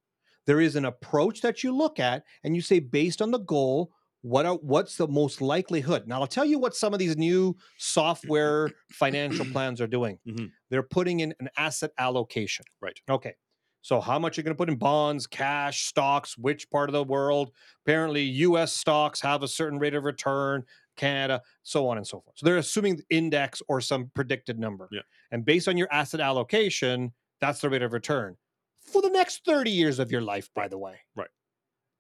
There 0.46 0.60
is 0.60 0.76
an 0.76 0.86
approach 0.86 1.42
that 1.42 1.64
you 1.64 1.76
look 1.76 2.00
at 2.00 2.24
and 2.44 2.56
you 2.56 2.62
say, 2.62 2.80
based 2.80 3.22
on 3.22 3.32
the 3.32 3.40
goal, 3.40 3.94
what 4.22 4.46
are, 4.46 4.56
what's 4.56 4.98
the 4.98 5.08
most 5.08 5.42
likelihood? 5.42 6.08
Now, 6.08 6.20
I'll 6.22 6.28
tell 6.28 6.46
you 6.46 6.60
what 6.60 6.76
some 6.76 6.94
of 6.94 7.00
these 7.00 7.16
new 7.18 7.56
software 7.78 8.70
financial 8.92 9.46
plans 9.54 9.80
are 9.82 9.88
doing. 9.88 10.20
Mhm. 10.28 10.52
They're 10.70 10.84
putting 10.84 11.22
in 11.22 11.34
an 11.40 11.50
asset 11.58 11.92
allocation. 11.98 12.66
Right. 12.82 13.00
Okay. 13.10 13.36
So, 13.82 14.02
how 14.02 14.20
much 14.20 14.36
you're 14.36 14.44
going 14.44 14.54
to 14.56 14.58
put 14.58 14.70
in 14.70 14.76
bonds, 14.76 15.26
cash, 15.26 15.86
stocks, 15.86 16.38
which 16.38 16.70
part 16.70 16.90
of 16.90 16.94
the 16.94 17.04
world? 17.04 17.52
Apparently, 17.86 18.24
US 18.24 18.74
stocks 18.74 19.22
have 19.22 19.42
a 19.42 19.48
certain 19.48 19.80
rate 19.80 19.96
of 19.96 20.04
return, 20.04 20.64
Canada, 20.98 21.42
so 21.64 21.88
on 21.88 21.96
and 21.96 22.06
so 22.06 22.20
forth. 22.20 22.38
So, 22.38 22.46
they're 22.46 22.58
assuming 22.58 22.98
the 22.98 23.06
index 23.10 23.62
or 23.70 23.80
some 23.80 24.12
predicted 24.14 24.60
number. 24.60 24.90
Yeah. 24.92 25.02
And 25.32 25.46
based 25.46 25.70
on 25.70 25.78
your 25.78 25.88
asset 25.94 26.20
allocation, 26.20 27.14
that's 27.40 27.62
the 27.62 27.70
rate 27.70 27.82
of 27.82 27.94
return 27.94 28.36
for 28.82 29.02
the 29.02 29.10
next 29.10 29.46
30 29.46 29.72
years 29.72 29.98
of 30.00 30.12
your 30.12 30.22
life, 30.22 30.50
by 30.54 30.68
the 30.68 30.78
way. 30.78 31.00
Right. 31.16 31.30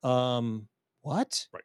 Um, 0.03 0.67
what? 1.01 1.47
Right. 1.53 1.63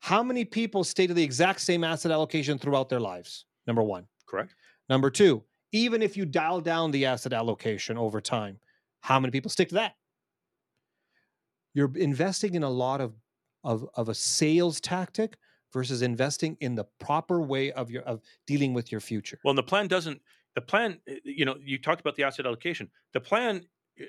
How 0.00 0.22
many 0.22 0.44
people 0.44 0.82
stay 0.82 1.06
to 1.06 1.14
the 1.14 1.22
exact 1.22 1.60
same 1.60 1.84
asset 1.84 2.10
allocation 2.10 2.58
throughout 2.58 2.88
their 2.88 3.00
lives? 3.00 3.44
Number 3.66 3.82
one. 3.82 4.06
Correct. 4.26 4.54
Number 4.88 5.10
two, 5.10 5.44
even 5.72 6.02
if 6.02 6.16
you 6.16 6.24
dial 6.24 6.60
down 6.60 6.90
the 6.90 7.06
asset 7.06 7.32
allocation 7.32 7.96
over 7.96 8.20
time, 8.20 8.58
how 9.00 9.20
many 9.20 9.30
people 9.30 9.50
stick 9.50 9.68
to 9.68 9.74
that? 9.76 9.94
You're 11.74 11.92
investing 11.96 12.54
in 12.54 12.62
a 12.62 12.70
lot 12.70 13.00
of 13.00 13.14
of, 13.62 13.86
of 13.94 14.08
a 14.08 14.14
sales 14.14 14.80
tactic 14.80 15.36
versus 15.72 16.00
investing 16.02 16.56
in 16.60 16.74
the 16.74 16.84
proper 16.98 17.42
way 17.42 17.70
of 17.72 17.90
your 17.90 18.02
of 18.02 18.20
dealing 18.46 18.74
with 18.74 18.90
your 18.90 19.00
future. 19.00 19.38
Well, 19.44 19.50
and 19.50 19.58
the 19.58 19.62
plan 19.62 19.86
doesn't. 19.86 20.20
The 20.56 20.62
plan, 20.62 20.98
uh, 21.08 21.14
you 21.22 21.44
know, 21.44 21.56
you 21.62 21.78
talked 21.78 22.00
about 22.00 22.16
the 22.16 22.24
asset 22.24 22.46
allocation. 22.46 22.90
The 23.12 23.20
plan 23.20 23.64
uh, 24.00 24.04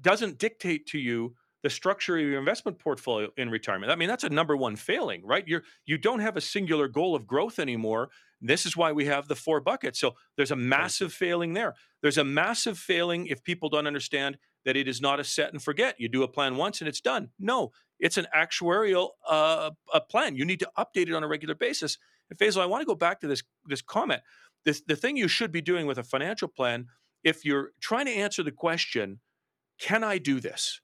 doesn't 0.00 0.38
dictate 0.38 0.86
to 0.86 0.98
you 0.98 1.34
the 1.64 1.70
structure 1.70 2.18
of 2.18 2.22
your 2.22 2.38
investment 2.38 2.78
portfolio 2.78 3.30
in 3.38 3.48
retirement. 3.48 3.90
I 3.90 3.96
mean, 3.96 4.10
that's 4.10 4.22
a 4.22 4.28
number 4.28 4.54
one 4.54 4.76
failing, 4.76 5.24
right? 5.24 5.48
You're 5.48 5.62
you 5.86 5.96
don't 5.96 6.20
have 6.20 6.36
a 6.36 6.40
singular 6.40 6.88
goal 6.88 7.16
of 7.16 7.26
growth 7.26 7.58
anymore. 7.58 8.10
This 8.42 8.66
is 8.66 8.76
why 8.76 8.92
we 8.92 9.06
have 9.06 9.28
the 9.28 9.34
four 9.34 9.62
buckets. 9.62 9.98
So 9.98 10.14
there's 10.36 10.50
a 10.50 10.56
massive 10.56 11.10
failing 11.10 11.54
there. 11.54 11.74
There's 12.02 12.18
a 12.18 12.24
massive 12.24 12.78
failing 12.78 13.28
if 13.28 13.42
people 13.42 13.70
don't 13.70 13.86
understand 13.86 14.36
that 14.66 14.76
it 14.76 14.86
is 14.86 15.00
not 15.00 15.20
a 15.20 15.24
set 15.24 15.54
and 15.54 15.62
forget. 15.62 15.94
You 15.98 16.10
do 16.10 16.22
a 16.22 16.28
plan 16.28 16.56
once 16.56 16.82
and 16.82 16.88
it's 16.88 17.00
done. 17.00 17.30
No, 17.38 17.72
it's 17.98 18.18
an 18.18 18.26
actuarial 18.36 19.12
uh, 19.26 19.70
a 19.94 20.02
plan. 20.02 20.36
You 20.36 20.44
need 20.44 20.60
to 20.60 20.70
update 20.76 21.08
it 21.08 21.14
on 21.14 21.24
a 21.24 21.28
regular 21.28 21.54
basis. 21.54 21.96
And 22.28 22.38
Faisal, 22.38 22.60
I 22.60 22.66
want 22.66 22.82
to 22.82 22.86
go 22.86 22.94
back 22.94 23.20
to 23.20 23.26
this 23.26 23.42
this 23.64 23.80
comment. 23.80 24.20
This 24.66 24.82
the 24.86 24.96
thing 24.96 25.16
you 25.16 25.28
should 25.28 25.50
be 25.50 25.62
doing 25.62 25.86
with 25.86 25.96
a 25.96 26.04
financial 26.04 26.48
plan, 26.48 26.88
if 27.22 27.42
you're 27.42 27.70
trying 27.80 28.04
to 28.04 28.12
answer 28.12 28.42
the 28.42 28.52
question, 28.52 29.20
can 29.78 30.04
I 30.04 30.18
do 30.18 30.40
this? 30.40 30.82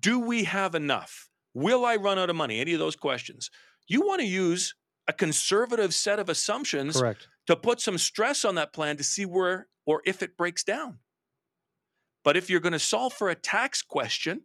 Do 0.00 0.18
we 0.20 0.44
have 0.44 0.74
enough? 0.74 1.28
Will 1.54 1.84
I 1.84 1.96
run 1.96 2.18
out 2.18 2.30
of 2.30 2.36
money? 2.36 2.60
Any 2.60 2.72
of 2.72 2.78
those 2.78 2.96
questions. 2.96 3.50
You 3.88 4.00
want 4.02 4.20
to 4.20 4.26
use 4.26 4.74
a 5.08 5.12
conservative 5.12 5.94
set 5.94 6.18
of 6.18 6.28
assumptions 6.28 6.98
Correct. 7.00 7.28
to 7.46 7.56
put 7.56 7.80
some 7.80 7.96
stress 7.98 8.44
on 8.44 8.56
that 8.56 8.72
plan 8.72 8.96
to 8.96 9.04
see 9.04 9.24
where 9.24 9.68
or 9.86 10.02
if 10.04 10.22
it 10.22 10.36
breaks 10.36 10.64
down. 10.64 10.98
But 12.24 12.36
if 12.36 12.50
you're 12.50 12.60
going 12.60 12.72
to 12.72 12.78
solve 12.80 13.12
for 13.12 13.30
a 13.30 13.36
tax 13.36 13.82
question, 13.82 14.40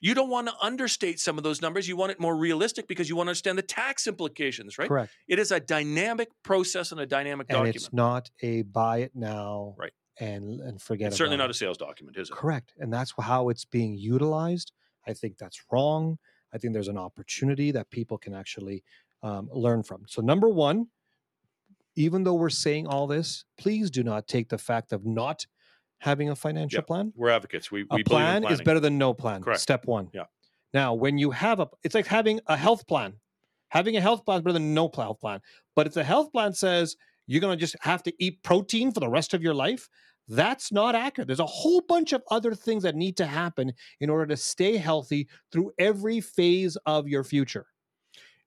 you 0.00 0.14
don't 0.14 0.28
want 0.28 0.46
to 0.48 0.54
understate 0.60 1.18
some 1.18 1.38
of 1.38 1.42
those 1.44 1.62
numbers. 1.62 1.88
You 1.88 1.96
want 1.96 2.12
it 2.12 2.20
more 2.20 2.36
realistic 2.36 2.86
because 2.86 3.08
you 3.08 3.16
want 3.16 3.28
to 3.28 3.30
understand 3.30 3.56
the 3.58 3.62
tax 3.62 4.06
implications, 4.06 4.76
right? 4.78 4.88
Correct. 4.88 5.10
It 5.26 5.38
is 5.38 5.50
a 5.50 5.58
dynamic 5.58 6.28
process 6.44 6.92
and 6.92 7.00
a 7.00 7.06
dynamic 7.06 7.46
And 7.48 7.56
document. 7.56 7.76
it's 7.76 7.92
not 7.92 8.30
a 8.42 8.62
buy 8.62 8.98
it 8.98 9.12
now 9.14 9.74
Right. 9.78 9.92
And 10.20 10.60
and 10.60 10.80
forget 10.80 11.08
It's 11.08 11.16
certainly 11.16 11.36
not 11.36 11.50
it. 11.50 11.50
a 11.50 11.54
sales 11.54 11.76
document, 11.78 12.16
is 12.16 12.30
it? 12.30 12.34
Correct. 12.36 12.72
And 12.78 12.92
that's 12.92 13.12
how 13.20 13.48
it's 13.48 13.64
being 13.64 13.94
utilized. 13.94 14.72
I 15.06 15.12
think 15.12 15.38
that's 15.38 15.62
wrong. 15.72 16.18
I 16.52 16.58
think 16.58 16.72
there's 16.72 16.88
an 16.88 16.98
opportunity 16.98 17.70
that 17.72 17.90
people 17.90 18.18
can 18.18 18.34
actually 18.34 18.82
um, 19.22 19.48
learn 19.52 19.82
from. 19.82 20.04
So, 20.06 20.22
number 20.22 20.48
one, 20.48 20.88
even 21.96 22.24
though 22.24 22.34
we're 22.34 22.50
saying 22.50 22.86
all 22.86 23.06
this, 23.06 23.44
please 23.58 23.90
do 23.90 24.02
not 24.02 24.28
take 24.28 24.48
the 24.48 24.58
fact 24.58 24.92
of 24.92 25.04
not 25.04 25.46
having 25.98 26.30
a 26.30 26.36
financial 26.36 26.82
plan. 26.82 27.12
We're 27.16 27.30
advocates. 27.30 27.70
We, 27.70 27.82
A 27.82 27.86
we 27.96 28.00
in 28.00 28.04
plan 28.04 28.44
is 28.44 28.62
better 28.62 28.80
than 28.80 28.98
no 28.98 29.12
plan. 29.14 29.42
Correct. 29.42 29.60
Step 29.60 29.86
one. 29.86 30.08
Yeah. 30.14 30.24
Now, 30.72 30.94
when 30.94 31.18
you 31.18 31.30
have 31.32 31.60
a, 31.60 31.68
it's 31.82 31.94
like 31.94 32.06
having 32.06 32.40
a 32.46 32.56
health 32.56 32.86
plan. 32.86 33.14
Having 33.70 33.96
a 33.96 34.00
health 34.00 34.24
plan 34.24 34.38
is 34.38 34.42
better 34.44 34.52
than 34.54 34.74
no 34.74 34.90
health 34.94 35.20
plan. 35.20 35.40
But 35.74 35.86
if 35.86 35.94
the 35.94 36.04
health 36.04 36.32
plan 36.32 36.54
says 36.54 36.96
you're 37.26 37.40
going 37.40 37.56
to 37.56 37.60
just 37.60 37.76
have 37.80 38.02
to 38.04 38.12
eat 38.18 38.42
protein 38.42 38.92
for 38.92 39.00
the 39.00 39.08
rest 39.08 39.34
of 39.34 39.42
your 39.42 39.54
life, 39.54 39.88
that's 40.28 40.70
not 40.70 40.94
accurate. 40.94 41.26
There's 41.26 41.40
a 41.40 41.46
whole 41.46 41.80
bunch 41.80 42.12
of 42.12 42.22
other 42.30 42.54
things 42.54 42.82
that 42.82 42.94
need 42.94 43.16
to 43.16 43.26
happen 43.26 43.72
in 44.00 44.10
order 44.10 44.26
to 44.26 44.36
stay 44.36 44.76
healthy 44.76 45.28
through 45.50 45.72
every 45.78 46.20
phase 46.20 46.76
of 46.86 47.08
your 47.08 47.24
future. 47.24 47.66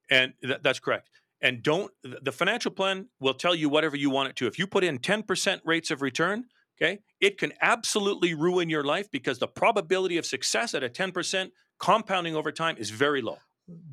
And 0.09 0.33
th- 0.43 0.59
that's 0.61 0.79
correct. 0.79 1.09
And 1.41 1.63
don't 1.63 1.91
the 2.03 2.31
financial 2.31 2.71
plan 2.71 3.07
will 3.19 3.33
tell 3.33 3.55
you 3.55 3.67
whatever 3.67 3.95
you 3.97 4.09
want 4.11 4.29
it 4.29 4.35
to. 4.37 4.47
If 4.47 4.59
you 4.59 4.67
put 4.67 4.83
in 4.83 4.99
10% 4.99 5.59
rates 5.65 5.89
of 5.89 6.01
return, 6.03 6.45
okay, 6.79 6.99
it 7.19 7.39
can 7.39 7.51
absolutely 7.61 8.35
ruin 8.35 8.69
your 8.69 8.83
life 8.83 9.09
because 9.11 9.39
the 9.39 9.47
probability 9.47 10.17
of 10.17 10.25
success 10.25 10.75
at 10.75 10.83
a 10.83 10.89
10% 10.89 11.49
compounding 11.79 12.35
over 12.35 12.51
time 12.51 12.75
is 12.77 12.91
very 12.91 13.21
low. 13.23 13.37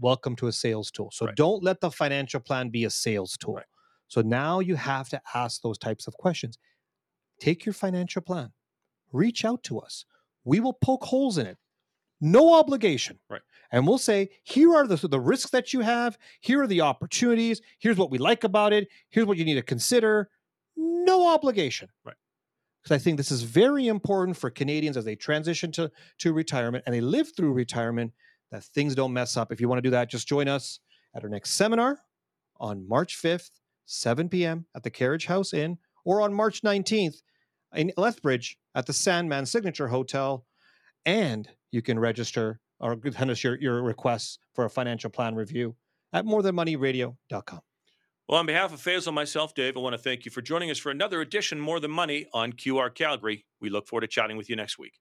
Welcome 0.01 0.37
to 0.37 0.49
a 0.49 0.53
sales 0.53 0.91
tool. 0.91 1.11
So 1.13 1.27
Right. 1.27 1.35
don't 1.37 1.63
let 1.63 1.81
the 1.81 1.91
financial 1.91 2.41
plan 2.41 2.69
be 2.69 2.85
a 2.85 2.91
sales 2.91 3.37
tool. 3.39 3.55
Right. 3.55 3.67
So 4.09 4.21
now 4.21 4.61
you 4.61 4.75
have 4.75 5.09
to 5.11 5.21
ask 5.35 5.63
those 5.63 5.79
types 5.79 6.07
of 6.07 6.15
questions. 6.15 6.59
Take 7.41 7.65
your 7.65 7.73
financial 7.73 8.23
plan, 8.23 8.53
reach 9.13 9.45
out 9.45 9.63
to 9.65 9.79
us. 9.79 10.05
We 10.45 10.61
will 10.61 10.73
poke 10.73 11.05
holes 11.05 11.39
in 11.39 11.47
it. 11.47 11.59
No 12.21 12.55
obligation. 12.55 13.19
Right. 13.29 13.43
And 13.71 13.87
we'll 13.87 13.99
say, 13.99 14.31
here 14.43 14.75
are 14.75 14.87
the, 14.87 14.97
the 15.09 15.21
risks 15.21 15.51
that 15.51 15.73
you 15.73 15.81
have. 15.81 16.19
Here 16.41 16.63
are 16.63 16.67
the 16.67 16.81
opportunities. 16.81 17.61
Here's 17.79 17.97
what 17.97 18.11
we 18.11 18.19
like 18.19 18.45
about 18.45 18.73
it. 18.73 18.89
Here's 19.11 19.27
what 19.27 19.37
you 19.37 19.45
need 19.45 19.55
to 19.55 19.63
consider. 19.63 20.31
No 20.77 21.29
obligation. 21.29 21.89
Right. 22.05 22.17
Because 22.83 22.95
I 22.95 22.99
think 23.03 23.19
this 23.19 23.31
is 23.31 23.43
very 23.43 23.89
important 23.89 24.37
for 24.37 24.51
Canadians 24.51 24.97
as 24.97 25.05
they 25.05 25.17
transition 25.17 25.71
to, 25.73 25.91
to 26.19 26.33
retirement 26.33 26.85
and 26.87 26.95
they 26.95 27.01
live 27.01 27.31
through 27.37 27.53
retirement 27.53 28.13
that 28.51 28.65
things 28.65 28.95
don't 28.95 29.13
mess 29.13 29.37
up. 29.37 29.53
If 29.53 29.61
you 29.61 29.69
want 29.69 29.79
to 29.79 29.83
do 29.83 29.91
that, 29.91 30.11
just 30.11 30.27
join 30.27 30.49
us 30.49 30.81
at 31.15 31.23
our 31.23 31.29
next 31.29 31.53
seminar 31.53 32.01
on 32.59 32.89
March 32.89 33.21
5th, 33.21 33.51
7 33.87 34.29
p.m. 34.29 34.67
at 34.75 34.83
the 34.83 34.91
Carriage 34.91 35.27
House 35.27 35.53
Inn, 35.53 35.79
or 36.05 36.21
on 36.21 36.33
March 36.33 36.63
19th 36.63 37.17
in 37.75 37.93
Lethbridge 37.97 38.57
at 38.75 38.87
the 38.87 38.93
Sandman 38.93 39.47
Signature 39.47 39.89
Hotel. 39.89 40.45
And 41.05 41.49
you 41.71 41.83
can 41.83 41.99
register 41.99 42.61
or 42.81 42.97
send 43.13 43.31
us 43.31 43.43
your, 43.43 43.57
your 43.61 43.83
requests 43.83 44.39
for 44.55 44.65
a 44.65 44.71
financial 44.71 45.11
plan 45.11 45.35
review 45.35 45.77
at 46.13 46.25
morethanmoneyradio.com. 46.25 47.61
Well, 48.29 48.41
on 48.41 48.47
behalf 48.47 48.75
of 48.75 48.81
Faisal 48.81 49.15
myself, 49.15 49.55
Dave, 49.55 49.77
I 49.77 49.81
want 49.81 49.95
to 49.95 49.99
thank 49.99 50.27
you 50.27 50.31
for 50.31 50.43
joining 50.43 50.71
us 50.71 50.79
for 50.79 50.91
another 50.91 51.23
edition 51.23 51.59
More 51.59 51.81
Than 51.81 51.91
Money 51.91 52.27
on 52.35 52.53
QR 52.53 52.95
Calgary. 52.95 53.47
We 53.61 53.71
look 53.71 53.89
forward 53.89 54.03
to 54.03 54.07
chatting 54.07 54.37
with 54.37 54.51
you 54.51 54.57
next 54.57 54.79
week. 54.79 55.01